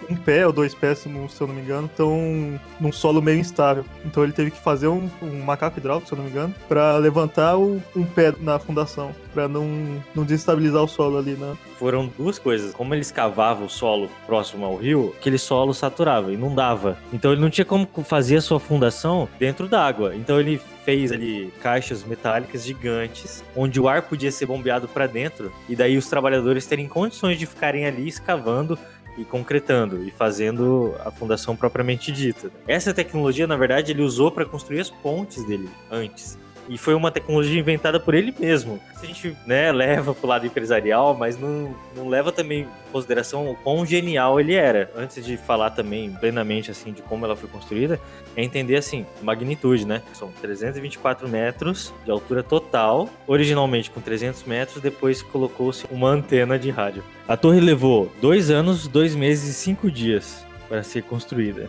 um 0.09 0.15
pé 0.15 0.45
ou 0.45 0.51
dois 0.51 0.73
pés, 0.73 0.99
se 0.99 1.09
eu 1.09 1.47
não 1.47 1.53
me 1.53 1.61
engano, 1.61 1.87
estão 1.87 2.59
num 2.79 2.91
solo 2.91 3.21
meio 3.21 3.39
instável. 3.39 3.85
Então 4.05 4.23
ele 4.23 4.33
teve 4.33 4.51
que 4.51 4.59
fazer 4.59 4.87
um, 4.87 5.09
um 5.21 5.43
macaco 5.43 5.77
hidráulico, 5.77 6.07
se 6.07 6.13
eu 6.13 6.17
não 6.17 6.25
me 6.25 6.31
engano, 6.31 6.53
para 6.67 6.97
levantar 6.97 7.57
o, 7.57 7.81
um 7.95 8.03
pé 8.03 8.33
na 8.39 8.59
fundação, 8.59 9.13
para 9.33 9.47
não, 9.47 10.03
não 10.15 10.23
desestabilizar 10.23 10.83
o 10.83 10.87
solo 10.87 11.17
ali, 11.17 11.33
né? 11.33 11.55
Foram 11.77 12.11
duas 12.17 12.37
coisas. 12.37 12.73
Como 12.73 12.93
eles 12.93 13.11
cavavam 13.11 13.65
o 13.65 13.69
solo 13.69 14.09
próximo 14.25 14.65
ao 14.65 14.75
rio, 14.75 15.13
aquele 15.17 15.37
solo 15.37 15.73
saturava, 15.73 16.33
inundava. 16.33 16.97
Então 17.13 17.31
ele 17.31 17.41
não 17.41 17.49
tinha 17.49 17.65
como 17.65 17.87
fazer 18.03 18.37
a 18.37 18.41
sua 18.41 18.59
fundação 18.59 19.29
dentro 19.39 19.67
d'água. 19.67 20.15
Então 20.15 20.39
ele 20.39 20.59
fez 20.83 21.11
ali 21.11 21.53
caixas 21.61 22.03
metálicas 22.03 22.65
gigantes, 22.65 23.43
onde 23.55 23.79
o 23.79 23.87
ar 23.87 24.01
podia 24.01 24.31
ser 24.31 24.47
bombeado 24.47 24.87
para 24.87 25.05
dentro, 25.05 25.51
e 25.67 25.75
daí 25.75 25.95
os 25.95 26.07
trabalhadores 26.07 26.65
terem 26.65 26.87
condições 26.87 27.37
de 27.37 27.45
ficarem 27.45 27.85
ali 27.85 28.07
escavando 28.07 28.77
e 29.17 29.25
concretando 29.25 30.03
e 30.03 30.11
fazendo 30.11 30.95
a 31.03 31.11
fundação 31.11 31.55
propriamente 31.55 32.11
dita. 32.11 32.51
Essa 32.67 32.93
tecnologia, 32.93 33.47
na 33.47 33.57
verdade, 33.57 33.91
ele 33.91 34.01
usou 34.01 34.31
para 34.31 34.45
construir 34.45 34.79
as 34.79 34.89
pontes 34.89 35.43
dele 35.45 35.69
antes. 35.91 36.37
E 36.69 36.77
foi 36.77 36.93
uma 36.93 37.09
tecnologia 37.09 37.59
inventada 37.59 37.99
por 37.99 38.13
ele 38.13 38.33
mesmo. 38.39 38.79
A 39.01 39.05
gente 39.05 39.35
né, 39.45 39.71
leva 39.71 40.13
pro 40.13 40.27
lado 40.27 40.45
empresarial, 40.45 41.15
mas 41.17 41.37
não, 41.37 41.75
não 41.95 42.07
leva 42.07 42.31
também 42.31 42.61
em 42.61 42.91
consideração 42.91 43.49
o 43.49 43.55
quão 43.55 43.83
genial 43.83 44.39
ele 44.39 44.53
era. 44.53 44.91
Antes 44.95 45.25
de 45.25 45.35
falar 45.35 45.71
também 45.71 46.11
plenamente 46.11 46.69
assim 46.69 46.93
de 46.93 47.01
como 47.01 47.25
ela 47.25 47.35
foi 47.35 47.49
construída, 47.49 47.99
é 48.35 48.43
entender 48.43 48.75
assim, 48.75 49.03
magnitude, 49.23 49.85
né? 49.85 50.03
São 50.13 50.31
324 50.41 51.27
metros 51.27 51.91
de 52.05 52.11
altura 52.11 52.43
total, 52.43 53.09
originalmente 53.25 53.89
com 53.89 53.99
300 53.99 54.43
metros, 54.43 54.81
depois 54.81 55.23
colocou-se 55.23 55.87
uma 55.89 56.09
antena 56.09 56.59
de 56.59 56.69
rádio. 56.69 57.03
A 57.27 57.35
torre 57.35 57.59
levou 57.59 58.11
dois 58.21 58.51
anos, 58.51 58.87
dois 58.87 59.15
meses 59.15 59.49
e 59.49 59.53
cinco 59.53 59.89
dias 59.89 60.45
para 60.67 60.83
ser 60.83 61.01
construída. 61.01 61.67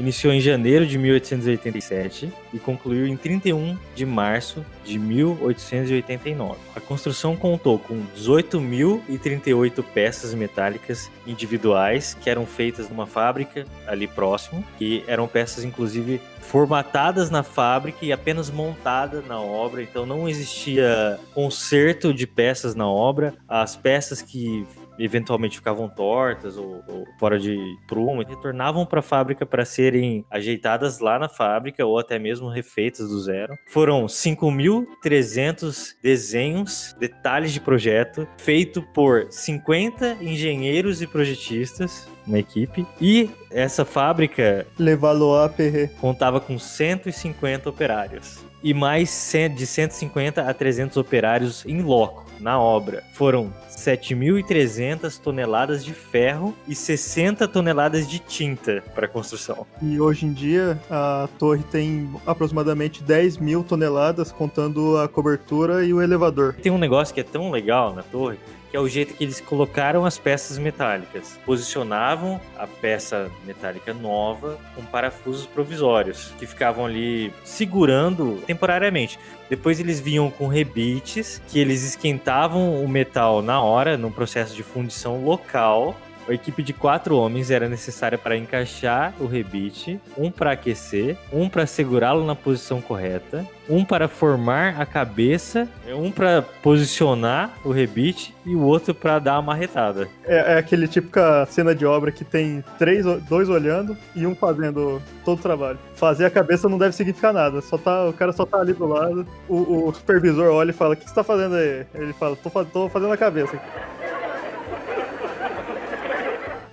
Iniciou 0.00 0.32
em 0.32 0.40
janeiro 0.40 0.86
de 0.86 0.96
1887 0.96 2.32
e 2.54 2.58
concluiu 2.58 3.06
em 3.06 3.18
31 3.18 3.76
de 3.94 4.06
março 4.06 4.64
de 4.82 4.98
1889. 4.98 6.58
A 6.74 6.80
construção 6.80 7.36
contou 7.36 7.78
com 7.78 8.00
18.038 8.16 9.84
peças 9.92 10.32
metálicas 10.32 11.10
individuais 11.26 12.16
que 12.18 12.30
eram 12.30 12.46
feitas 12.46 12.88
numa 12.88 13.06
fábrica 13.06 13.66
ali 13.86 14.08
próximo, 14.08 14.64
que 14.78 15.04
eram 15.06 15.28
peças 15.28 15.64
inclusive 15.64 16.18
formatadas 16.40 17.28
na 17.28 17.42
fábrica 17.42 17.98
e 18.02 18.10
apenas 18.10 18.48
montadas 18.48 19.22
na 19.26 19.38
obra, 19.38 19.82
então 19.82 20.06
não 20.06 20.26
existia 20.26 21.20
conserto 21.34 22.14
de 22.14 22.26
peças 22.26 22.74
na 22.74 22.88
obra. 22.88 23.34
As 23.46 23.76
peças 23.76 24.22
que 24.22 24.66
eventualmente 25.04 25.56
ficavam 25.56 25.88
tortas 25.88 26.56
ou, 26.56 26.82
ou 26.86 27.04
fora 27.18 27.38
de 27.38 27.56
prumo, 27.86 28.22
retornavam 28.22 28.84
para 28.84 29.00
a 29.00 29.02
fábrica 29.02 29.46
para 29.46 29.64
serem 29.64 30.24
ajeitadas 30.30 30.98
lá 31.00 31.18
na 31.18 31.28
fábrica 31.28 31.84
ou 31.84 31.98
até 31.98 32.18
mesmo 32.18 32.48
refeitas 32.48 33.08
do 33.08 33.20
zero. 33.20 33.56
Foram 33.68 34.06
5.300 34.06 35.94
desenhos, 36.02 36.94
detalhes 36.98 37.52
de 37.52 37.60
projeto, 37.60 38.26
feito 38.36 38.82
por 38.94 39.26
50 39.30 40.18
engenheiros 40.20 41.00
e 41.02 41.06
projetistas, 41.06 42.08
uma 42.26 42.38
equipe. 42.38 42.86
E 43.00 43.30
essa 43.50 43.84
fábrica. 43.84 44.66
Levalo 44.78 45.36
a 45.36 45.48
Perret. 45.48 45.92
Contava 46.00 46.40
com 46.40 46.58
150 46.58 47.68
operários. 47.68 48.38
E 48.62 48.74
mais 48.74 49.32
de 49.56 49.66
150 49.66 50.42
a 50.42 50.52
300 50.52 50.96
operários 50.98 51.64
em 51.64 51.80
loco, 51.80 52.26
na 52.38 52.60
obra. 52.60 53.02
Foram 53.14 53.52
7.300 53.80 55.18
toneladas 55.18 55.84
de 55.84 55.94
ferro 55.94 56.54
e 56.68 56.74
60 56.74 57.48
toneladas 57.48 58.08
de 58.08 58.18
tinta 58.18 58.82
para 58.94 59.08
construção. 59.08 59.66
E 59.80 59.98
hoje 60.00 60.26
em 60.26 60.32
dia 60.32 60.78
a 60.90 61.28
torre 61.38 61.62
tem 61.70 62.10
aproximadamente 62.26 63.02
10 63.02 63.38
mil 63.38 63.64
toneladas, 63.64 64.30
contando 64.30 64.98
a 64.98 65.08
cobertura 65.08 65.84
e 65.84 65.94
o 65.94 66.02
elevador. 66.02 66.54
Tem 66.54 66.70
um 66.70 66.78
negócio 66.78 67.14
que 67.14 67.20
é 67.20 67.24
tão 67.24 67.50
legal 67.50 67.94
na 67.94 68.02
torre 68.02 68.38
que 68.70 68.76
é 68.76 68.80
o 68.80 68.88
jeito 68.88 69.14
que 69.14 69.24
eles 69.24 69.40
colocaram 69.40 70.06
as 70.06 70.16
peças 70.16 70.56
metálicas. 70.56 71.38
Posicionavam 71.44 72.40
a 72.56 72.66
peça 72.66 73.30
metálica 73.44 73.92
nova 73.92 74.58
com 74.74 74.84
parafusos 74.84 75.46
provisórios, 75.46 76.32
que 76.38 76.46
ficavam 76.46 76.86
ali 76.86 77.32
segurando 77.44 78.42
temporariamente. 78.46 79.18
Depois 79.48 79.80
eles 79.80 79.98
vinham 79.98 80.30
com 80.30 80.46
rebites, 80.46 81.42
que 81.48 81.58
eles 81.58 81.82
esquentavam 81.82 82.82
o 82.82 82.88
metal 82.88 83.42
na 83.42 83.60
hora, 83.60 83.96
num 83.96 84.12
processo 84.12 84.54
de 84.54 84.62
fundição 84.62 85.24
local, 85.24 85.96
a 86.28 86.32
equipe 86.32 86.62
de 86.62 86.72
quatro 86.72 87.16
homens 87.16 87.50
era 87.50 87.68
necessária 87.68 88.16
para 88.16 88.36
encaixar 88.36 89.14
o 89.20 89.26
rebite, 89.26 90.00
um 90.16 90.30
para 90.30 90.52
aquecer, 90.52 91.16
um 91.32 91.48
para 91.48 91.66
segurá-lo 91.66 92.24
na 92.24 92.34
posição 92.34 92.80
correta, 92.80 93.46
um 93.68 93.84
para 93.84 94.08
formar 94.08 94.80
a 94.80 94.86
cabeça, 94.86 95.68
um 95.88 96.10
para 96.10 96.42
posicionar 96.42 97.52
o 97.64 97.70
rebite 97.70 98.34
e 98.44 98.54
o 98.54 98.62
outro 98.62 98.94
para 98.94 99.18
dar 99.18 99.36
a 99.36 99.42
marretada. 99.42 100.08
É, 100.24 100.54
é 100.54 100.58
aquele 100.58 100.88
típica 100.88 101.46
cena 101.46 101.74
de 101.74 101.86
obra 101.86 102.10
que 102.10 102.24
tem 102.24 102.64
três, 102.78 103.04
dois 103.28 103.48
olhando 103.48 103.96
e 104.14 104.26
um 104.26 104.34
fazendo 104.34 105.00
todo 105.24 105.38
o 105.38 105.42
trabalho. 105.42 105.78
Fazer 105.94 106.24
a 106.24 106.30
cabeça 106.30 106.68
não 106.68 106.78
deve 106.78 106.94
significar 106.94 107.32
nada, 107.32 107.60
só 107.60 107.78
tá, 107.78 108.08
o 108.08 108.12
cara 108.12 108.32
só 108.32 108.44
tá 108.44 108.58
ali 108.58 108.72
do 108.72 108.86
lado, 108.86 109.26
o, 109.48 109.88
o 109.88 109.94
supervisor 109.94 110.48
olha 110.52 110.70
e 110.70 110.74
fala: 110.74 110.94
O 110.94 110.96
que 110.96 111.08
você 111.08 111.14
tá 111.14 111.22
fazendo 111.22 111.54
aí? 111.54 111.86
Ele 111.94 112.12
fala: 112.12 112.36
tô 112.36 112.88
fazendo 112.88 113.12
a 113.12 113.16
cabeça 113.16 113.60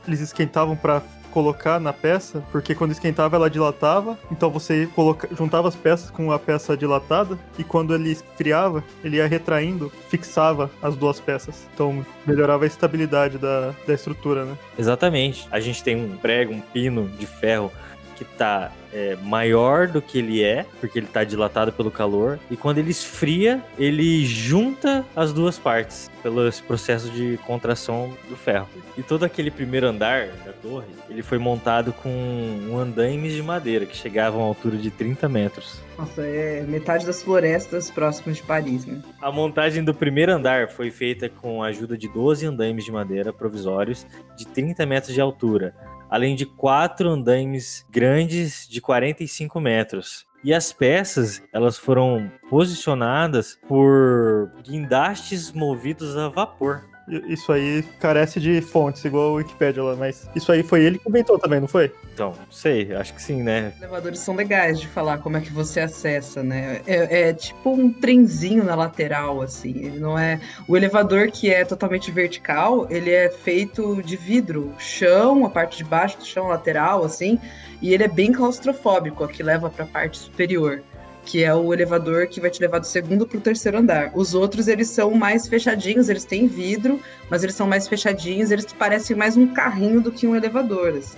eles 0.08 0.20
esquentavam 0.20 0.76
para 0.76 1.02
colocar 1.32 1.80
na 1.80 1.94
peça, 1.94 2.44
porque 2.52 2.74
quando 2.74 2.92
esquentava 2.92 3.36
ela 3.36 3.50
dilatava, 3.50 4.18
então 4.32 4.50
você 4.50 4.88
coloca, 4.96 5.30
juntava 5.36 5.68
as 5.68 5.76
peças 5.76 6.10
com 6.10 6.32
a 6.32 6.40
peça 6.40 6.76
dilatada 6.76 7.38
e 7.60 7.64
quando 7.64 7.94
ele 7.94 8.12
esfriava, 8.12 8.84
ele 9.04 9.18
ia 9.18 9.28
retraindo, 9.28 9.92
fixava 10.10 10.72
as 10.82 10.96
duas 10.96 11.20
peças. 11.20 11.68
Então 11.74 12.04
melhorava 12.26 12.64
a 12.64 12.68
estabilidade 12.68 13.38
da, 13.38 13.74
da 13.86 13.94
estrutura, 13.94 14.46
né? 14.46 14.58
Exatamente. 14.80 15.48
A 15.52 15.60
gente 15.60 15.84
tem 15.84 15.96
um 15.96 16.18
prego, 16.18 16.54
um 16.54 16.62
pino 16.62 17.08
de 17.08 17.28
ferro 17.28 17.72
que 18.16 18.26
tá 18.26 18.72
é, 18.98 19.16
maior 19.22 19.88
do 19.88 20.02
que 20.02 20.18
ele 20.18 20.44
é, 20.44 20.66
porque 20.80 20.98
ele 20.98 21.06
está 21.06 21.24
dilatado 21.24 21.72
pelo 21.72 21.92
calor, 21.92 22.40
e 22.50 22.58
quando 22.58 22.80
ele 22.80 22.90
esfria, 22.90 23.64
ele 23.78 24.26
junta 24.26 25.06
as 25.16 25.32
duas 25.32 25.60
partes 25.60 26.10
pelo 26.24 26.52
processo 26.68 27.10
de 27.12 27.38
contração 27.46 28.12
do 28.28 28.36
ferro. 28.36 28.68
E 28.98 29.04
todo 29.04 29.24
aquele 29.24 29.52
primeiro 29.52 29.88
andar 29.88 30.28
da 30.44 30.52
torre, 30.52 30.88
ele 31.10 31.22
foi 31.22 31.38
montado 31.38 31.94
com 31.94 32.10
um 32.10 32.78
andaime 32.78 33.30
de 33.30 33.44
madeira 33.44 33.86
que 33.86 33.96
chegavam 33.96 34.42
a 34.42 34.44
uma 34.44 34.50
altura 34.50 34.78
de 34.78 34.90
30 34.90 35.30
metros. 35.30 35.80
Nossa, 35.98 36.26
é 36.26 36.64
metade 36.64 37.06
das 37.06 37.22
florestas 37.22 37.92
próximas 37.92 38.38
de 38.38 38.44
Paris, 38.44 38.86
né? 38.86 39.02
A 39.22 39.32
montagem 39.32 39.84
do 39.84 39.94
primeiro 39.94 40.32
andar 40.32 40.70
foi 40.70 40.90
feita 40.90 41.30
com 41.30 41.62
a 41.62 41.68
ajuda 41.68 41.98
de 41.98 42.08
12 42.08 42.46
andaimes 42.48 42.84
de 42.84 42.92
madeira 42.92 43.32
provisórios 43.32 44.06
de 44.36 44.48
30 44.48 44.86
metros 44.86 45.14
de 45.14 45.22
altura 45.22 45.74
além 46.10 46.36
de 46.36 46.46
quatro 46.46 47.10
andaimes 47.10 47.86
grandes 47.90 48.68
de 48.68 48.82
45 48.82 49.60
metros. 49.60 50.26
E 50.44 50.54
as 50.54 50.72
peças, 50.72 51.42
elas 51.52 51.78
foram 51.78 52.32
posicionadas 52.50 53.60
por 53.68 54.52
guindastes 54.64 55.52
movidos 55.52 56.16
a 56.16 56.30
vapor. 56.30 56.86
Isso 57.08 57.52
aí 57.54 57.84
carece 58.00 58.40
de 58.40 58.60
fontes, 58.62 59.04
igual 59.06 59.32
o 59.32 59.36
Wikipedia 59.36 59.82
lá, 59.82 59.96
mas 59.96 60.30
isso 60.36 60.52
aí 60.52 60.62
foi 60.62 60.84
ele 60.84 61.00
que 61.00 61.08
inventou 61.08 61.40
também, 61.40 61.62
não 61.62 61.68
foi? 61.68 61.94
Então, 62.14 62.34
sei, 62.52 62.94
acho 62.94 63.14
que 63.14 63.22
sim, 63.22 63.42
né? 63.42 63.72
Os 63.76 63.82
elevadores 63.82 64.20
são 64.20 64.36
legais 64.36 64.80
de 64.80 64.88
falar 64.88 65.20
como 65.20 65.38
é 65.38 65.42
que 65.42 65.52
você 65.52 65.80
acessa, 65.80 66.44
né? 66.44 66.82
É, 66.86 67.30
é, 67.30 67.34
tipo 67.34 67.72
um 67.72 67.92
trenzinho 67.94 68.64
na 68.64 68.76
lateral, 68.76 69.42
assim. 69.42 69.70
Ele 69.70 70.00
não 70.00 70.20
é. 70.20 70.42
O 70.68 70.76
elevador 70.76 71.32
que 71.32 71.50
é 71.54 71.64
totalmente 71.64 72.12
vertical, 72.12 72.88
ele 72.90 73.12
é 73.12 73.30
feito 73.30 74.04
de 74.04 74.18
vidro, 74.18 74.74
chão, 74.78 75.46
a 75.46 75.50
parte 75.50 75.78
de 75.78 75.86
baixo 75.86 76.18
do 76.18 76.26
chão 76.26 76.48
lateral, 76.48 77.06
assim, 77.06 77.40
e 77.82 77.94
ele 77.94 78.04
é 78.04 78.08
bem 78.08 78.34
claustrofóbico, 78.34 79.24
a 79.24 79.28
que 79.30 79.42
leva 79.42 79.70
para 79.70 79.86
a 79.86 79.88
parte 79.88 80.18
superior 80.18 80.84
que 81.28 81.44
é 81.44 81.54
o 81.54 81.74
elevador 81.74 82.28
que 82.28 82.40
vai 82.40 82.50
te 82.50 82.62
levar 82.62 82.80
do 82.80 82.88
segundo 82.88 83.28
para 83.28 83.38
o 83.38 83.42
terceiro 83.42 83.78
andar. 83.78 84.12
Os 84.16 84.34
outros, 84.34 84.70
eles 84.70 84.88
são 84.88 85.12
mais 85.12 85.46
fechadinhos, 85.46 86.08
eles 86.08 86.24
têm 86.24 86.48
vidro, 86.48 87.02
mas 87.30 87.44
eles 87.44 87.54
são 87.54 87.68
mais 87.68 87.86
fechadinhos, 87.86 88.50
eles 88.50 88.66
parecem 88.72 89.14
mais 89.14 89.36
um 89.36 89.46
carrinho 89.48 90.00
do 90.00 90.10
que 90.10 90.26
um 90.26 90.38
elevador, 90.38 90.96
assim. 90.98 91.18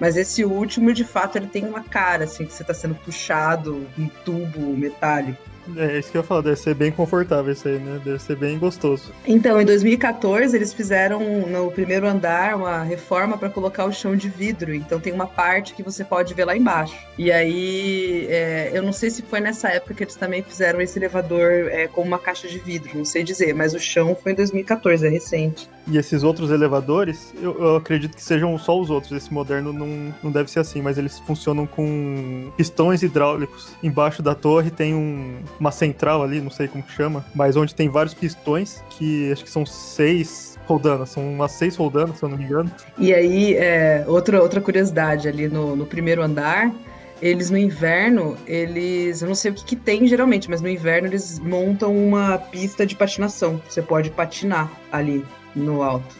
Mas 0.00 0.16
esse 0.16 0.46
último, 0.46 0.94
de 0.94 1.04
fato, 1.04 1.36
ele 1.36 1.46
tem 1.46 1.66
uma 1.66 1.84
cara, 1.84 2.24
assim, 2.24 2.46
que 2.46 2.54
você 2.54 2.62
está 2.62 2.72
sendo 2.72 2.94
puxado, 2.94 3.86
um 3.98 4.08
tubo 4.24 4.74
metálico. 4.74 5.38
É 5.76 5.98
isso 5.98 6.10
que 6.10 6.16
eu 6.16 6.22
ia 6.22 6.26
falar, 6.26 6.42
deve 6.42 6.56
ser 6.56 6.74
bem 6.74 6.90
confortável 6.90 7.52
isso 7.52 7.68
aí, 7.68 7.78
né? 7.78 8.00
Deve 8.04 8.18
ser 8.18 8.36
bem 8.36 8.58
gostoso. 8.58 9.12
Então, 9.26 9.60
em 9.60 9.64
2014, 9.64 10.56
eles 10.56 10.72
fizeram 10.72 11.20
no 11.46 11.70
primeiro 11.70 12.06
andar 12.06 12.56
uma 12.56 12.82
reforma 12.82 13.36
para 13.36 13.50
colocar 13.50 13.84
o 13.84 13.92
chão 13.92 14.16
de 14.16 14.28
vidro. 14.28 14.74
Então, 14.74 14.98
tem 14.98 15.12
uma 15.12 15.26
parte 15.26 15.74
que 15.74 15.82
você 15.82 16.04
pode 16.04 16.34
ver 16.34 16.44
lá 16.44 16.56
embaixo. 16.56 16.96
E 17.18 17.30
aí, 17.30 18.26
é, 18.28 18.70
eu 18.72 18.82
não 18.82 18.92
sei 18.92 19.10
se 19.10 19.22
foi 19.22 19.40
nessa 19.40 19.68
época 19.68 19.94
que 19.94 20.04
eles 20.04 20.16
também 20.16 20.42
fizeram 20.42 20.80
esse 20.80 20.98
elevador 20.98 21.68
é, 21.70 21.86
com 21.86 22.02
uma 22.02 22.18
caixa 22.18 22.48
de 22.48 22.58
vidro, 22.58 22.90
não 22.96 23.04
sei 23.04 23.22
dizer, 23.22 23.54
mas 23.54 23.74
o 23.74 23.78
chão 23.78 24.16
foi 24.20 24.32
em 24.32 24.34
2014, 24.36 25.06
é 25.06 25.10
recente. 25.10 25.68
E 25.86 25.98
esses 25.98 26.22
outros 26.22 26.50
elevadores, 26.50 27.34
eu, 27.40 27.58
eu 27.58 27.76
acredito 27.76 28.14
que 28.14 28.22
sejam 28.22 28.56
só 28.58 28.78
os 28.78 28.90
outros. 28.90 29.12
Esse 29.12 29.32
moderno 29.32 29.72
não, 29.72 30.14
não 30.22 30.30
deve 30.30 30.50
ser 30.50 30.60
assim, 30.60 30.80
mas 30.80 30.98
eles 30.98 31.18
funcionam 31.20 31.66
com 31.66 32.52
pistões 32.56 33.02
hidráulicos. 33.02 33.74
Embaixo 33.82 34.22
da 34.22 34.34
torre 34.34 34.70
tem 34.70 34.94
um, 34.94 35.38
uma 35.60 35.70
central 35.70 36.22
ali, 36.22 36.40
não 36.40 36.50
sei 36.50 36.66
como 36.66 36.82
que 36.82 36.90
chama, 36.90 37.24
mas 37.34 37.54
onde 37.54 37.74
tem 37.74 37.88
vários 37.88 38.14
pistões, 38.14 38.82
que 38.90 39.30
acho 39.30 39.44
que 39.44 39.50
são 39.50 39.66
seis 39.66 40.58
roldanas, 40.66 41.10
são 41.10 41.28
umas 41.28 41.52
seis 41.52 41.76
roldanas, 41.76 42.16
se 42.16 42.24
eu 42.24 42.28
não 42.30 42.38
me 42.38 42.44
engano. 42.44 42.70
E 42.98 43.12
aí, 43.12 43.54
é, 43.54 44.04
outra, 44.08 44.40
outra 44.40 44.60
curiosidade 44.60 45.28
ali 45.28 45.48
no, 45.48 45.76
no 45.76 45.84
primeiro 45.84 46.22
andar, 46.22 46.72
eles 47.20 47.50
no 47.50 47.58
inverno, 47.58 48.36
eles. 48.46 49.20
Eu 49.20 49.28
não 49.28 49.34
sei 49.34 49.50
o 49.50 49.54
que, 49.54 49.64
que, 49.64 49.76
tem 49.76 50.06
geralmente, 50.06 50.48
mas 50.48 50.62
no 50.62 50.68
inverno 50.68 51.08
eles 51.08 51.38
montam 51.38 51.94
uma 51.94 52.38
pista 52.38 52.86
de 52.86 52.96
patinação. 52.96 53.60
Você 53.68 53.82
pode 53.82 54.10
patinar 54.10 54.70
ali 54.90 55.24
no 55.54 55.82
alto. 55.82 56.18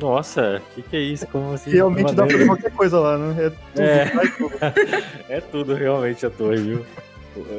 Nossa, 0.00 0.62
o 0.70 0.74
que, 0.74 0.82
que 0.82 0.96
é 0.96 1.00
isso? 1.00 1.26
Como 1.26 1.52
assim? 1.52 1.70
Realmente 1.70 2.14
dá 2.14 2.24
pra 2.24 2.32
fazer 2.32 2.46
qualquer 2.46 2.70
coisa 2.70 2.98
lá, 2.98 3.18
né? 3.18 3.44
É 3.44 3.50
tudo, 3.50 3.82
é. 3.82 4.28
tudo. 4.38 4.54
é 5.28 5.40
tudo 5.40 5.74
realmente 5.74 6.24
a 6.24 6.30
torre, 6.30 6.56
viu? 6.56 6.86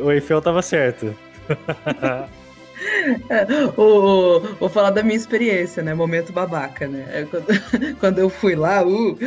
O 0.03 0.11
Eiffel 0.11 0.41
tava 0.41 0.61
certo. 0.61 1.15
o, 3.77 4.39
vou 4.59 4.69
falar 4.69 4.91
da 4.91 5.03
minha 5.03 5.15
experiência, 5.15 5.83
né? 5.83 5.93
Momento 5.93 6.33
babaca, 6.33 6.87
né? 6.87 7.05
É 7.11 7.25
quando, 7.25 7.45
quando 7.99 8.19
eu 8.19 8.29
fui 8.29 8.55
lá, 8.55 8.83
uh! 8.83 9.17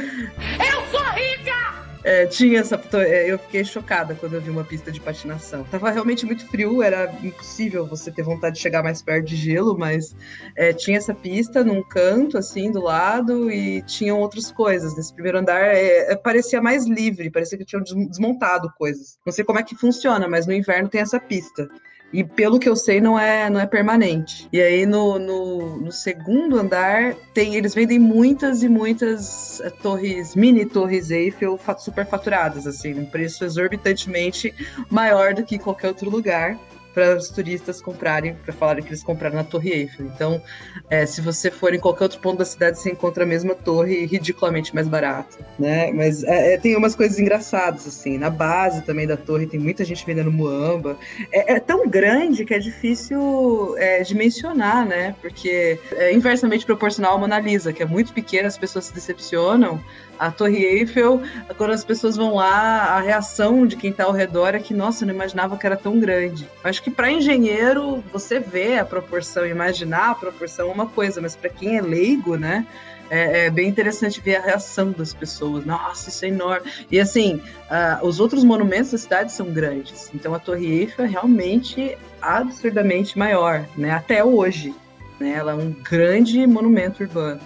É, 2.05 2.27
tinha 2.27 2.61
essa. 2.61 2.79
É, 2.99 3.33
eu 3.33 3.39
fiquei 3.39 3.65
chocada 3.65 4.15
quando 4.15 4.35
eu 4.35 4.41
vi 4.41 4.51
uma 4.51 4.63
pista 4.63 4.93
de 4.93 5.01
patinação. 5.01 5.65
Tava 5.65 5.91
realmente 5.91 6.27
muito 6.27 6.47
frio, 6.47 6.83
era 6.83 7.11
impossível 7.23 7.87
você 7.87 8.13
ter 8.13 8.23
vontade 8.23 8.57
de 8.57 8.61
chegar 8.61 8.83
mais 8.83 9.01
perto 9.01 9.27
de 9.27 9.37
gelo, 9.37 9.77
mas 9.77 10.15
é, 10.55 10.75
tinha 10.75 10.99
essa 10.99 11.15
pista 11.15 11.65
num 11.65 11.83
canto, 11.83 12.37
assim, 12.37 12.71
do 12.71 12.83
lado, 12.83 13.51
e 13.51 13.81
tinham 13.83 14.21
outras 14.21 14.53
coisas. 14.53 14.95
Nesse 14.95 15.15
primeiro 15.15 15.39
andar 15.39 15.61
é, 15.61 16.13
é 16.13 16.17
parecia 16.17 16.61
mais 16.61 16.87
livre, 16.87 17.31
parecia 17.31 17.57
que 17.57 17.65
tinham 17.65 17.83
desmontado 17.83 18.71
coisas. 18.77 19.19
Não 19.25 19.33
sei 19.33 19.43
como 19.43 19.59
é 19.59 19.63
que 19.63 19.75
funciona, 19.75 20.29
mas 20.29 20.47
no 20.47 20.53
inverno 20.53 20.91
tem 20.91 21.01
essa 21.01 21.19
pista. 21.19 21.67
E 22.15 22.23
pelo 22.23 22.61
que 22.61 22.69
eu 22.69 22.77
sei, 22.77 23.01
não 23.01 23.19
é, 23.19 23.51
não 23.51 23.59
é 23.59 23.67
permanente. 23.67 24.49
E 24.53 24.61
aí 24.61 24.87
no, 24.87 25.19
no, 25.19 25.77
no 25.81 25.91
segundo 25.91 26.57
andar 26.57 27.17
tem, 27.35 27.57
eles 27.57 27.75
vendem 27.75 27.99
muitas 27.99 28.63
e 28.63 28.69
muitas 28.69 29.61
eh, 29.61 29.71
torres, 29.83 30.37
mini 30.37 30.65
torres 30.65 31.11
Eiffel 31.11 31.59
superfaturadas, 31.77 32.69
assim, 32.69 32.95
um 33.01 33.05
preço 33.05 33.45
exorbitantemente 33.45 34.55
maior 34.89 35.35
do 35.35 35.43
que 35.43 35.59
qualquer 35.59 35.89
outro 35.89 36.09
lugar 36.09 36.57
para 36.95 37.17
os 37.17 37.29
turistas 37.29 37.83
comprarem, 37.83 38.35
para 38.35 38.55
falarem 38.55 38.83
que 38.83 38.91
eles 38.91 39.03
compraram 39.03 39.35
na 39.35 39.45
Torre 39.45 39.71
Eiffel. 39.71 40.07
Então, 40.07 40.41
é, 40.89 41.05
se 41.05 41.21
você 41.21 41.51
for 41.51 41.75
em 41.75 41.81
qualquer 41.81 42.05
outro 42.05 42.21
ponto 42.21 42.39
da 42.39 42.45
cidade, 42.45 42.79
você 42.79 42.91
encontra 42.91 43.25
a 43.25 43.27
mesma 43.27 43.55
torre 43.55 44.07
ridiculamente 44.07 44.73
mais 44.75 44.87
barata, 44.87 45.37
né? 45.59 45.93
Mas 45.93 46.23
é, 46.23 46.55
é, 46.55 46.59
tem 46.59 46.77
umas 46.77 46.95
coisas 46.95 47.19
engraçadas, 47.19 47.87
assim. 47.87 48.17
Na 48.17 48.31
base 48.31 48.83
também 48.83 49.07
da 49.07 49.17
torre 49.17 49.47
tem 49.47 49.59
muita 49.59 49.85
gente 49.85 50.07
vendendo 50.07 50.31
muamba. 50.31 50.97
É, 51.33 51.55
é 51.55 51.61
tão 51.61 51.89
grande 51.89 52.45
que 52.45 52.55
é 52.55 52.59
difícil 52.59 53.75
é, 53.77 54.03
de 54.03 54.15
mencionar, 54.15 54.87
né? 54.87 55.15
Porque 55.21 55.79
é 55.93 56.13
inversamente 56.13 56.65
proporcional 56.65 57.17
à 57.17 57.19
Mona 57.19 57.41
Lisa, 57.41 57.73
que 57.73 57.83
é 57.83 57.87
muito 57.87 58.13
pequena, 58.13 58.47
as 58.47 58.57
pessoas 58.57 58.87
se 58.87 58.95
decepcionam 58.95 59.81
a 60.19 60.31
Torre 60.31 60.65
Eiffel, 60.65 61.23
quando 61.57 61.73
as 61.73 61.85
pessoas 61.85 62.17
vão 62.17 62.35
lá, 62.35 62.97
a 62.97 63.01
reação 63.01 63.67
de 63.67 63.77
quem 63.77 63.91
está 63.91 64.05
ao 64.05 64.13
redor 64.13 64.55
é 64.55 64.59
que, 64.59 64.75
nossa, 64.75 65.05
eu 65.05 65.09
não 65.09 65.15
imaginava 65.15 65.57
que 65.57 65.67
era 65.67 65.77
tão 65.77 65.99
grande. 65.99 66.49
Acho 66.63 66.83
que 66.83 66.91
para 66.91 67.11
engenheiro, 67.11 68.03
você 68.13 68.39
vê 68.39 68.79
a 68.79 68.85
proporção, 68.85 69.47
imaginar 69.47 70.11
a 70.11 70.15
proporção 70.15 70.71
é 70.71 70.73
uma 70.73 70.87
coisa, 70.87 71.21
mas 71.21 71.37
para 71.37 71.51
quem 71.51 71.77
é 71.77 71.83
leigo, 71.83 72.37
né? 72.37 72.67
É, 73.11 73.47
é, 73.47 73.51
bem 73.51 73.69
interessante 73.69 74.19
ver 74.21 74.37
a 74.37 74.41
reação 74.41 74.91
das 74.91 75.13
pessoas. 75.13 75.67
Nossa, 75.67 76.09
isso 76.09 76.25
é 76.25 76.29
enorme. 76.29 76.71
E 76.91 76.99
assim, 76.99 77.35
uh, 77.35 78.05
os 78.07 78.19
outros 78.19 78.43
monumentos 78.43 78.93
da 78.93 78.99
cidade 78.99 79.33
são 79.33 79.53
grandes. 79.53 80.11
Então 80.15 80.35
a 80.35 80.39
Torre 80.39 80.81
Eiffel 80.81 81.05
é 81.05 81.09
realmente 81.09 81.99
absurdamente 82.21 83.19
maior, 83.19 83.67
né? 83.77 83.91
Até 83.91 84.25
hoje. 84.25 84.75
Né? 85.21 85.33
Ela 85.33 85.53
é 85.53 85.55
um 85.55 85.71
grande 85.71 86.47
monumento 86.47 87.03
urbano. 87.03 87.41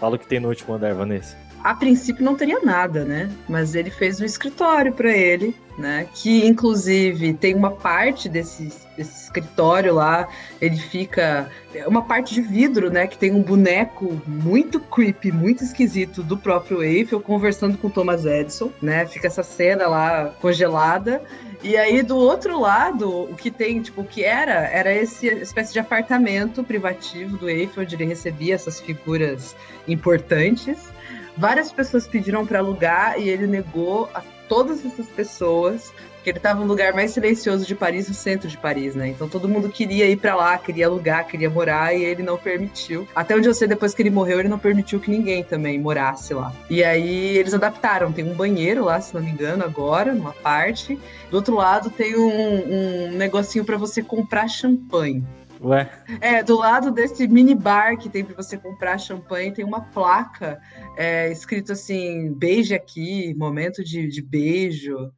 Fala 0.00 0.16
o 0.16 0.18
que 0.18 0.26
tem 0.26 0.40
no 0.40 0.48
último 0.48 0.74
andar, 0.74 0.92
Vanessa 0.92 1.43
a 1.64 1.74
princípio 1.74 2.22
não 2.22 2.34
teria 2.34 2.60
nada, 2.60 3.06
né? 3.06 3.30
Mas 3.48 3.74
ele 3.74 3.90
fez 3.90 4.20
um 4.20 4.24
escritório 4.26 4.92
para 4.92 5.10
ele, 5.10 5.56
né? 5.78 6.06
Que 6.12 6.46
inclusive 6.46 7.32
tem 7.32 7.54
uma 7.54 7.70
parte 7.70 8.28
desse, 8.28 8.70
desse 8.94 9.24
escritório 9.24 9.94
lá, 9.94 10.28
ele 10.60 10.76
fica 10.76 11.50
é 11.74 11.88
uma 11.88 12.02
parte 12.02 12.34
de 12.34 12.42
vidro, 12.42 12.90
né? 12.90 13.06
Que 13.06 13.16
tem 13.16 13.32
um 13.32 13.42
boneco 13.42 14.20
muito 14.26 14.78
creepy, 14.78 15.32
muito 15.32 15.64
esquisito 15.64 16.22
do 16.22 16.36
próprio 16.36 16.82
Eiffel 16.82 17.18
conversando 17.18 17.78
com 17.78 17.88
Thomas 17.88 18.26
Edison, 18.26 18.70
né? 18.82 19.06
Fica 19.06 19.28
essa 19.28 19.42
cena 19.42 19.86
lá 19.86 20.34
congelada. 20.42 21.22
E 21.62 21.78
aí, 21.78 22.02
do 22.02 22.18
outro 22.18 22.60
lado, 22.60 23.08
o 23.10 23.34
que 23.34 23.50
tem, 23.50 23.80
tipo, 23.80 24.02
o 24.02 24.04
que 24.04 24.22
era, 24.22 24.68
era 24.68 24.92
esse 24.92 25.28
espécie 25.28 25.72
de 25.72 25.78
apartamento 25.78 26.62
privativo 26.62 27.38
do 27.38 27.48
Eiffel, 27.48 27.84
onde 27.84 27.94
ele 27.94 28.04
recebia 28.04 28.54
essas 28.54 28.80
figuras 28.80 29.56
importantes. 29.88 30.92
Várias 31.36 31.72
pessoas 31.72 32.06
pediram 32.06 32.46
para 32.46 32.58
alugar 32.58 33.20
e 33.20 33.28
ele 33.28 33.46
negou 33.46 34.08
a 34.14 34.22
todas 34.48 34.84
essas 34.84 35.06
pessoas, 35.08 35.92
porque 36.14 36.30
ele 36.30 36.38
estava 36.38 36.60
no 36.60 36.66
lugar 36.66 36.94
mais 36.94 37.10
silencioso 37.10 37.66
de 37.66 37.74
Paris, 37.74 38.08
no 38.08 38.14
centro 38.14 38.48
de 38.48 38.56
Paris, 38.56 38.94
né? 38.94 39.08
Então 39.08 39.28
todo 39.28 39.48
mundo 39.48 39.68
queria 39.68 40.08
ir 40.08 40.16
para 40.16 40.34
lá, 40.34 40.56
queria 40.56 40.86
alugar, 40.86 41.26
queria 41.26 41.50
morar 41.50 41.94
e 41.94 42.02
ele 42.02 42.22
não 42.22 42.38
permitiu. 42.38 43.06
Até 43.14 43.36
onde 43.36 43.46
eu 43.46 43.52
sei, 43.52 43.68
depois 43.68 43.94
que 43.94 44.00
ele 44.00 44.10
morreu, 44.10 44.40
ele 44.40 44.48
não 44.48 44.58
permitiu 44.58 44.98
que 45.00 45.10
ninguém 45.10 45.44
também 45.44 45.78
morasse 45.78 46.32
lá. 46.32 46.52
E 46.70 46.82
aí 46.82 47.36
eles 47.36 47.52
adaptaram, 47.52 48.12
tem 48.12 48.24
um 48.24 48.34
banheiro 48.34 48.84
lá, 48.84 49.00
se 49.00 49.14
não 49.14 49.22
me 49.22 49.30
engano, 49.30 49.64
agora, 49.64 50.14
numa 50.14 50.32
parte. 50.32 50.98
Do 51.30 51.36
outro 51.36 51.56
lado 51.56 51.90
tem 51.90 52.16
um, 52.16 53.08
um 53.08 53.12
negocinho 53.12 53.64
para 53.64 53.76
você 53.76 54.02
comprar 54.02 54.48
champanhe. 54.48 55.22
Ué? 55.64 55.90
É, 56.20 56.42
do 56.42 56.58
lado 56.58 56.90
desse 56.90 57.26
mini 57.26 57.54
bar 57.54 57.96
que 57.96 58.10
tem 58.10 58.22
para 58.22 58.36
você 58.36 58.58
comprar 58.58 58.98
champanhe, 58.98 59.50
tem 59.50 59.64
uma 59.64 59.80
placa 59.80 60.60
é, 60.96 61.32
escrito 61.32 61.72
assim: 61.72 62.32
beije 62.34 62.74
aqui, 62.74 63.34
momento 63.34 63.82
de, 63.82 64.06
de 64.08 64.20
beijo. 64.20 65.10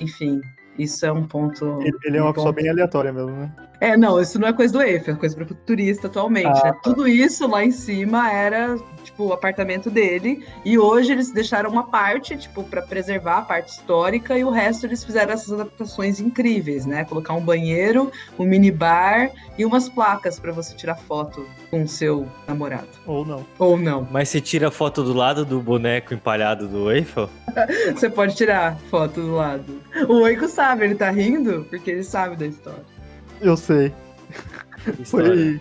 Enfim, 0.00 0.40
isso 0.76 1.06
é 1.06 1.12
um 1.12 1.26
ponto. 1.26 1.80
Ele, 1.80 1.96
ele 2.04 2.16
é 2.16 2.22
uma 2.22 2.34
pessoa 2.34 2.52
bem 2.52 2.68
aleatória 2.68 3.12
mesmo, 3.12 3.30
né? 3.30 3.54
É, 3.82 3.96
não, 3.96 4.20
isso 4.20 4.38
não 4.38 4.46
é 4.46 4.52
coisa 4.52 4.72
do 4.72 4.80
Eiffel, 4.80 5.14
é 5.14 5.16
coisa 5.16 5.34
para 5.34 5.44
turista 5.66 6.06
atualmente. 6.06 6.46
Ah, 6.46 6.66
né? 6.66 6.72
tá. 6.72 6.78
Tudo 6.84 7.08
isso 7.08 7.48
lá 7.48 7.64
em 7.64 7.72
cima 7.72 8.30
era 8.30 8.76
tipo, 9.02 9.24
o 9.24 9.32
apartamento 9.32 9.90
dele. 9.90 10.46
E 10.64 10.78
hoje 10.78 11.10
eles 11.10 11.32
deixaram 11.32 11.68
uma 11.68 11.88
parte, 11.88 12.36
tipo, 12.36 12.62
para 12.62 12.80
preservar 12.80 13.38
a 13.38 13.42
parte 13.42 13.72
histórica, 13.72 14.38
e 14.38 14.44
o 14.44 14.50
resto 14.50 14.86
eles 14.86 15.02
fizeram 15.02 15.32
essas 15.32 15.52
adaptações 15.52 16.20
incríveis, 16.20 16.86
né? 16.86 17.04
Colocar 17.04 17.34
um 17.34 17.40
banheiro, 17.40 18.12
um 18.38 18.44
minibar 18.44 19.32
e 19.58 19.64
umas 19.64 19.88
placas 19.88 20.38
para 20.38 20.52
você 20.52 20.76
tirar 20.76 20.94
foto 20.94 21.44
com 21.68 21.82
o 21.82 21.88
seu 21.88 22.28
namorado. 22.46 22.86
Ou 23.04 23.24
não. 23.24 23.44
Ou 23.58 23.76
não. 23.76 24.06
Mas 24.12 24.28
você 24.28 24.40
tira 24.40 24.70
foto 24.70 25.02
do 25.02 25.12
lado 25.12 25.44
do 25.44 25.60
boneco 25.60 26.14
empalhado 26.14 26.68
do 26.68 26.90
Eiffel? 26.90 27.28
você 27.92 28.08
pode 28.08 28.36
tirar 28.36 28.78
foto 28.90 29.20
do 29.20 29.34
lado. 29.34 29.82
O 30.08 30.20
Oiko 30.22 30.46
sabe, 30.46 30.84
ele 30.84 30.94
tá 30.94 31.10
rindo 31.10 31.66
porque 31.68 31.90
ele 31.90 32.04
sabe 32.04 32.36
da 32.36 32.46
história. 32.46 32.91
Eu 33.42 33.56
sei. 33.56 33.92
Foi 35.04 35.60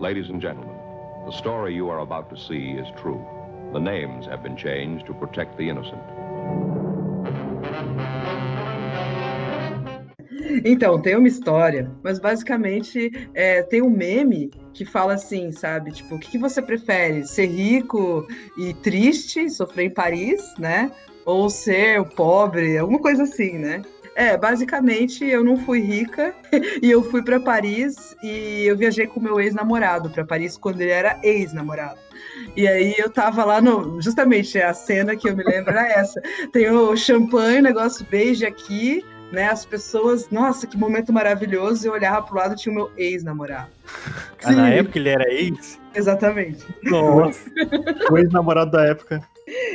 Ladies 0.00 0.30
and 0.30 0.40
gentlemen, 0.40 0.74
the 1.26 1.32
story 1.32 1.74
you 1.74 1.90
are 1.90 2.00
about 2.00 2.30
to 2.30 2.36
see 2.36 2.72
is 2.72 2.88
true. 3.00 3.20
The 3.74 3.78
names 3.78 4.26
have 4.26 4.42
been 4.42 4.56
changed 4.56 5.04
to 5.06 5.14
protect 5.14 5.58
the 5.58 5.68
innocent. 5.68 6.00
Então, 10.64 11.00
tem 11.00 11.16
uma 11.16 11.28
história, 11.28 11.90
mas 12.02 12.18
basicamente 12.18 13.10
é, 13.34 13.62
tem 13.62 13.82
um 13.82 13.90
meme 13.90 14.50
que 14.72 14.84
fala 14.84 15.14
assim, 15.14 15.52
sabe? 15.52 15.92
Tipo, 15.92 16.14
o 16.14 16.18
que, 16.18 16.30
que 16.30 16.38
você 16.38 16.62
prefere? 16.62 17.26
Ser 17.26 17.46
rico 17.46 18.26
e 18.56 18.72
triste, 18.74 19.50
sofrer 19.50 19.86
em 19.86 19.90
Paris, 19.90 20.54
né? 20.58 20.90
Ou 21.26 21.50
ser 21.50 22.02
pobre, 22.10 22.78
alguma 22.78 23.00
coisa 23.00 23.24
assim, 23.24 23.58
né? 23.58 23.82
É, 24.18 24.36
basicamente 24.36 25.24
eu 25.24 25.44
não 25.44 25.56
fui 25.56 25.78
rica 25.78 26.34
e 26.82 26.90
eu 26.90 27.04
fui 27.04 27.22
para 27.22 27.38
Paris 27.38 28.16
e 28.20 28.64
eu 28.66 28.76
viajei 28.76 29.06
com 29.06 29.20
meu 29.20 29.40
ex-namorado 29.40 30.10
para 30.10 30.24
Paris 30.24 30.56
quando 30.56 30.80
ele 30.80 30.90
era 30.90 31.20
ex-namorado. 31.22 32.00
E 32.56 32.66
aí 32.66 32.96
eu 32.98 33.08
tava 33.08 33.44
lá 33.44 33.60
no. 33.60 34.02
Justamente 34.02 34.60
a 34.60 34.74
cena 34.74 35.14
que 35.14 35.28
eu 35.28 35.36
me 35.36 35.44
lembro 35.44 35.70
era 35.70 35.86
essa. 35.86 36.20
Tem 36.52 36.68
o 36.68 36.96
champanhe, 36.96 37.62
negócio 37.62 38.04
beijo 38.10 38.44
aqui, 38.44 39.04
né? 39.30 39.50
As 39.50 39.64
pessoas, 39.64 40.28
nossa, 40.30 40.66
que 40.66 40.76
momento 40.76 41.12
maravilhoso. 41.12 41.86
Eu 41.86 41.92
olhava 41.92 42.22
pro 42.22 42.38
lado 42.38 42.54
e 42.54 42.56
tinha 42.56 42.72
o 42.72 42.74
meu 42.74 42.90
ex-namorado. 42.96 43.70
Ah, 44.42 44.50
na 44.50 44.70
época 44.70 44.98
ele 44.98 45.10
era 45.10 45.32
ex? 45.32 45.78
Exatamente. 45.94 46.66
Nossa. 46.82 47.48
o 48.10 48.18
ex-namorado 48.18 48.72
da 48.72 48.84
época. 48.84 49.22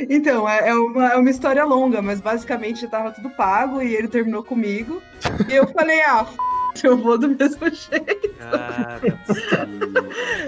Então, 0.08 0.48
é, 0.48 0.68
é, 0.68 0.74
uma, 0.74 1.08
é 1.12 1.16
uma 1.16 1.30
história 1.30 1.64
longa, 1.64 2.00
mas 2.00 2.20
basicamente 2.20 2.86
tava 2.88 3.10
tudo 3.12 3.30
pago 3.30 3.82
e 3.82 3.94
ele 3.94 4.08
terminou 4.08 4.42
comigo. 4.42 5.02
E 5.48 5.54
eu 5.54 5.66
falei, 5.68 6.00
ah, 6.02 6.24
f... 6.24 6.86
eu 6.86 6.96
vou 6.96 7.18
do 7.18 7.28
mesmo 7.28 7.66
jeito. 7.70 8.34
Cara, 8.38 9.00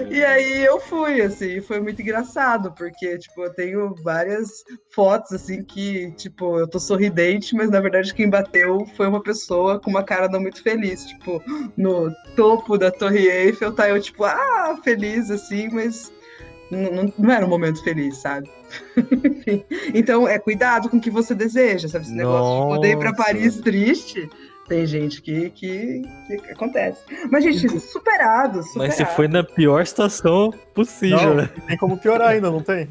E 0.09 0.23
aí 0.23 0.65
eu 0.65 0.79
fui, 0.79 1.21
assim, 1.21 1.61
foi 1.61 1.79
muito 1.79 2.01
engraçado, 2.01 2.71
porque, 2.73 3.17
tipo, 3.17 3.43
eu 3.43 3.53
tenho 3.53 3.95
várias 4.03 4.63
fotos, 4.93 5.33
assim, 5.33 5.63
que, 5.63 6.11
tipo, 6.11 6.59
eu 6.59 6.67
tô 6.67 6.79
sorridente, 6.79 7.55
mas 7.55 7.69
na 7.69 7.79
verdade 7.79 8.13
quem 8.13 8.29
bateu 8.29 8.85
foi 8.95 9.07
uma 9.07 9.21
pessoa 9.21 9.79
com 9.79 9.89
uma 9.89 10.03
cara 10.03 10.27
não 10.27 10.39
muito 10.39 10.61
feliz. 10.61 11.05
Tipo, 11.05 11.41
no 11.75 12.11
topo 12.35 12.77
da 12.77 12.91
Torre 12.91 13.27
Eiffel, 13.27 13.73
tá 13.73 13.89
eu, 13.89 14.01
tipo, 14.01 14.23
ah, 14.23 14.77
feliz, 14.83 15.29
assim, 15.31 15.69
mas 15.69 16.11
não, 16.71 17.13
não 17.17 17.31
era 17.31 17.45
um 17.45 17.49
momento 17.49 17.83
feliz, 17.83 18.17
sabe? 18.17 18.49
então, 19.93 20.27
é 20.27 20.37
cuidado 20.37 20.89
com 20.89 20.97
o 20.97 21.01
que 21.01 21.09
você 21.09 21.33
deseja, 21.33 21.87
sabe? 21.87 22.05
Esse 22.05 22.13
negócio 22.13 22.61
de 22.69 22.75
poder 22.75 22.91
ir 22.91 22.99
pra 22.99 23.13
Paris 23.13 23.57
triste. 23.61 24.29
Tem 24.67 24.85
gente 24.85 25.21
que, 25.21 25.49
que, 25.51 26.01
que 26.27 26.51
acontece. 26.51 27.01
Mas, 27.31 27.41
gente, 27.41 27.79
superado, 27.79 28.61
superado. 28.61 28.63
Mas 28.75 28.95
você 28.95 29.05
foi 29.05 29.29
na 29.29 29.41
pior 29.41 29.85
situação 29.85 30.53
possível, 30.73 31.17
Não, 31.19 31.35
né? 31.35 31.49
tem 31.67 31.77
como 31.77 31.97
piorar 31.97 32.31
ainda, 32.31 32.51
não 32.51 32.61
tem? 32.61 32.89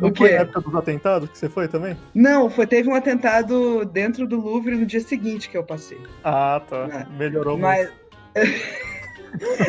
Não 0.00 0.08
O 0.08 0.16
foi 0.16 0.30
quê? 0.30 0.34
na 0.34 0.40
época 0.40 0.60
dos 0.62 0.74
atentados 0.74 1.30
que 1.30 1.38
você 1.38 1.48
foi 1.48 1.68
também? 1.68 1.96
Não, 2.12 2.50
foi, 2.50 2.66
teve 2.66 2.88
um 2.88 2.94
atentado 2.94 3.84
dentro 3.84 4.26
do 4.26 4.40
Louvre 4.40 4.74
no 4.74 4.84
dia 4.84 5.00
seguinte 5.00 5.48
que 5.48 5.56
eu 5.56 5.62
passei. 5.62 6.00
Ah, 6.24 6.60
tá. 6.68 6.88
É. 6.92 7.16
Melhorou 7.16 7.56
Mas. 7.56 7.88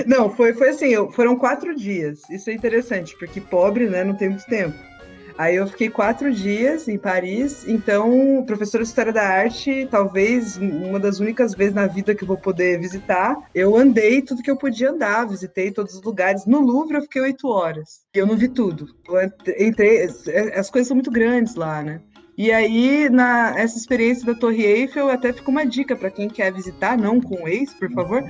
não, 0.05 0.29
foi, 0.29 0.53
foi 0.53 0.69
assim, 0.69 0.87
eu- 0.89 1.11
foram 1.11 1.35
quatro 1.37 1.75
dias. 1.75 2.21
Isso 2.29 2.49
é 2.49 2.53
interessante, 2.53 3.15
porque 3.17 3.39
pobre, 3.41 3.87
né, 3.89 4.03
não 4.03 4.15
tem 4.15 4.29
muito 4.29 4.45
tempo. 4.45 4.75
Aí 5.37 5.55
eu 5.55 5.65
fiquei 5.65 5.89
quatro 5.89 6.31
dias 6.31 6.87
em 6.87 6.97
Paris, 6.99 7.65
então, 7.67 8.43
professora 8.45 8.83
de 8.83 8.89
História 8.89 9.13
da 9.13 9.23
Arte, 9.23 9.87
talvez 9.89 10.57
uma 10.57 10.99
das 10.99 11.19
únicas 11.19 11.55
vezes 11.55 11.73
na 11.73 11.87
vida 11.87 12.13
que 12.13 12.23
eu 12.23 12.27
vou 12.27 12.37
poder 12.37 12.79
visitar, 12.79 13.35
eu 13.55 13.75
andei 13.75 14.21
tudo 14.21 14.43
que 14.43 14.51
eu 14.51 14.57
podia 14.57 14.91
andar, 14.91 15.25
visitei 15.27 15.71
todos 15.71 15.95
os 15.95 16.03
lugares. 16.03 16.45
No 16.45 16.59
Louvre 16.59 16.97
eu 16.97 17.01
fiquei 17.01 17.21
oito 17.21 17.47
horas. 17.47 18.01
Eu 18.13 18.27
não 18.27 18.35
vi 18.35 18.49
tudo. 18.49 18.87
Eu 19.07 19.21
ent- 19.21 19.47
entrei, 19.57 20.03
as 20.53 20.69
coisas 20.69 20.87
são 20.89 20.95
muito 20.95 21.09
grandes 21.09 21.55
lá, 21.55 21.81
né? 21.81 22.01
E 22.37 22.51
aí, 22.51 23.09
na, 23.09 23.53
essa 23.57 23.77
experiência 23.77 24.25
da 24.25 24.33
Torre 24.33 24.63
Eiffel, 24.63 25.09
até 25.09 25.33
fica 25.33 25.51
uma 25.51 25.65
dica 25.65 25.95
para 25.95 26.09
quem 26.09 26.29
quer 26.29 26.51
visitar, 26.51 26.97
não 26.97 27.19
com 27.19 27.43
o 27.43 27.47
ex, 27.47 27.73
por 27.73 27.91
favor, 27.91 28.23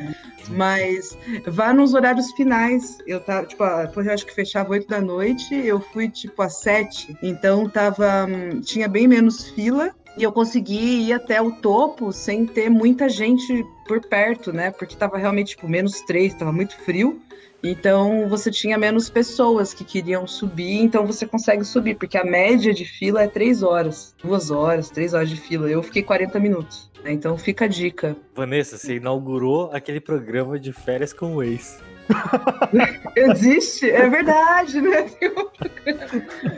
mas 0.50 1.18
vá 1.48 1.72
nos 1.72 1.94
horários 1.94 2.32
finais. 2.32 2.98
Eu 3.06 3.20
tava, 3.20 3.46
tipo, 3.46 3.64
a 3.64 3.88
Torre 3.88 4.10
acho 4.10 4.26
que 4.26 4.34
fechava 4.34 4.72
8 4.72 4.88
da 4.88 5.00
noite, 5.00 5.56
eu 5.56 5.80
fui 5.80 6.10
tipo 6.10 6.42
às 6.42 6.60
7, 6.62 7.16
então 7.22 7.70
tava, 7.70 8.26
hum, 8.26 8.60
tinha 8.62 8.88
bem 8.88 9.08
menos 9.08 9.50
fila. 9.50 9.92
E 10.18 10.24
eu 10.24 10.32
consegui 10.32 11.08
ir 11.08 11.14
até 11.14 11.42
o 11.42 11.54
topo 11.54 12.12
sem 12.12 12.46
ter 12.46 12.70
muita 12.70 13.08
gente 13.08 13.66
por 13.88 14.02
perto, 14.02 14.52
né? 14.52 14.70
Porque 14.72 14.94
tava 14.94 15.18
realmente 15.18 15.52
tipo 15.52 15.70
menos 15.70 16.02
3, 16.02 16.34
tava 16.34 16.52
muito 16.52 16.76
frio. 16.80 17.22
Então 17.64 18.28
você 18.28 18.50
tinha 18.50 18.78
menos 18.78 19.10
pessoas 19.10 19.74
que 19.74 19.84
queriam 19.84 20.26
subir, 20.26 20.80
então 20.82 21.06
você 21.06 21.26
consegue 21.26 21.64
subir, 21.64 21.96
porque 21.96 22.18
a 22.18 22.24
média 22.24 22.74
de 22.74 22.86
fila 22.86 23.24
é 23.24 23.28
3 23.28 23.62
horas, 23.64 24.16
2 24.24 24.52
horas, 24.52 24.90
3 24.90 25.14
horas 25.14 25.30
de 25.30 25.38
fila. 25.38 25.70
Eu 25.70 25.84
fiquei 25.84 26.02
40 26.04 26.40
minutos. 26.40 26.90
né? 27.04 27.12
Então 27.12 27.38
fica 27.38 27.66
a 27.66 27.68
dica. 27.68 28.16
Vanessa, 28.36 28.78
você 28.78 28.96
inaugurou 28.96 29.70
aquele 29.74 30.00
programa 30.00 30.60
de 30.60 30.72
férias 30.74 31.14
com 31.14 31.36
o 31.36 31.44
ex. 31.44 31.80
Existe? 33.16 33.90
É 33.90 34.10
verdade, 34.10 34.82
né? 34.82 35.10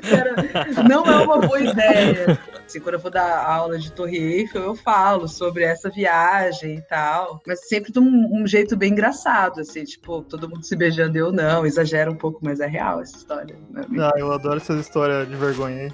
Cara, 0.10 0.84
não 0.88 1.04
é 1.06 1.24
uma 1.24 1.40
boa 1.40 1.60
ideia. 1.60 2.40
Assim, 2.66 2.80
quando 2.80 2.96
eu 2.96 3.00
vou 3.00 3.12
dar 3.12 3.46
aula 3.46 3.78
de 3.78 3.92
Torre 3.92 4.18
Eiffel, 4.18 4.62
eu 4.62 4.76
falo 4.76 5.28
sobre 5.28 5.64
essa 5.64 5.90
viagem 5.90 6.76
e 6.76 6.82
tal. 6.82 7.42
Mas 7.46 7.68
sempre 7.68 7.92
de 7.92 8.00
um, 8.00 8.42
um 8.42 8.48
jeito 8.48 8.76
bem 8.76 8.92
engraçado, 8.92 9.62
assim, 9.62 9.84
tipo, 9.84 10.22
todo 10.24 10.50
mundo 10.50 10.64
se 10.64 10.76
beijando 10.76 11.18
e 11.18 11.22
eu 11.22 11.32
não. 11.32 11.66
Exagera 11.66 12.10
um 12.10 12.16
pouco, 12.16 12.40
mas 12.42 12.60
é 12.60 12.68
real 12.68 13.02
essa 13.02 13.18
história. 13.18 13.56
né? 13.70 13.84
Ah, 14.00 14.14
eu 14.18 14.32
adoro 14.32 14.58
essas 14.58 14.80
histórias 14.80 15.28
de 15.28 15.36
vergonha 15.36 15.84
aí. 15.84 15.92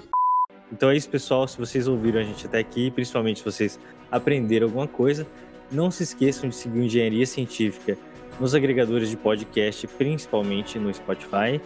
Então 0.72 0.90
é 0.90 0.96
isso, 0.96 1.08
pessoal. 1.08 1.48
Se 1.48 1.58
vocês 1.58 1.88
ouviram 1.88 2.20
a 2.20 2.24
gente 2.24 2.46
até 2.46 2.58
aqui, 2.58 2.90
principalmente 2.90 3.38
se 3.38 3.44
vocês 3.44 3.78
aprenderam 4.10 4.66
alguma 4.66 4.86
coisa, 4.86 5.26
não 5.70 5.90
se 5.90 6.02
esqueçam 6.02 6.48
de 6.48 6.54
seguir 6.54 6.80
Engenharia 6.80 7.26
Científica 7.26 7.96
nos 8.40 8.54
agregadores 8.54 9.10
de 9.10 9.16
podcast, 9.16 9.86
principalmente 9.86 10.78
no 10.78 10.92
Spotify. 10.92 11.60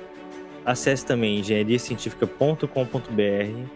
Acesse 0.67 1.07
também 1.07 1.39
engenhariacientifica.com.br. 1.39 3.69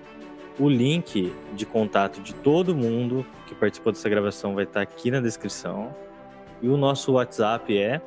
O 0.59 0.69
link 0.69 1.33
de 1.55 1.65
contato 1.65 2.21
de 2.21 2.35
todo 2.35 2.75
mundo 2.75 3.25
que 3.47 3.55
participou 3.55 3.93
dessa 3.93 4.09
gravação 4.09 4.57
vai 4.57 4.65
estar 4.65 4.83
aqui 4.83 5.11
na 5.11 5.21
descrição. 5.21 5.95
E 6.61 6.69
o 6.69 6.77
nosso 6.77 7.13
WhatsApp 7.13 7.79
é 7.79 8.03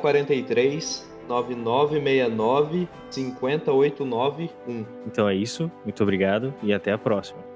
043 0.00 1.10
9969 1.28 2.88
50891. 3.10 4.86
Então 5.06 5.28
é 5.28 5.34
isso. 5.34 5.70
Muito 5.82 6.00
obrigado 6.02 6.54
e 6.62 6.72
até 6.72 6.92
a 6.92 6.98
próxima. 6.98 7.51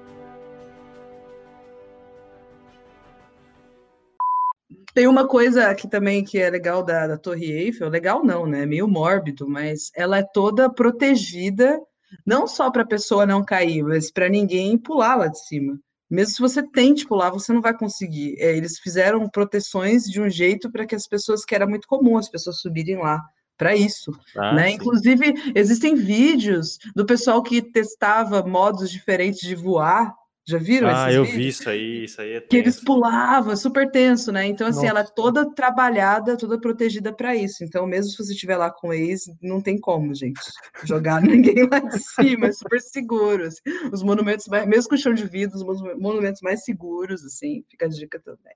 Tem 4.97 5.05
uma 5.05 5.27
coisa 5.27 5.69
aqui 5.69 5.87
também 5.87 6.23
que 6.23 6.39
é 6.39 6.49
legal 6.49 6.81
da, 6.81 7.05
da 7.05 7.17
Torre 7.19 7.51
Eiffel, 7.51 7.87
legal 7.87 8.25
não, 8.25 8.47
né? 8.47 8.65
Meio 8.65 8.87
mórbido, 8.87 9.47
mas 9.47 9.91
ela 9.95 10.17
é 10.17 10.23
toda 10.23 10.73
protegida, 10.73 11.79
não 12.25 12.47
só 12.47 12.71
para 12.71 12.81
a 12.81 12.87
pessoa 12.87 13.23
não 13.23 13.45
cair, 13.45 13.83
mas 13.83 14.11
para 14.11 14.27
ninguém 14.27 14.75
pular 14.75 15.13
lá 15.13 15.27
de 15.27 15.39
cima. 15.45 15.79
Mesmo 16.09 16.33
se 16.33 16.41
você 16.41 16.63
tente 16.63 17.05
pular, 17.05 17.29
você 17.29 17.53
não 17.53 17.61
vai 17.61 17.77
conseguir. 17.77 18.37
É, 18.39 18.57
eles 18.57 18.79
fizeram 18.79 19.29
proteções 19.29 20.05
de 20.05 20.19
um 20.19 20.27
jeito 20.27 20.71
para 20.71 20.83
que 20.83 20.95
as 20.95 21.05
pessoas, 21.05 21.45
que 21.45 21.53
era 21.53 21.67
muito 21.67 21.87
comum, 21.87 22.17
as 22.17 22.27
pessoas 22.27 22.59
subirem 22.59 22.97
lá 22.97 23.23
para 23.55 23.75
isso. 23.75 24.11
Tá? 24.33 24.51
né? 24.51 24.69
Sim. 24.69 24.75
Inclusive, 24.77 25.53
existem 25.53 25.93
vídeos 25.93 26.79
do 26.95 27.05
pessoal 27.05 27.43
que 27.43 27.61
testava 27.61 28.41
modos 28.41 28.89
diferentes 28.89 29.41
de 29.41 29.53
voar. 29.53 30.11
Já 30.47 30.57
viram 30.57 30.87
Ah, 30.87 31.03
esses 31.11 31.15
eu 31.17 31.23
vídeos? 31.25 31.43
vi 31.43 31.47
isso 31.49 31.69
aí. 31.69 32.03
Isso 32.05 32.21
aí 32.21 32.31
é 32.33 32.39
que 32.41 32.55
eles 32.55 32.79
pulavam, 32.81 33.51
é 33.51 33.55
super 33.57 33.91
tenso, 33.91 34.31
né? 34.31 34.45
Então, 34.47 34.65
assim, 34.65 34.77
Nossa. 34.85 34.87
ela 34.89 34.99
é 35.01 35.03
toda 35.13 35.53
trabalhada, 35.53 36.37
toda 36.37 36.57
protegida 36.59 37.11
para 37.11 37.35
isso. 37.35 37.63
Então, 37.65 37.85
mesmo 37.85 38.11
se 38.11 38.17
você 38.17 38.31
estiver 38.31 38.55
lá 38.55 38.71
com 38.71 38.87
o 38.87 38.93
ex, 38.93 39.25
não 39.41 39.61
tem 39.61 39.77
como, 39.77 40.15
gente, 40.15 40.39
jogar 40.85 41.21
ninguém 41.53 41.67
lá 41.69 41.79
de 41.79 41.99
cima, 41.99 42.47
é 42.47 42.51
super 42.53 42.79
seguro. 42.79 43.45
assim. 43.45 43.59
Os 43.91 44.01
monumentos, 44.01 44.47
mais, 44.47 44.65
mesmo 44.65 44.89
com 44.89 44.95
chão 44.97 45.13
de 45.13 45.25
vidro, 45.27 45.57
os 45.57 45.63
monu- 45.63 45.99
monumentos 45.99 46.41
mais 46.41 46.63
seguros, 46.63 47.25
assim, 47.25 47.65
fica 47.69 47.85
a 47.85 47.89
dica 47.89 48.17
também. 48.19 48.55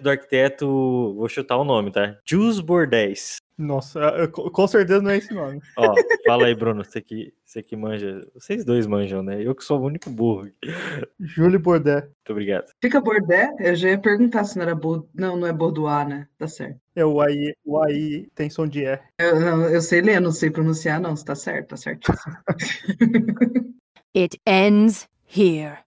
Do 0.00 0.10
arquiteto, 0.10 0.66
vou 1.14 1.28
chutar 1.28 1.56
o 1.56 1.64
nome, 1.64 1.90
tá? 1.90 2.18
Jules 2.24 2.60
Bordés. 2.60 3.38
Nossa, 3.58 3.98
eu- 4.00 4.30
com 4.30 4.50
com 4.50 4.66
certeza 4.68 5.00
não 5.00 5.10
é 5.10 5.16
esse 5.16 5.32
nome. 5.32 5.62
Ó, 5.78 5.94
fala 6.26 6.46
aí, 6.46 6.54
Bruno, 6.54 6.84
você 6.84 7.00
que, 7.00 7.32
você 7.42 7.62
que 7.62 7.74
manja. 7.74 8.20
Vocês 8.34 8.62
dois 8.66 8.86
manjam, 8.86 9.22
né? 9.22 9.42
Eu 9.42 9.54
que 9.54 9.64
sou 9.64 9.80
o 9.80 9.84
único 9.86 10.10
burro. 10.10 10.42
Muito 10.42 10.56
Júlio 11.18 11.58
Bordet. 11.58 12.06
obrigado. 12.28 12.66
Fica 12.82 13.00
Bordé? 13.00 13.50
Eu 13.58 13.74
já 13.74 13.88
ia 13.88 13.98
perguntar 13.98 14.44
se 14.44 14.56
não 14.56 14.64
era 14.64 14.74
Bordeaux. 14.74 15.08
Não, 15.14 15.36
não 15.38 15.46
é 15.46 15.52
Bordeaux, 15.54 16.06
né? 16.06 16.28
Tá 16.38 16.46
certo. 16.46 16.78
É 16.94 17.04
o 17.04 17.18
AI, 17.22 17.54
o 17.64 17.78
AI 17.82 18.26
tem 18.34 18.50
som 18.50 18.66
de 18.66 18.80
E. 18.84 19.00
Eu, 19.18 19.40
não, 19.40 19.64
eu 19.70 19.80
sei 19.80 20.02
ler, 20.02 20.20
não 20.20 20.32
sei 20.32 20.50
pronunciar, 20.50 21.00
não. 21.00 21.14
Tá 21.14 21.34
certo, 21.34 21.68
tá 21.68 21.76
certíssimo. 21.78 22.36
It 24.14 24.38
ends 24.46 25.08
here. 25.26 25.78